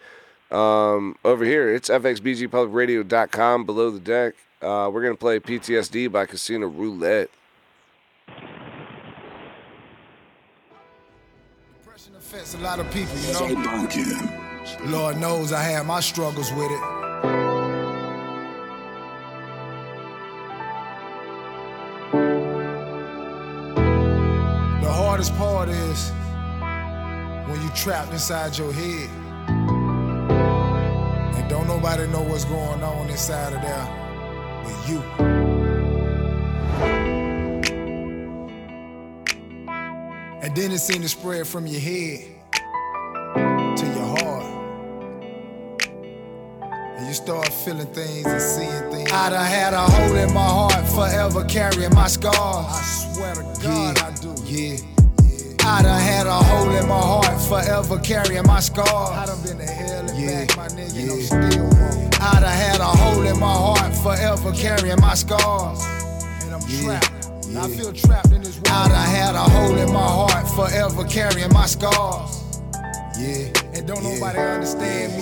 Um, 0.51 1.17
over 1.25 1.45
here, 1.45 1.75
it's 1.75 1.89
fxbgpublicradio.com 1.89 3.65
below 3.65 3.91
the 3.91 4.01
deck. 4.01 4.35
Uh, 4.61 4.91
we're 4.93 5.03
gonna 5.03 5.15
play 5.15 5.41
PTSD 5.41 6.13
by 6.13 6.27
Casino 6.27 6.67
Roulette. 6.67 7.31
Depression 11.79 12.15
affects 12.15 12.53
a 12.53 12.59
lot 12.59 12.79
of 12.79 12.91
people, 12.93 13.17
you 13.17 13.33
know. 13.55 14.50
Lord 14.85 15.19
knows 15.19 15.53
I 15.53 15.63
had 15.63 15.87
my 15.87 16.01
struggles 16.01 16.51
with 16.53 16.71
it. 16.71 16.81
The 24.83 24.91
hardest 24.91 25.37
part 25.37 25.69
is 25.69 26.11
when 27.49 27.61
you 27.63 27.71
trapped 27.75 28.13
inside 28.13 28.57
your 28.57 28.73
head 28.73 29.09
and 31.37 31.49
don't 31.49 31.67
nobody 31.67 32.07
know 32.07 32.23
what's 32.23 32.45
going 32.45 32.83
on 32.83 33.09
inside 33.11 33.53
of 33.53 33.63
there 33.63 33.89
but 34.65 34.89
you. 34.89 35.03
And 40.43 40.57
then 40.57 40.73
it 40.73 40.79
seemed 40.79 41.03
to 41.03 41.09
spread 41.09 41.47
from 41.47 41.67
your 41.67 41.81
head 41.81 42.40
start 47.25 47.49
feeling 47.49 47.87
things 47.89 48.25
and 48.25 48.41
seeing 48.41 48.91
things. 48.91 49.13
I 49.13 49.31
done 49.31 49.45
had 49.45 49.75
a 49.75 49.81
hole 49.81 50.17
in 50.17 50.33
my 50.33 50.41
heart, 50.41 50.89
forever 50.89 51.45
carrying 51.45 51.95
my 51.95 52.09
scars. 52.09 52.35
I 52.37 52.83
swear 53.13 53.35
to 53.35 53.63
God, 53.63 53.99
I 53.99 54.11
do. 54.21 54.35
Yeah. 54.45 54.77
I 55.63 55.83
done 55.83 56.01
had 56.01 56.27
a 56.27 56.33
hole 56.33 56.75
in 56.75 56.89
my 56.89 56.99
heart, 56.99 57.41
forever 57.43 57.99
carrying 57.99 58.47
my 58.47 58.61
scars. 58.61 58.89
I 58.89 59.27
done 59.27 59.43
been 59.43 59.59
to 59.59 59.71
hell 59.71 60.09
and 60.09 60.19
yeah. 60.19 60.47
back, 60.47 60.57
my 60.57 60.69
nigga, 60.69 60.97
yeah. 60.97 61.13
I'm 61.13 61.21
still 61.21 61.65
wrong. 61.65 62.11
I 62.21 62.41
done 62.41 62.57
had 62.65 62.81
a 62.81 62.85
hole 62.85 63.27
in 63.27 63.39
my 63.39 63.53
heart, 63.53 63.95
forever 63.97 64.53
carrying 64.53 65.01
my 65.01 65.15
scars. 65.15 65.85
And 66.43 66.55
I'm 66.55 66.63
yeah. 66.69 67.01
trapped. 67.01 67.29
Yeah. 67.51 67.65
I 67.65 67.69
feel 67.69 67.93
trapped 67.93 68.33
in 68.33 68.43
this 68.43 68.57
world. 68.57 68.69
I 68.69 68.89
done 68.89 69.09
had 69.09 69.35
a 69.35 69.45
hole 69.45 69.77
in 69.77 69.93
my 69.93 70.01
heart, 70.01 70.49
forever 70.57 71.05
carrying 71.05 71.53
my 71.53 71.67
scars. 71.67 72.45
Yeah, 73.19 73.53
don't 73.91 74.05
yeah. 74.05 74.15
nobody 74.15 74.39
understand 74.39 75.17
me. 75.17 75.21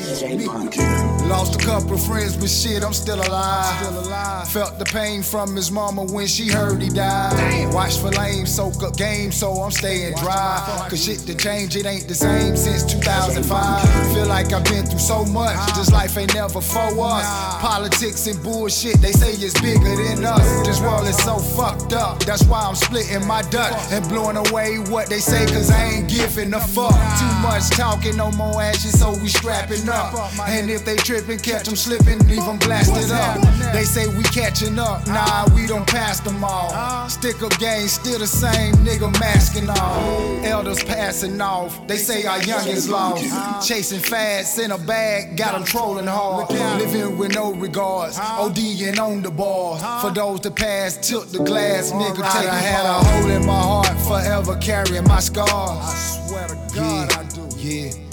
Lost 1.28 1.60
a 1.60 1.64
couple 1.64 1.94
of 1.94 2.04
friends, 2.04 2.36
but 2.36 2.50
shit, 2.50 2.82
I'm 2.82 2.92
still 2.92 3.20
alive. 3.20 3.84
Still 3.84 4.00
alive. 4.00 4.48
Felt 4.48 4.78
the 4.78 4.84
pain 4.84 5.22
from 5.22 5.56
his 5.56 5.70
mama 5.70 6.04
when 6.04 6.26
she 6.26 6.48
heard 6.48 6.82
he 6.82 6.88
died. 6.88 7.36
Damn. 7.36 7.72
Watch 7.72 7.98
for 7.98 8.10
lame, 8.10 8.46
soak 8.46 8.82
up 8.82 8.96
game, 8.96 9.32
so 9.32 9.52
I'm 9.62 9.70
staying 9.70 10.16
dry. 10.16 10.86
Cause 10.90 11.04
shit 11.04 11.20
to 11.20 11.34
change, 11.34 11.76
it 11.76 11.86
ain't 11.86 12.08
the 12.08 12.14
same 12.14 12.56
since 12.56 12.84
2005. 12.84 14.14
Feel 14.14 14.26
like 14.26 14.52
I've 14.52 14.64
been 14.64 14.84
through 14.84 14.98
so 14.98 15.24
much, 15.24 15.56
this 15.74 15.90
life 15.90 16.16
ain't 16.18 16.34
never 16.34 16.60
for 16.60 16.88
us. 17.04 17.26
Politics 17.60 18.26
and 18.26 18.42
bullshit, 18.42 19.00
they 19.00 19.12
say 19.12 19.32
it's 19.32 19.58
bigger 19.60 19.96
than 19.96 20.24
us. 20.24 20.66
This 20.66 20.80
world 20.80 21.06
is 21.06 21.16
so 21.16 21.38
fucked 21.38 21.92
up, 21.92 22.20
that's 22.20 22.44
why 22.44 22.60
I'm 22.60 22.74
splitting 22.74 23.26
my 23.26 23.42
duck 23.42 23.72
and 23.90 24.06
blowing 24.08 24.36
away 24.36 24.78
what 24.78 25.08
they 25.08 25.20
say, 25.20 25.46
cause 25.46 25.70
I 25.70 25.84
ain't 25.84 26.08
giving 26.08 26.52
a 26.52 26.60
fuck. 26.60 26.92
Too 26.92 27.34
much 27.40 27.70
talking, 27.70 28.16
no 28.16 28.30
more 28.32 28.57
action, 28.60 28.90
so 28.90 29.12
we 29.18 29.28
strapping 29.28 29.88
up. 29.88 30.14
And 30.48 30.70
if 30.70 30.84
they 30.84 30.96
tripping, 30.96 31.38
catch 31.38 31.66
them 31.66 31.76
slipping, 31.76 32.18
leave 32.28 32.44
them 32.44 32.58
blasted 32.58 33.10
up. 33.10 33.40
They 33.72 33.84
say 33.84 34.06
we 34.08 34.22
catching 34.24 34.78
up, 34.78 35.02
uh-huh. 35.06 35.46
nah, 35.46 35.54
we 35.54 35.66
don't 35.66 35.86
pass 35.86 36.20
them 36.20 36.42
all. 36.42 36.72
Uh-huh. 36.72 37.08
Stick 37.08 37.42
up 37.42 37.56
game, 37.58 37.88
still 37.88 38.18
the 38.18 38.26
same 38.26 38.74
nigga 38.76 39.10
masking 39.20 39.68
off. 39.68 40.44
Elders 40.44 40.82
passing 40.84 41.40
off, 41.40 41.86
they 41.86 41.96
say 41.96 42.24
our 42.24 42.38
youngins 42.40 42.88
lost. 42.88 43.24
Uh-huh. 43.24 43.62
Chasing 43.62 44.00
fast 44.00 44.58
in 44.58 44.70
a 44.70 44.78
bag, 44.78 45.36
got 45.36 45.52
them 45.52 45.64
trolling 45.64 46.06
hard. 46.06 46.50
Living 46.50 47.18
with 47.18 47.34
no 47.34 47.52
regards, 47.52 48.18
ODing 48.18 48.98
on 48.98 49.22
the 49.22 49.30
bars. 49.30 49.82
For 50.02 50.10
those 50.12 50.40
that 50.40 50.56
pass, 50.56 50.96
tilt 50.96 51.30
the 51.32 51.38
glass, 51.44 51.92
nigga, 51.92 52.16
take 52.16 52.48
I 52.48 52.58
had 52.58 52.86
a 52.86 53.04
hole 53.04 53.30
in 53.30 53.46
my 53.46 53.60
heart, 53.60 54.00
forever 54.00 54.56
carrying 54.56 55.04
my 55.04 55.20
scars. 55.20 55.48
I 55.48 56.28
swear 56.28 56.48
to 56.48 56.74
God, 56.74 57.12
I 57.12 57.24
do. 57.24 57.48
Yeah. 57.58 58.07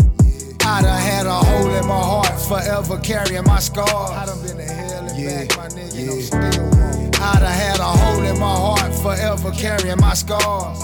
I 0.66 0.82
done 0.82 1.00
had 1.00 1.28
a 1.28 1.34
hole 1.34 1.70
in 1.76 1.86
my 1.86 1.94
heart, 1.94 2.42
forever 2.42 2.98
carrying 2.98 3.44
my 3.44 3.60
scars. 3.60 3.90
I 3.92 4.26
done 4.26 4.42
been 4.42 4.58
to 4.58 4.64
hell 4.64 5.06
and 5.06 5.18
yeah, 5.18 5.46
back, 5.46 5.58
my 5.58 5.68
nigga, 5.68 5.94
yeah. 5.94 6.12
I'm 6.12 6.22
still 6.22 6.40
wrong. 6.42 7.16
I 7.22 7.40
done 7.40 7.52
had 7.54 7.80
a 7.80 7.84
hole 7.84 8.24
in 8.24 8.40
my 8.40 8.56
heart, 8.56 8.94
forever 8.96 9.52
carrying 9.52 10.00
my 10.00 10.16
scars. 10.16 10.82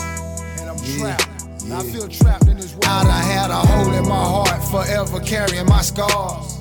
And 0.59 0.69
I'm 0.69 0.77
yeah, 0.83 1.17
trapped. 1.17 1.45
Yeah. 1.65 1.79
I 1.79 1.83
feel 1.83 2.07
trapped 2.07 2.47
in 2.47 2.57
this 2.57 2.73
world. 2.73 2.85
I 2.85 3.03
done 3.03 3.23
had 3.23 3.49
a 3.49 3.55
hole 3.55 3.93
in 3.93 4.07
my 4.07 4.23
heart, 4.23 4.63
forever 4.69 5.19
carrying 5.19 5.65
my 5.65 5.81
scars. 5.81 6.59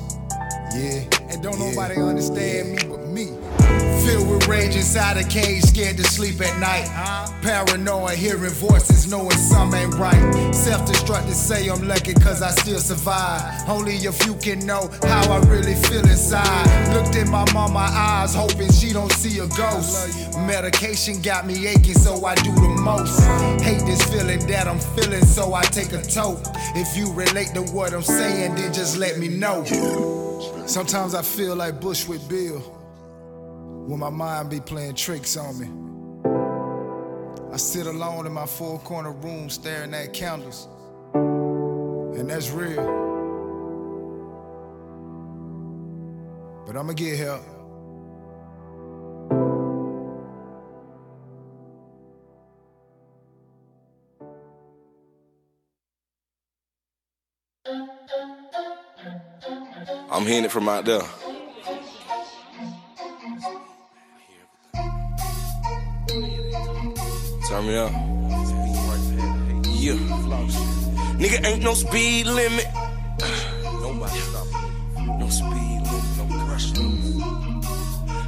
Yeah. 0.75 1.05
And 1.29 1.43
don't 1.43 1.59
yeah. 1.59 1.69
nobody 1.69 2.01
understand 2.01 2.71
me. 2.71 2.90
Filled 4.05 4.29
with 4.29 4.47
rage 4.47 4.75
inside 4.75 5.17
a 5.17 5.23
cage, 5.23 5.63
scared 5.63 5.97
to 5.97 6.03
sleep 6.03 6.41
at 6.41 6.59
night. 6.59 6.87
Paranoid, 7.43 8.17
hearing 8.17 8.51
voices, 8.51 9.09
knowing 9.09 9.37
some 9.37 9.73
ain't 9.75 9.93
right. 9.95 10.51
Self 10.53 10.87
destructive, 10.87 11.35
say 11.35 11.67
I'm 11.69 11.87
lucky 11.87 12.15
cause 12.15 12.41
I 12.41 12.49
still 12.49 12.79
survive. 12.79 13.43
Only 13.69 14.03
a 14.07 14.11
few 14.11 14.33
can 14.35 14.65
know 14.65 14.89
how 15.03 15.31
I 15.31 15.39
really 15.45 15.75
feel 15.75 16.01
inside. 16.01 16.93
Looked 16.95 17.15
in 17.15 17.29
my 17.29 17.45
mama 17.53 17.87
eyes, 17.91 18.33
hoping 18.33 18.71
she 18.71 18.91
don't 18.91 19.11
see 19.11 19.37
a 19.37 19.47
ghost. 19.47 20.35
Medication 20.47 21.21
got 21.21 21.45
me 21.45 21.67
aching, 21.67 21.93
so 21.93 22.25
I 22.25 22.33
do 22.35 22.51
the 22.55 22.69
most. 22.81 23.21
Hate 23.61 23.85
this 23.85 24.01
feeling 24.11 24.45
that 24.47 24.67
I'm 24.67 24.79
feeling, 24.79 25.25
so 25.25 25.53
I 25.53 25.61
take 25.63 25.93
a 25.93 26.01
toke. 26.01 26.41
If 26.75 26.97
you 26.97 27.13
relate 27.13 27.53
to 27.53 27.61
what 27.71 27.93
I'm 27.93 28.01
saying, 28.01 28.55
then 28.55 28.73
just 28.73 28.97
let 28.97 29.19
me 29.19 29.27
know. 29.27 29.63
Sometimes 30.65 31.13
I 31.13 31.21
feel 31.21 31.55
like 31.55 31.79
Bushwick 31.79 32.27
Bill 32.27 32.80
when 33.91 33.99
my 33.99 34.09
mind 34.09 34.49
be 34.49 34.61
playing 34.61 34.95
tricks 34.95 35.35
on 35.35 35.59
me. 35.59 35.67
I 37.51 37.57
sit 37.57 37.87
alone 37.87 38.25
in 38.25 38.31
my 38.31 38.45
four 38.45 38.79
corner 38.79 39.11
room 39.11 39.49
staring 39.49 39.93
at 39.93 40.13
candles, 40.13 40.69
and 41.13 42.29
that's 42.29 42.51
real. 42.51 42.85
But 46.65 46.77
I'ma 46.77 46.93
get 46.93 47.19
help. 47.19 47.43
I'm 60.09 60.25
hearing 60.25 60.45
it 60.45 60.51
from 60.51 60.69
out 60.69 60.85
there. 60.85 61.20
Turn 67.61 67.69
me 67.69 67.77
up. 67.77 67.91
Yeah. 69.69 69.93
Nigga 71.21 71.45
ain't 71.45 71.61
no 71.61 71.75
speed 71.75 72.25
limit. 72.25 72.65
Nobody 73.63 74.19
stop. 74.19 74.47
No 75.19 75.29
speed 75.29 75.81
limit, 75.85 76.17
no 76.17 76.25
crush. 76.45 76.71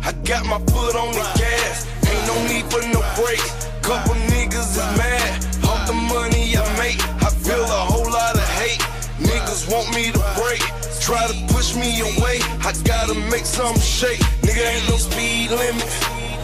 I 0.06 0.12
got 0.24 0.46
my 0.46 0.60
foot 0.72 0.96
on 0.96 1.14
the 1.14 1.26
gas. 1.42 1.88
Ain't 2.06 2.28
no 2.28 2.36
need 2.48 2.66
for 2.72 2.84
no 2.94 3.02
break. 3.18 3.42
Couple 3.82 4.14
niggas 4.30 4.78
is 4.78 4.98
mad. 5.00 5.46
Off 5.66 5.88
the 5.88 5.94
money 5.94 6.56
I 6.56 6.78
make. 6.78 7.02
I 7.24 7.30
feel 7.32 7.64
a 7.64 7.84
whole 7.90 8.12
lot 8.12 8.36
of 8.36 8.48
hate. 8.62 8.82
Niggas 9.18 9.72
want 9.72 9.96
me 9.96 10.12
to 10.12 10.24
break. 10.38 10.62
Try 11.02 11.26
to 11.26 11.54
push 11.54 11.76
me 11.76 12.02
away. 12.02 12.38
I 12.62 12.72
gotta 12.84 13.16
make 13.32 13.48
some 13.48 13.80
shake. 13.80 14.20
Nigga 14.44 14.64
ain't 14.76 14.90
no 14.90 14.98
speed 14.98 15.50
limit. 15.50 15.90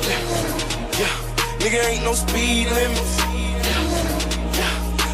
Yeah. 0.02 1.00
Yeah. 1.00 1.29
Nigga 1.60 1.86
ain't 1.90 2.04
no 2.04 2.14
speed 2.14 2.68
limits. 2.70 3.20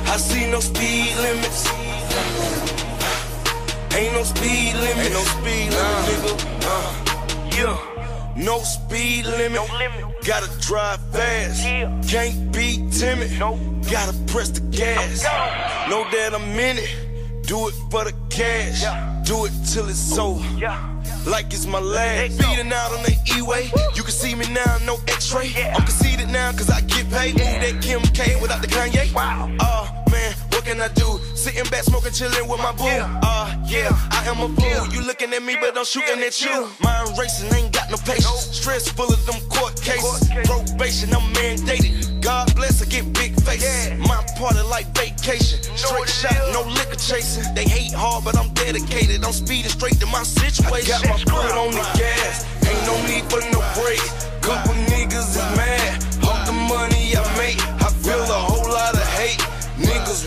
I 0.08 0.18
see 0.18 0.50
no 0.50 0.60
speed 0.60 1.16
limits. 1.18 1.68
Ain't 3.96 4.14
no 4.14 4.24
speed 4.24 4.76
limit. 4.76 5.06
Ain't 5.06 5.14
no 5.14 5.24
speed 5.36 5.72
limit, 5.72 6.04
nigga. 6.08 6.34
Uh, 6.64 6.91
yeah. 7.58 8.34
No 8.38 8.60
speed 8.60 9.26
limit. 9.26 9.62
Gotta 10.26 10.50
drive 10.60 11.00
fast. 11.12 11.64
Can't 12.10 12.52
be 12.54 12.88
timid. 12.91 13.39
Nope. 13.39 13.60
Gotta 13.89 14.16
press 14.28 14.50
the 14.50 14.62
gas. 14.62 15.24
Know 15.89 16.04
that 16.12 16.34
I'm 16.36 16.60
in 16.60 16.78
it. 16.78 17.48
Do 17.48 17.68
it 17.68 17.74
for 17.89 18.04
the 18.04 18.14
cash. 18.30 18.84
Do 19.28 19.46
it 19.46 19.52
till 19.72 19.89
it's 19.89 20.18
over. 20.18 20.43
Like 21.26 21.48
it's 21.48 21.66
my 21.66 21.80
last. 21.80 22.38
Beating 22.40 22.72
out 22.72 22.92
on 22.92 23.02
the 23.04 23.16
E-way. 23.36 23.72
You 23.96 24.04
can 24.04 24.12
see 24.12 24.36
me 24.36 24.46
now, 24.54 24.78
no 24.86 24.98
X-ray. 25.08 25.52
I'm 25.74 25.82
conceited 25.82 26.30
now 26.30 26.52
cause 26.52 26.70
I 26.70 26.82
get 26.82 27.10
paid. 27.10 27.34
Move 27.34 27.46
that 27.46 27.82
Kim 27.82 28.02
K 28.14 28.40
without 28.40 28.62
the 28.62 28.68
Kanye. 28.68 29.12
Uh, 29.16 29.56
man, 29.58 29.96
what 29.96 30.05
can 30.66 30.82
I 30.82 30.88
do? 30.89 31.20
Sitting 31.36 31.70
back, 31.70 31.84
smoking, 31.84 32.11
chilling 32.11 32.49
with 32.49 32.59
my 32.59 32.74
boo. 32.74 32.89
Uh, 32.89 33.53
yeah, 33.70 33.93
I 34.09 34.26
am 34.26 34.41
a 34.41 34.49
fool. 34.49 34.93
You 34.93 35.05
looking 35.05 35.32
at 35.32 35.43
me, 35.43 35.55
but 35.61 35.78
I'm 35.78 35.86
shooting 35.86 36.20
at 36.20 36.41
you. 36.41 36.68
Mind 36.82 37.18
racing, 37.18 37.53
ain't 37.53 37.72
got 37.72 37.89
no 37.91 37.97
patience. 37.97 38.49
Stress 38.57 38.89
full 38.89 39.13
of 39.13 39.24
them 39.26 39.39
court 39.49 39.80
cases. 39.80 40.28
Probation, 40.49 41.13
I'm 41.13 41.22
mandated. 41.38 42.22
God 42.22 42.53
bless, 42.55 42.82
I 42.82 42.86
get 42.86 43.13
big 43.13 43.39
face. 43.45 43.63
My 44.09 44.26
party 44.38 44.61
like 44.68 44.88
vacation. 44.97 45.61
Straight 45.78 46.09
shot, 46.09 46.34
no 46.51 46.63
liquor 46.66 46.97
chasing. 46.97 47.53
They 47.53 47.66
hate 47.66 47.93
hard, 47.93 48.26
but 48.26 48.36
I'm 48.36 48.49
dedicated. 48.53 49.24
I'm 49.24 49.34
speeding 49.34 49.70
straight 49.70 49.99
to 49.99 50.07
my 50.07 50.24
situation. 50.24 50.95
I 50.95 50.99
got 50.99 51.07
my 51.07 51.18
foot 51.30 51.53
on 51.53 51.72
the 51.72 51.86
gas. 51.93 52.43
Ain't 52.66 52.84
no 52.89 52.95
need 53.05 53.26
for 53.30 53.41
no 53.53 53.61
break. 53.78 54.01
Couple 54.41 54.74
niggas 54.89 55.38
is 55.38 55.57
mad. 55.57 56.01
Off 56.26 56.45
the 56.47 56.53
money 56.53 57.05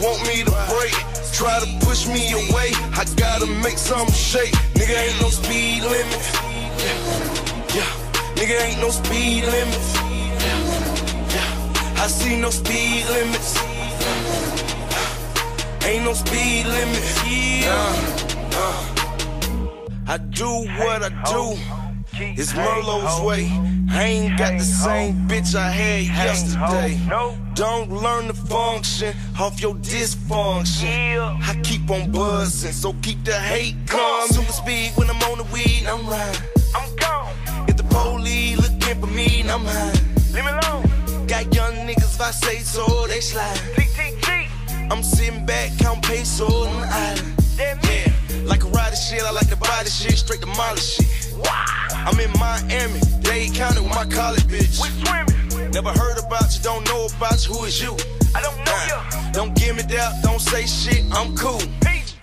Want 0.00 0.22
me 0.28 0.44
to 0.44 0.50
break. 0.70 0.94
Try 1.32 1.58
to 1.58 1.86
push 1.86 2.06
me 2.06 2.32
away. 2.32 2.70
I 2.94 3.04
gotta 3.16 3.46
make 3.46 3.78
some 3.78 4.08
shake. 4.12 4.52
Nigga 4.74 4.94
ain't 4.94 5.20
no 5.20 5.28
speed 5.28 5.82
limit. 5.82 6.22
Yeah. 7.74 7.90
Nigga 8.36 8.60
ain't 8.60 8.80
no 8.80 8.90
speed 8.90 9.44
limit. 9.44 9.84
Yeah. 11.34 12.02
I 12.02 12.06
see 12.06 12.40
no 12.40 12.50
speed 12.50 13.06
limits. 13.10 13.58
Ain't 15.84 16.04
no 16.04 16.12
speed 16.14 16.66
limit. 16.66 17.04
Yeah. 17.26 17.74
Uh. 18.54 18.98
I 20.06 20.18
do 20.18 20.48
what 20.78 21.02
I 21.02 21.10
do. 21.24 21.87
It's 22.20 22.54
Merlot's 22.54 23.20
way. 23.20 23.48
I 23.90 24.04
ain't 24.04 24.38
got 24.38 24.58
the 24.58 24.64
same 24.64 25.14
bitch 25.28 25.54
I 25.54 25.70
had 25.70 26.04
yesterday. 26.04 26.98
Don't 27.54 27.90
learn 27.90 28.26
to 28.26 28.34
function 28.34 29.14
off 29.38 29.60
your 29.60 29.74
dysfunction. 29.76 31.38
I 31.42 31.60
keep 31.62 31.88
on 31.90 32.10
buzzing, 32.10 32.72
so 32.72 32.92
keep 33.02 33.22
the 33.24 33.34
hate 33.34 33.76
calm. 33.86 34.28
Super 34.28 34.52
speed 34.52 34.92
when 34.96 35.08
I'm 35.08 35.22
on 35.30 35.38
the 35.38 35.44
weed, 35.52 35.84
I'm 35.86 36.06
riding. 36.08 36.42
I'm 36.74 36.96
gone. 36.96 37.32
If 37.68 37.76
the 37.76 37.84
police 37.84 38.56
looking 38.56 39.00
for 39.00 39.06
me, 39.06 39.42
I'm 39.48 39.64
hiding. 39.64 40.34
Leave 40.34 40.44
me 40.44 40.50
alone. 40.50 41.26
Got 41.26 41.54
young 41.54 41.74
niggas, 41.86 42.14
if 42.14 42.20
I 42.20 42.30
say 42.32 42.58
so, 42.58 43.06
they 43.06 43.20
slide. 43.20 43.60
I'm 44.90 45.02
sitting 45.02 45.46
back, 45.46 45.70
count 45.78 46.02
pesos 46.02 46.50
on 46.50 46.80
the 46.80 46.88
island. 46.88 47.34
Yeah, 47.58 48.12
like 48.44 48.64
a 48.64 48.66
ride 48.68 48.88
rider 48.88 48.96
shit, 48.96 49.22
I 49.22 49.30
like 49.30 49.48
to 49.48 49.56
buy 49.56 49.82
the 49.84 49.90
shit, 49.90 50.16
straight 50.18 50.40
demolish 50.40 50.96
shit. 50.96 51.27
I'm 51.44 52.18
in 52.20 52.32
Miami, 52.38 53.00
Dade 53.20 53.54
County 53.54 53.80
with 53.80 53.90
my 53.90 54.06
college 54.06 54.44
bitch. 54.44 54.80
Never 55.72 55.90
heard 55.90 56.18
about 56.18 56.54
you, 56.56 56.62
don't 56.62 56.84
know 56.88 57.06
about 57.16 57.46
you, 57.46 57.54
who 57.54 57.64
is 57.64 57.80
you? 57.80 57.96
I 58.34 58.42
don't 58.42 58.58
know 58.64 58.80
you. 58.88 59.32
Don't 59.32 59.54
give 59.54 59.76
me 59.76 59.82
that, 59.94 60.22
don't 60.22 60.40
say 60.40 60.66
shit, 60.66 61.04
I'm 61.12 61.36
cool. 61.36 61.60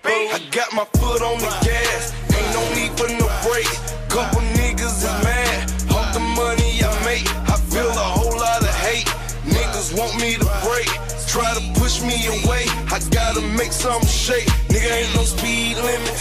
I 0.03 0.39
got 0.51 0.74
my 0.74 0.86
foot 0.99 1.22
on 1.22 1.39
the 1.39 1.51
gas, 1.63 2.13
ain't 2.36 2.53
no 2.53 2.61
need 2.76 2.91
for 2.97 3.07
no 3.07 3.28
break. 3.47 3.68
Couple 4.09 4.41
niggas 4.59 4.99
is 4.99 5.24
mad, 5.24 5.72
off 5.91 6.13
the 6.13 6.20
money 6.20 6.84
I 6.84 6.91
make. 7.05 7.28
I 7.49 7.57
feel 7.72 7.89
a 7.89 8.07
whole 8.18 8.38
lot 8.38 8.61
of 8.61 8.76
hate. 8.84 9.07
Niggas 9.45 9.97
want 9.97 10.16
me 10.20 10.36
to 10.36 10.45
break, 10.63 10.89
try 11.28 11.53
to 11.53 11.80
push 11.80 12.01
me 12.01 12.28
away. 12.28 12.66
I 12.91 12.99
gotta 13.11 13.41
make 13.41 13.72
some 13.72 14.03
shake. 14.05 14.47
Nigga 14.68 14.91
ain't 14.91 15.16
no 15.16 15.24
speed 15.24 15.78
limit. 15.78 16.18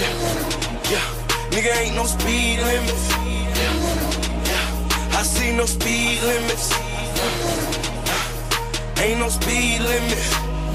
Yeah, 0.00 0.90
yeah. 0.90 1.25
Nigga 1.56 1.72
ain't 1.74 1.96
no 1.96 2.04
speed 2.04 2.60
limits. 2.60 3.08
Yeah. 3.08 5.18
I 5.18 5.22
see 5.22 5.56
no 5.56 5.64
speed 5.64 6.22
limits. 6.22 6.70
Ain't 9.00 9.20
no 9.20 9.30
speed 9.30 9.80
limit. 9.80 10.18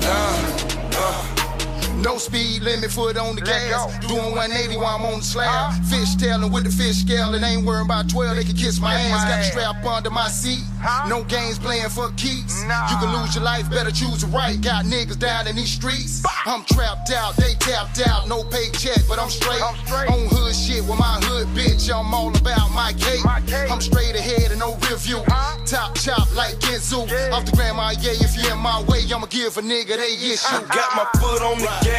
Nah, 0.01 0.41
nah. 0.89 1.40
No 2.01 2.17
speed 2.17 2.63
limit, 2.63 2.91
foot 2.91 3.17
on 3.17 3.35
the 3.35 3.41
gas. 3.41 3.99
Doing 4.07 4.33
180 4.33 4.77
while 4.77 4.97
I'm 4.97 5.05
on 5.05 5.19
the 5.19 5.25
slab. 5.25 5.73
Fish 5.85 6.15
tailing 6.15 6.51
with 6.51 6.63
the 6.63 6.71
fish 6.71 6.97
scale. 6.97 7.33
It 7.35 7.43
ain't 7.43 7.65
worrying 7.65 7.85
about 7.85 8.09
12, 8.09 8.35
they 8.37 8.43
can 8.43 8.55
kiss 8.55 8.79
my 8.79 8.93
ass. 8.93 9.25
Got 9.29 9.37
the 9.37 9.43
strap 9.43 9.85
under 9.85 10.09
my 10.09 10.27
seat. 10.27 10.63
No 11.07 11.23
games 11.23 11.59
playing 11.59 11.89
for 11.89 12.09
keeps. 12.17 12.61
You 12.63 12.97
can 12.97 13.13
lose 13.13 13.35
your 13.35 13.43
life, 13.43 13.69
better 13.69 13.91
choose 13.91 14.21
the 14.21 14.27
right. 14.27 14.59
Got 14.61 14.85
niggas 14.85 15.19
down 15.19 15.47
in 15.47 15.55
these 15.55 15.71
streets. 15.71 16.23
I'm 16.45 16.63
trapped 16.65 17.11
out, 17.11 17.35
they 17.37 17.53
tapped 17.59 18.01
out. 18.07 18.27
No 18.27 18.43
paycheck, 18.43 19.05
but 19.07 19.19
I'm 19.19 19.29
straight. 19.29 19.61
On 19.61 20.27
hood 20.29 20.55
shit 20.55 20.81
with 20.81 20.97
my 20.97 21.19
hood 21.21 21.47
bitch. 21.53 21.93
I'm 21.93 22.13
all 22.13 22.35
about 22.35 22.71
my 22.73 22.93
cake. 22.93 23.21
I'm 23.69 23.81
straight 23.81 24.15
ahead 24.15 24.51
and 24.51 24.59
no 24.59 24.73
review. 24.89 25.21
Top 25.65 25.95
chop 25.95 26.33
like 26.35 26.55
Ginsu. 26.59 27.05
Off 27.31 27.45
the 27.45 27.51
grandma, 27.55 27.91
yeah, 28.01 28.17
if 28.17 28.35
you 28.35 28.51
in 28.51 28.57
my 28.57 28.81
way, 28.89 29.01
I'ma 29.13 29.27
give 29.27 29.57
a 29.57 29.61
nigga 29.61 29.97
they 29.97 30.13
issue. 30.17 30.65
Got 30.73 30.95
my 30.95 31.05
foot 31.19 31.41
on 31.41 31.59
the 31.59 31.69
gas, 31.83 31.90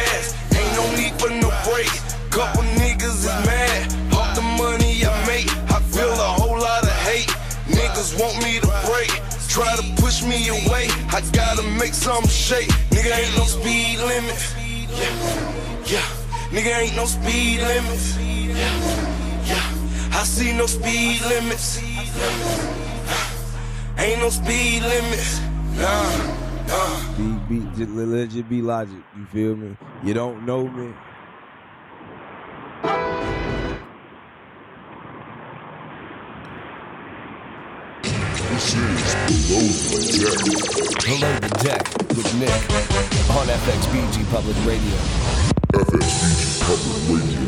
ain't 0.57 0.73
no 0.75 0.85
need 0.97 1.13
for 1.19 1.29
no 1.29 1.49
break. 1.67 1.91
Couple 2.29 2.63
niggas 2.81 3.25
is 3.25 3.37
mad, 3.45 3.93
off 4.13 4.35
the 4.35 4.41
money 4.41 5.05
I 5.05 5.13
make. 5.27 5.49
I 5.71 5.79
feel 5.93 6.11
a 6.11 6.31
whole 6.39 6.57
lot 6.57 6.83
of 6.83 6.97
hate. 7.07 7.29
Niggas 7.67 8.19
want 8.19 8.37
me 8.43 8.59
to 8.59 8.71
break, 8.89 9.11
try 9.49 9.75
to 9.75 9.83
push 10.01 10.23
me 10.23 10.49
away. 10.49 10.87
I 11.11 11.21
gotta 11.31 11.63
make 11.79 11.93
some 11.93 12.25
shake. 12.27 12.69
Nigga 12.89 13.11
ain't 13.17 13.37
no 13.37 13.45
speed 13.45 13.99
limit. 13.99 14.39
Yeah, 14.57 15.13
yeah. 15.85 16.07
Nigga 16.49 16.81
ain't 16.81 16.95
no 16.95 17.05
speed 17.05 17.59
limit. 17.61 18.01
Yeah, 18.19 18.65
yeah. 19.45 20.19
I 20.19 20.23
see 20.23 20.53
no 20.53 20.65
speed 20.65 21.21
limits. 21.21 21.81
Ain't 23.97 24.19
no 24.19 24.29
speed 24.29 24.81
limit. 24.81 25.41
Nah. 25.77 26.42
Uh. 26.69 27.17
Be, 27.17 27.59
be, 27.59 27.65
just, 27.75 27.91
let 27.91 28.19
it 28.19 28.29
just 28.29 28.49
be 28.49 28.61
logic. 28.61 28.97
You 29.17 29.25
feel 29.25 29.55
me? 29.55 29.77
You 30.03 30.13
don't 30.13 30.45
know 30.45 30.67
me. 30.67 30.93
This 38.53 38.75
is 38.75 39.15
Below 39.27 39.65
the 39.93 39.99
Deck. 40.13 40.37
Below 41.03 41.33
the 41.39 41.49
Deck 41.63 41.83
with 42.15 42.29
Nick 42.39 42.61
on 43.31 43.47
FXBG 43.47 44.15
Public 44.29 44.57
Radio. 44.65 44.97
FXBG 45.73 46.61
Public 46.61 47.03
Radio. 47.09 47.39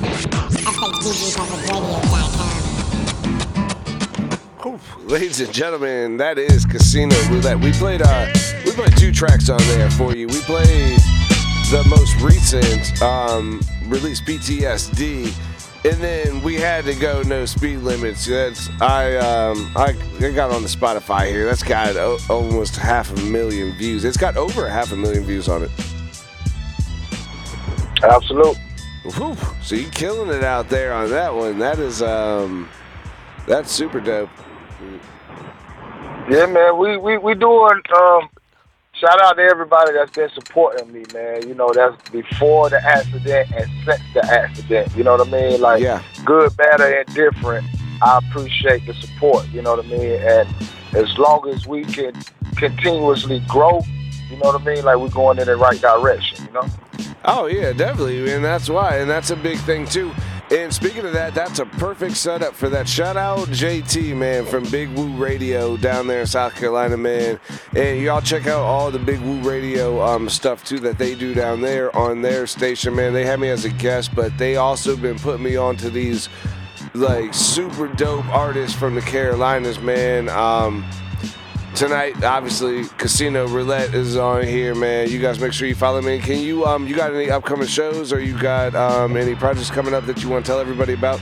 FXBGPublicRadio.com. 0.65 2.54
Ladies 4.65 5.41
and 5.41 5.53
gentlemen, 5.53 6.17
that 6.17 6.39
is 6.39 6.65
Casino 6.65 7.15
Roulette. 7.29 7.59
We 7.59 7.71
played 7.73 8.01
uh 8.01 8.33
we 8.65 8.71
played 8.71 8.97
two 8.97 9.11
tracks 9.11 9.47
on 9.47 9.59
there 9.59 9.91
for 9.91 10.15
you. 10.15 10.25
We 10.25 10.39
played 10.39 10.97
the 11.69 11.85
most 11.87 12.19
recent 12.19 12.99
um 12.99 13.61
release 13.85 14.19
PTSD 14.21 15.25
and 15.85 16.01
then 16.01 16.41
we 16.41 16.55
had 16.55 16.85
to 16.85 16.95
go 16.95 17.21
no 17.21 17.45
speed 17.45 17.77
limits. 17.81 18.25
That's 18.25 18.67
I 18.81 19.17
um 19.17 19.71
I, 19.75 19.95
I 20.19 20.31
got 20.31 20.49
on 20.49 20.63
the 20.63 20.67
Spotify 20.67 21.29
here. 21.29 21.45
That's 21.45 21.61
got 21.61 21.95
o- 21.95 22.17
almost 22.27 22.75
half 22.75 23.15
a 23.15 23.21
million 23.21 23.77
views. 23.77 24.03
It's 24.03 24.17
got 24.17 24.35
over 24.35 24.67
half 24.67 24.91
a 24.91 24.95
million 24.95 25.25
views 25.25 25.47
on 25.47 25.61
it. 25.61 25.71
Absolute. 28.01 28.57
Whew. 29.03 29.37
So 29.61 29.75
you're 29.75 29.91
killing 29.91 30.35
it 30.35 30.43
out 30.43 30.69
there 30.69 30.91
on 30.91 31.11
that 31.11 31.35
one. 31.35 31.59
That 31.59 31.77
is 31.77 32.01
um, 32.01 32.67
that's 33.45 33.71
super 33.71 33.99
dope. 33.99 34.29
Yeah, 36.29 36.45
man, 36.47 36.77
we 36.77 36.97
we 36.97 37.17
we 37.17 37.35
doing. 37.35 37.81
Um, 37.95 38.29
shout 38.93 39.21
out 39.21 39.33
to 39.37 39.43
everybody 39.43 39.93
that's 39.93 40.11
been 40.11 40.29
supporting 40.33 40.91
me, 40.91 41.03
man. 41.13 41.47
You 41.47 41.53
know, 41.53 41.71
that's 41.73 42.09
before 42.09 42.69
the 42.69 42.83
accident 42.83 43.51
and 43.55 43.69
since 43.85 44.01
the 44.13 44.25
accident. 44.25 44.95
You 44.95 45.03
know 45.03 45.17
what 45.17 45.27
I 45.27 45.31
mean? 45.31 45.61
Like, 45.61 45.81
Yeah. 45.83 46.01
good, 46.25 46.55
bad, 46.57 46.81
or 46.81 46.87
indifferent. 47.01 47.67
I 48.01 48.19
appreciate 48.27 48.85
the 48.87 48.93
support. 48.95 49.47
You 49.49 49.61
know 49.61 49.75
what 49.75 49.85
I 49.85 49.87
mean? 49.89 50.19
And 50.21 50.49
as 50.93 51.15
long 51.17 51.47
as 51.49 51.67
we 51.67 51.85
can 51.85 52.13
continuously 52.55 53.41
grow, 53.47 53.81
you 54.29 54.37
know 54.37 54.51
what 54.51 54.61
I 54.61 54.63
mean? 54.65 54.83
Like 54.83 54.97
we're 54.97 55.09
going 55.09 55.37
in 55.39 55.45
the 55.45 55.55
right 55.57 55.79
direction. 55.79 56.43
You 56.47 56.53
know? 56.53 56.67
Oh 57.25 57.45
yeah, 57.45 57.71
definitely, 57.71 58.31
and 58.31 58.43
that's 58.43 58.69
why, 58.69 58.97
and 58.97 59.09
that's 59.09 59.29
a 59.29 59.35
big 59.35 59.57
thing 59.59 59.85
too. 59.85 60.11
And 60.51 60.71
speaking 60.71 61.05
of 61.05 61.13
that, 61.13 61.33
that's 61.33 61.57
a 61.57 61.65
perfect 61.65 62.15
setup 62.15 62.53
for 62.53 62.69
that. 62.69 62.87
Shout 62.87 63.17
out 63.17 63.47
JT 63.47 64.15
man 64.15 64.45
from 64.45 64.63
Big 64.69 64.89
Woo 64.89 65.07
Radio 65.15 65.75
down 65.75 66.05
there 66.05 66.21
in 66.21 66.27
South 66.27 66.53
Carolina, 66.53 66.97
man. 66.97 67.39
And 67.75 67.99
y'all 67.99 68.21
check 68.21 68.45
out 68.45 68.61
all 68.61 68.91
the 68.91 68.99
Big 68.99 69.19
Woo 69.21 69.39
Radio 69.41 70.01
um, 70.03 70.29
stuff 70.29 70.63
too 70.63 70.79
that 70.81 70.99
they 70.99 71.15
do 71.15 71.33
down 71.33 71.61
there 71.61 71.95
on 71.95 72.21
their 72.21 72.45
station, 72.45 72.95
man. 72.95 73.11
They 73.11 73.25
had 73.25 73.39
me 73.39 73.49
as 73.49 73.65
a 73.65 73.69
guest, 73.69 74.13
but 74.13 74.37
they 74.37 74.55
also 74.57 74.95
been 74.95 75.17
putting 75.17 75.43
me 75.43 75.55
on 75.55 75.77
to 75.77 75.89
these 75.89 76.29
like 76.93 77.33
super 77.33 77.87
dope 77.87 78.25
artists 78.27 78.77
from 78.77 78.93
the 78.93 79.01
Carolinas, 79.01 79.79
man. 79.79 80.29
Um, 80.29 80.85
tonight, 81.75 82.23
obviously, 82.23 82.85
Casino 82.97 83.47
Roulette 83.47 83.93
is 83.93 84.15
on 84.15 84.43
here, 84.43 84.73
man. 84.73 85.09
You 85.09 85.19
guys 85.19 85.39
make 85.39 85.51
sure 85.51 85.67
you 85.67 85.75
follow 85.75 86.01
me. 86.01 86.19
Can 86.19 86.39
you 86.39 86.65
um 86.65 86.87
you 86.87 86.95
got 86.95 87.13
any 87.13 87.29
upcoming 87.29 87.67
shows 87.67 88.13
or 88.13 88.19
you 88.19 88.39
got 88.39 88.73
um 88.75 89.17
any 89.17 89.35
projects 89.35 89.69
coming 89.69 89.93
up 89.93 90.05
that 90.05 90.23
you 90.23 90.29
want 90.29 90.45
to 90.45 90.51
tell 90.51 90.59
everybody 90.59 90.93
about? 90.93 91.21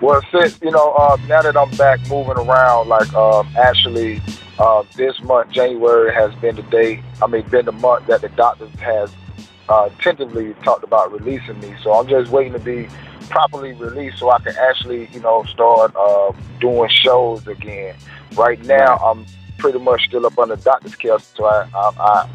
Well, 0.00 0.20
since 0.30 0.60
you 0.62 0.70
know, 0.70 0.92
uh, 0.92 1.16
now 1.26 1.42
that 1.42 1.56
I'm 1.56 1.70
back 1.72 1.98
moving 2.08 2.36
around, 2.36 2.88
like 2.88 3.12
um, 3.14 3.48
actually, 3.56 4.22
uh, 4.58 4.84
this 4.96 5.20
month 5.22 5.50
January 5.50 6.12
has 6.14 6.34
been 6.36 6.56
the 6.56 6.62
day. 6.62 7.02
I 7.22 7.26
mean, 7.26 7.48
been 7.48 7.64
the 7.64 7.72
month 7.72 8.06
that 8.06 8.20
the 8.20 8.28
doctors 8.28 8.70
has 8.80 9.12
uh, 9.68 9.88
tentatively 10.00 10.54
talked 10.62 10.84
about 10.84 11.10
releasing 11.10 11.58
me. 11.60 11.74
So 11.82 11.94
I'm 11.94 12.06
just 12.06 12.30
waiting 12.30 12.52
to 12.52 12.58
be 12.58 12.88
properly 13.28 13.72
released 13.72 14.18
so 14.18 14.30
I 14.30 14.38
can 14.38 14.54
actually, 14.56 15.08
you 15.12 15.20
know, 15.20 15.42
start 15.44 15.94
uh, 15.96 16.32
doing 16.60 16.88
shows 16.90 17.46
again. 17.48 17.96
Right 18.34 18.62
now, 18.66 18.96
I'm 18.98 19.26
pretty 19.58 19.78
much 19.78 20.04
still 20.04 20.26
up 20.26 20.38
under 20.38 20.56
doctor's 20.56 20.96
care, 20.96 21.18
so 21.18 21.44
I, 21.44 21.68
I, 21.74 21.90
I 21.98 22.28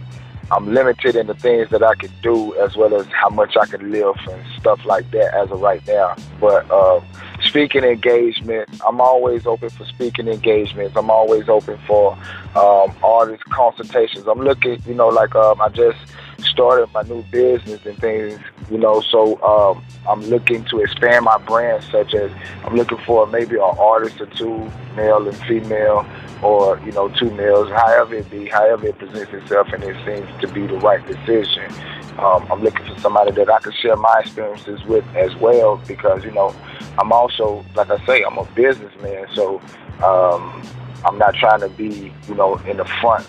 I'm 0.52 0.72
limited 0.74 1.16
in 1.16 1.28
the 1.28 1.34
things 1.34 1.70
that 1.72 1.82
I 1.82 1.96
can 1.96 2.12
do 2.22 2.56
as 2.58 2.76
well 2.76 2.94
as 2.96 3.08
how 3.08 3.30
much 3.30 3.56
I 3.60 3.66
can 3.66 3.92
live 3.92 4.16
and 4.30 4.46
stuff 4.60 4.86
like 4.86 5.10
that 5.12 5.34
as 5.34 5.50
of 5.50 5.62
right 5.62 5.86
now. 5.88 6.16
But 6.40 6.70
uh, 6.70 7.02
speaking 7.42 7.84
engagement, 7.84 8.70
I'm 8.86 9.02
always 9.02 9.48
open 9.48 9.70
for 9.70 9.86
speaking 9.86 10.28
engagements. 10.28 10.96
I'm 10.96 11.10
always 11.10 11.50
open 11.50 11.80
for 11.88 12.14
um, 12.56 12.96
artist 13.04 13.44
consultations. 13.46 14.28
I'm 14.28 14.42
looking, 14.42 14.82
you 14.86 14.94
know, 14.94 15.08
like 15.08 15.34
um, 15.34 15.60
I 15.62 15.70
just 15.70 15.98
started 16.46 16.92
my 16.94 17.02
new 17.04 17.24
business 17.24 17.80
and 17.86 17.98
things, 18.00 18.40
you 18.70 18.78
know, 18.78 19.02
so 19.02 19.42
um, 19.42 19.84
I'm 20.08 20.22
looking 20.22 20.64
to 20.66 20.80
expand 20.80 21.26
my 21.26 21.38
brand, 21.40 21.84
such 21.92 22.14
as 22.14 22.32
I'm 22.64 22.76
looking 22.76 23.00
for 23.06 23.28
maybe 23.28 23.56
an 23.56 23.62
artist 23.62 24.22
or 24.22 24.28
two, 24.28 24.72
male 24.96 25.28
and 25.28 25.38
female, 25.46 26.06
or 26.42 26.80
you 26.86 26.92
know, 26.92 27.10
two 27.10 27.32
males, 27.32 27.70
however 27.70 28.16
it 28.16 28.30
be, 28.30 28.48
however 28.48 28.88
it 28.88 28.98
presents 28.98 29.34
itself, 29.34 29.68
and 29.74 29.84
it 29.84 29.96
seems 30.06 30.42
to 30.42 30.48
be 30.48 30.68
the 30.68 30.78
right 30.78 31.06
decision. 31.08 31.72
Um, 32.20 32.46
I'm 32.52 32.62
looking 32.62 32.86
for 32.86 33.00
somebody 33.00 33.32
that 33.32 33.50
I 33.50 33.60
can 33.60 33.74
share 33.74 33.96
my 33.96 34.20
experiences 34.20 34.84
with 34.86 35.06
as 35.16 35.36
well, 35.38 35.78
because 35.88 36.24
you 36.24 36.32
know, 36.32 36.56
I'm 37.00 37.12
also, 37.12 37.66
like 37.76 37.90
I 37.90 38.06
say, 38.06 38.24
I'm 38.24 38.38
a 38.38 38.46
businessman, 38.54 39.28
so 39.34 39.60
um, 40.04 40.62
I'm 41.06 41.18
not 41.18 41.36
trying 41.36 41.62
to 41.62 41.70
be, 41.70 42.14
you 42.28 42.36
know, 42.36 42.58
in 42.60 42.78
the 42.78 42.86
front, 43.02 43.28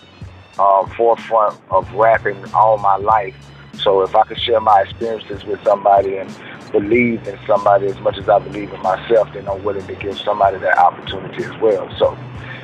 um, 0.59 0.89
forefront 0.97 1.59
of 1.71 1.93
rapping 1.95 2.37
all 2.53 2.79
my 2.79 2.97
life. 2.97 3.35
So 3.79 4.03
if 4.03 4.15
I 4.15 4.23
could 4.25 4.41
share 4.41 4.61
my 4.61 4.83
experiences 4.83 5.45
with 5.45 5.63
somebody 5.65 6.17
and 6.17 6.33
believe 6.73 7.27
in 7.27 7.39
somebody 7.47 7.87
as 7.87 7.99
much 8.01 8.19
as 8.19 8.29
I 8.29 8.39
believe 8.39 8.73
in 8.73 8.81
myself, 8.83 9.29
then 9.35 9.49
I'm 9.49 9.63
willing 9.65 9.87
to 9.87 9.95
give 9.97 10.19
somebody 10.19 10.59
that 10.59 10.79
opportunity 10.79 11.45
as 11.45 11.61
well. 11.61 11.89
So 11.99 12.17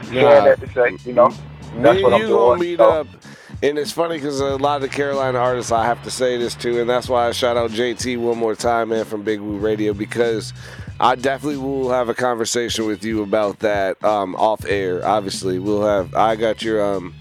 saying 0.05 0.45
that 0.45 0.61
to 0.61 0.69
say, 0.73 0.97
you 1.05 1.13
know, 1.13 1.29
that's 1.77 1.97
Me 1.99 2.03
what 2.03 2.13
I'm 2.15 2.21
you 2.23 2.29
gonna 2.29 2.57
doing. 2.57 2.61
meet 2.61 2.79
So- 2.79 2.91
up. 2.91 3.07
And 3.63 3.79
it's 3.79 3.93
funny 3.93 4.17
because 4.17 4.41
a 4.41 4.57
lot 4.57 4.77
of 4.77 4.83
the 4.83 4.89
Carolina 4.89 5.37
artists, 5.39 5.71
I 5.71 5.85
have 5.85 6.03
to 6.05 6.11
say 6.11 6.39
this 6.39 6.55
too, 6.55 6.81
and 6.81 6.89
that's 6.89 7.11
why 7.11 7.27
I 7.29 7.33
shout 7.33 7.59
out 7.59 7.71
JT 7.71 8.17
one 8.17 8.39
more 8.39 8.55
time, 8.55 8.89
man, 8.89 9.05
from 9.05 9.23
Big 9.23 9.39
Woo 9.39 9.59
Radio, 9.59 9.93
because 9.93 10.55
I 10.99 11.15
definitely 11.15 11.59
will 11.59 11.91
have 11.91 12.09
a 12.09 12.15
conversation 12.15 12.87
with 12.87 13.05
you 13.05 13.23
about 13.23 13.59
that 13.59 14.03
um, 14.03 14.35
off 14.37 14.65
air. 14.65 15.07
Obviously, 15.07 15.59
we'll 15.59 15.83
have. 15.87 16.15
I 16.15 16.37
got 16.37 16.63
your 16.63 16.83
um, 16.83 17.15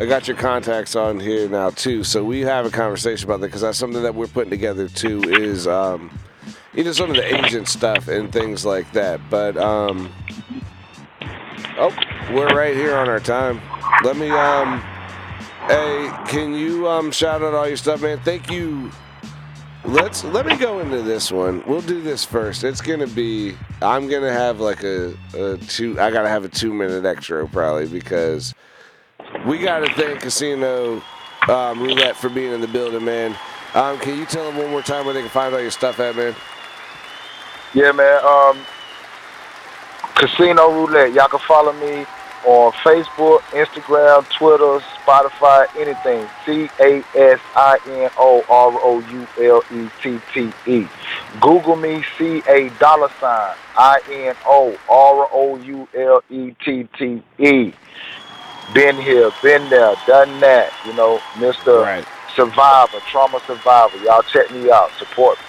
I 0.00 0.06
got 0.06 0.26
your 0.26 0.36
contacts 0.38 0.96
on 0.96 1.20
here 1.20 1.46
now 1.46 1.68
too, 1.68 2.04
so 2.04 2.24
we 2.24 2.40
have 2.40 2.64
a 2.64 2.70
conversation 2.70 3.28
about 3.28 3.40
that 3.40 3.48
because 3.48 3.60
that's 3.60 3.76
something 3.76 4.02
that 4.02 4.14
we're 4.14 4.28
putting 4.28 4.48
together 4.48 4.88
too. 4.88 5.22
Is 5.24 5.66
um, 5.66 6.18
you 6.72 6.84
know 6.84 6.92
some 6.92 7.10
of 7.10 7.16
the 7.16 7.44
agent 7.44 7.68
stuff 7.68 8.08
and 8.08 8.32
things 8.32 8.64
like 8.64 8.90
that, 8.92 9.20
but 9.28 9.58
um, 9.58 10.10
oh, 11.76 11.94
we're 12.32 12.48
right 12.56 12.74
here 12.74 12.96
on 12.96 13.10
our 13.10 13.20
time. 13.20 13.60
Let 14.02 14.16
me 14.16 14.30
um. 14.30 14.80
Hey, 15.66 16.10
can 16.28 16.54
you 16.54 16.88
um 16.88 17.12
shout 17.12 17.42
out 17.42 17.52
all 17.52 17.68
your 17.68 17.76
stuff, 17.76 18.00
man? 18.00 18.20
Thank 18.20 18.50
you. 18.50 18.90
Let's 19.84 20.24
let 20.24 20.46
me 20.46 20.56
go 20.56 20.80
into 20.80 21.02
this 21.02 21.30
one. 21.30 21.62
We'll 21.66 21.82
do 21.82 22.00
this 22.00 22.24
first. 22.24 22.64
It's 22.64 22.80
gonna 22.80 23.06
be. 23.06 23.54
I'm 23.82 24.08
gonna 24.08 24.32
have 24.32 24.60
like 24.60 24.82
a, 24.82 25.14
a 25.34 25.58
two. 25.58 26.00
I 26.00 26.10
gotta 26.10 26.30
have 26.30 26.46
a 26.46 26.48
two 26.48 26.72
minute 26.72 27.04
extra 27.04 27.46
probably 27.46 27.86
because 27.86 28.54
we 29.46 29.58
gotta 29.58 29.92
thank 29.94 30.20
Casino 30.20 31.02
um, 31.48 31.82
Roulette 31.82 32.16
for 32.16 32.28
being 32.28 32.52
in 32.52 32.60
the 32.60 32.68
building, 32.68 33.04
man. 33.04 33.36
Um, 33.74 33.98
can 33.98 34.18
you 34.18 34.26
tell 34.26 34.44
them 34.44 34.56
one 34.56 34.70
more 34.70 34.82
time 34.82 35.04
where 35.04 35.14
they 35.14 35.20
can 35.20 35.30
find 35.30 35.54
all 35.54 35.60
your 35.60 35.70
stuff 35.70 36.00
at, 36.00 36.16
man? 36.16 36.34
Yeah, 37.72 37.92
man. 37.92 38.24
Um, 38.24 38.58
Casino 40.16 40.72
Roulette. 40.72 41.12
Y'all 41.12 41.28
can 41.28 41.38
follow 41.40 41.72
me 41.72 42.04
on 42.44 42.72
Facebook, 42.72 43.40
Instagram, 43.50 44.28
Twitter, 44.30 44.84
Spotify, 44.96 45.66
anything. 45.76 46.28
C 46.44 46.68
A 46.80 47.04
S 47.14 47.40
I 47.54 47.78
N 47.86 48.10
O 48.18 48.44
R 48.48 48.78
O 48.82 49.00
U 49.00 49.26
L 49.38 49.62
E 49.72 49.88
T 50.02 50.20
T 50.32 50.52
E. 50.66 50.88
Google 51.40 51.76
me, 51.76 52.04
C 52.18 52.42
A 52.48 52.70
dollar 52.78 53.10
sign 53.20 53.54
I 53.76 54.00
N 54.10 54.36
O 54.46 54.76
R 54.88 55.28
O 55.32 55.56
U 55.56 55.88
L 55.94 56.22
E 56.30 56.54
T 56.64 56.88
T 56.98 57.22
E. 57.38 57.72
Been 58.74 58.96
here, 58.96 59.30
been 59.42 59.68
there, 59.68 59.94
done 60.06 60.40
that. 60.40 60.72
You 60.86 60.92
know, 60.94 61.18
Mr. 61.34 62.04
Survivor, 62.34 63.00
trauma 63.10 63.40
survivor. 63.46 63.96
Y'all 63.98 64.22
check 64.22 64.50
me 64.52 64.70
out. 64.70 64.90
Support 64.98 65.38
me. 65.38 65.44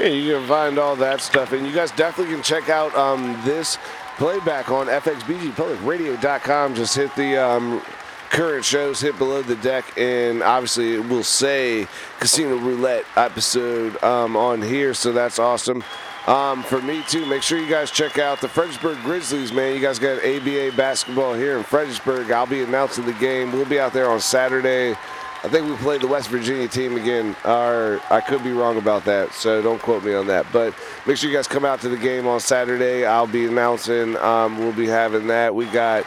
Yeah, 0.00 0.08
you 0.08 0.34
can 0.34 0.46
find 0.46 0.78
all 0.78 0.96
that 0.96 1.20
stuff, 1.20 1.52
and 1.52 1.66
you 1.66 1.72
guys 1.72 1.90
definitely 1.92 2.34
can 2.34 2.42
check 2.42 2.68
out 2.68 2.94
um, 2.94 3.40
this 3.44 3.78
playback 4.16 4.70
on 4.70 4.86
FXBGPublicRadio.com. 4.86 6.74
Just 6.74 6.96
hit 6.96 7.14
the 7.16 7.36
um, 7.36 7.82
current 8.30 8.64
shows, 8.64 9.00
hit 9.00 9.16
below 9.18 9.42
the 9.42 9.56
deck, 9.56 9.84
and 9.96 10.42
obviously 10.42 10.94
it 10.94 11.08
will 11.08 11.24
say 11.24 11.86
Casino 12.18 12.56
Roulette 12.56 13.04
episode 13.16 14.02
um, 14.02 14.36
on 14.36 14.62
here, 14.62 14.92
so 14.94 15.12
that's 15.12 15.38
awesome. 15.38 15.84
Um, 16.26 16.64
for 16.64 16.82
me 16.82 17.02
too, 17.04 17.24
make 17.24 17.42
sure 17.42 17.58
you 17.58 17.68
guys 17.68 17.92
check 17.92 18.18
out 18.18 18.40
the 18.40 18.48
Fredericksburg 18.48 18.98
Grizzlies, 19.02 19.52
man. 19.52 19.74
You 19.74 19.80
guys 19.80 20.00
got 20.00 20.18
ABA 20.24 20.72
basketball 20.76 21.34
here 21.34 21.56
in 21.56 21.62
Fredericksburg. 21.62 22.32
I'll 22.32 22.46
be 22.46 22.62
announcing 22.62 23.06
the 23.06 23.12
game. 23.12 23.52
We'll 23.52 23.64
be 23.64 23.78
out 23.78 23.92
there 23.92 24.10
on 24.10 24.18
Saturday. 24.20 24.96
I 25.44 25.48
think 25.48 25.68
we 25.68 25.76
played 25.76 26.00
the 26.00 26.08
West 26.08 26.28
Virginia 26.28 26.66
team 26.66 26.96
again. 26.96 27.36
I 27.44 28.20
could 28.26 28.42
be 28.42 28.50
wrong 28.50 28.78
about 28.78 29.04
that, 29.04 29.32
so 29.34 29.62
don't 29.62 29.80
quote 29.80 30.02
me 30.02 30.14
on 30.14 30.26
that. 30.26 30.46
But 30.52 30.74
make 31.06 31.16
sure 31.16 31.30
you 31.30 31.36
guys 31.36 31.46
come 31.46 31.64
out 31.64 31.80
to 31.82 31.88
the 31.88 31.96
game 31.96 32.26
on 32.26 32.40
Saturday. 32.40 33.04
I'll 33.04 33.28
be 33.28 33.46
announcing. 33.46 34.16
Um, 34.16 34.58
we'll 34.58 34.72
be 34.72 34.86
having 34.86 35.28
that. 35.28 35.54
We 35.54 35.66
got. 35.66 36.04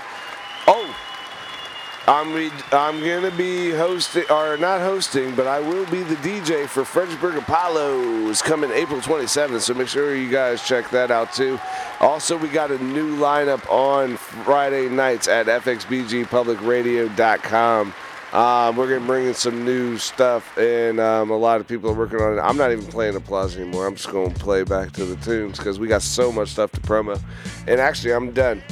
I'm 2.09 2.33
I'm 2.71 3.03
gonna 3.05 3.29
be 3.29 3.69
hosting 3.69 4.23
or 4.31 4.57
not 4.57 4.81
hosting, 4.81 5.35
but 5.35 5.45
I 5.45 5.59
will 5.59 5.85
be 5.91 6.01
the 6.01 6.15
DJ 6.15 6.67
for 6.67 6.83
Fredericksburg 6.83 7.35
Apollos 7.35 8.41
coming 8.41 8.71
April 8.71 8.99
27th. 8.99 9.61
So 9.61 9.75
make 9.75 9.89
sure 9.89 10.15
you 10.15 10.31
guys 10.31 10.67
check 10.67 10.89
that 10.89 11.11
out 11.11 11.33
too. 11.33 11.59
Also, 11.99 12.35
we 12.35 12.47
got 12.47 12.71
a 12.71 12.83
new 12.83 13.15
lineup 13.17 13.63
on 13.71 14.17
Friday 14.17 14.89
nights 14.89 15.27
at 15.27 15.45
fxbgpublicradio.com. 15.45 17.93
Um, 18.33 18.75
we're 18.75 18.89
gonna 18.89 19.05
bring 19.05 19.27
in 19.27 19.35
some 19.35 19.63
new 19.63 19.99
stuff, 19.99 20.57
and 20.57 20.99
um, 20.99 21.29
a 21.29 21.37
lot 21.37 21.61
of 21.61 21.67
people 21.67 21.91
are 21.91 21.93
working 21.93 22.21
on 22.21 22.39
it. 22.39 22.41
I'm 22.41 22.57
not 22.57 22.71
even 22.71 22.87
playing 22.87 23.17
applause 23.17 23.55
anymore. 23.55 23.85
I'm 23.85 23.93
just 23.93 24.11
gonna 24.11 24.33
play 24.33 24.63
back 24.63 24.93
to 24.93 25.05
the 25.05 25.15
tunes 25.17 25.59
because 25.59 25.77
we 25.77 25.87
got 25.87 26.01
so 26.01 26.31
much 26.31 26.49
stuff 26.49 26.71
to 26.71 26.81
promo. 26.81 27.21
And 27.67 27.79
actually, 27.79 28.13
I'm 28.13 28.31
done. 28.31 28.63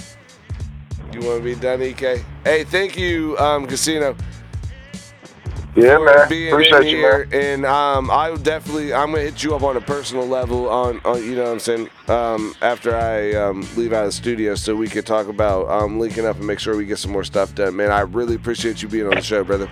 You 1.13 1.21
want 1.21 1.39
to 1.39 1.43
be 1.43 1.55
done, 1.55 1.81
EK? 1.81 2.23
Hey, 2.43 2.63
thank 2.63 2.97
you, 2.97 3.37
um, 3.37 3.65
Casino. 3.65 4.15
Yeah, 5.75 5.99
man. 5.99 6.27
being 6.27 6.51
Appreciate 6.51 6.81
in 6.81 6.87
you, 6.87 6.97
here. 6.97 7.29
And 7.31 7.65
um, 7.65 8.09
I 8.09 8.31
will 8.31 8.37
definitely, 8.37 8.93
I'm 8.93 9.11
gonna 9.11 9.23
hit 9.23 9.43
you 9.43 9.55
up 9.55 9.61
on 9.61 9.77
a 9.77 9.81
personal 9.81 10.27
level 10.27 10.67
on, 10.67 10.99
on 11.05 11.23
you 11.23 11.35
know 11.35 11.43
what 11.43 11.51
I'm 11.51 11.59
saying, 11.59 11.89
um, 12.07 12.55
after 12.63 12.95
I 12.95 13.33
um, 13.33 13.61
leave 13.75 13.93
out 13.93 14.01
of 14.01 14.07
the 14.07 14.11
studio, 14.11 14.55
so 14.55 14.75
we 14.75 14.87
could 14.87 15.05
talk 15.05 15.27
about 15.27 15.69
um, 15.69 15.99
linking 15.99 16.25
up 16.25 16.37
and 16.37 16.47
make 16.47 16.59
sure 16.59 16.75
we 16.75 16.85
get 16.85 16.97
some 16.97 17.11
more 17.11 17.23
stuff 17.23 17.53
done. 17.53 17.75
Man, 17.75 17.91
I 17.91 18.01
really 18.01 18.33
appreciate 18.35 18.81
you 18.81 18.87
being 18.87 19.05
on 19.05 19.15
the 19.15 19.21
show, 19.21 19.43
brother. 19.43 19.69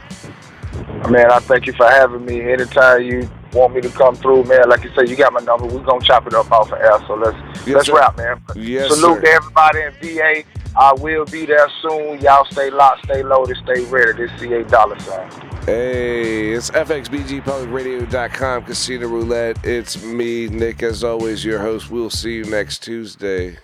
Man, 1.09 1.31
I 1.31 1.39
thank 1.39 1.65
you 1.65 1.73
for 1.73 1.87
having 1.89 2.23
me. 2.23 2.39
Anytime 2.41 3.01
you 3.01 3.29
want 3.55 3.73
me 3.73 3.81
to 3.81 3.89
come 3.89 4.15
through, 4.15 4.43
man, 4.43 4.69
like 4.69 4.83
you 4.83 4.91
said, 4.95 5.09
you 5.09 5.15
got 5.15 5.33
my 5.33 5.39
number. 5.39 5.65
We're 5.65 5.83
gonna 5.83 6.01
chop 6.03 6.27
it 6.27 6.33
up 6.33 6.51
off 6.51 6.71
of 6.71 6.79
air. 6.79 6.99
So 7.07 7.15
let's 7.15 7.37
Yes, 7.65 7.75
let's 7.75 7.87
sir. 7.87 7.95
wrap, 7.95 8.17
man. 8.17 8.41
Yes, 8.55 8.93
Salute 8.93 9.15
sir. 9.15 9.21
to 9.21 9.29
everybody 9.31 9.81
in 9.81 9.91
VA. 10.01 10.43
I 10.77 10.91
will 10.93 11.23
be 11.25 11.45
there 11.45 11.69
soon. 11.81 12.19
Y'all 12.19 12.45
stay 12.51 12.69
locked, 12.69 13.05
stay 13.05 13.23
loaded, 13.23 13.55
stay 13.63 13.85
ready. 13.85 14.27
This 14.27 14.31
CA 14.39 14.61
dollar 14.63 14.99
sign. 14.99 15.31
Hey, 15.65 16.51
it's 16.51 16.69
FXBGPublicRadio.com, 16.71 18.63
Casino 18.65 19.07
Roulette. 19.07 19.57
It's 19.63 20.03
me, 20.03 20.47
Nick, 20.49 20.83
as 20.83 21.03
always, 21.03 21.43
your 21.45 21.59
host. 21.59 21.89
We'll 21.89 22.09
see 22.11 22.35
you 22.35 22.43
next 22.43 22.83
Tuesday. 22.83 23.57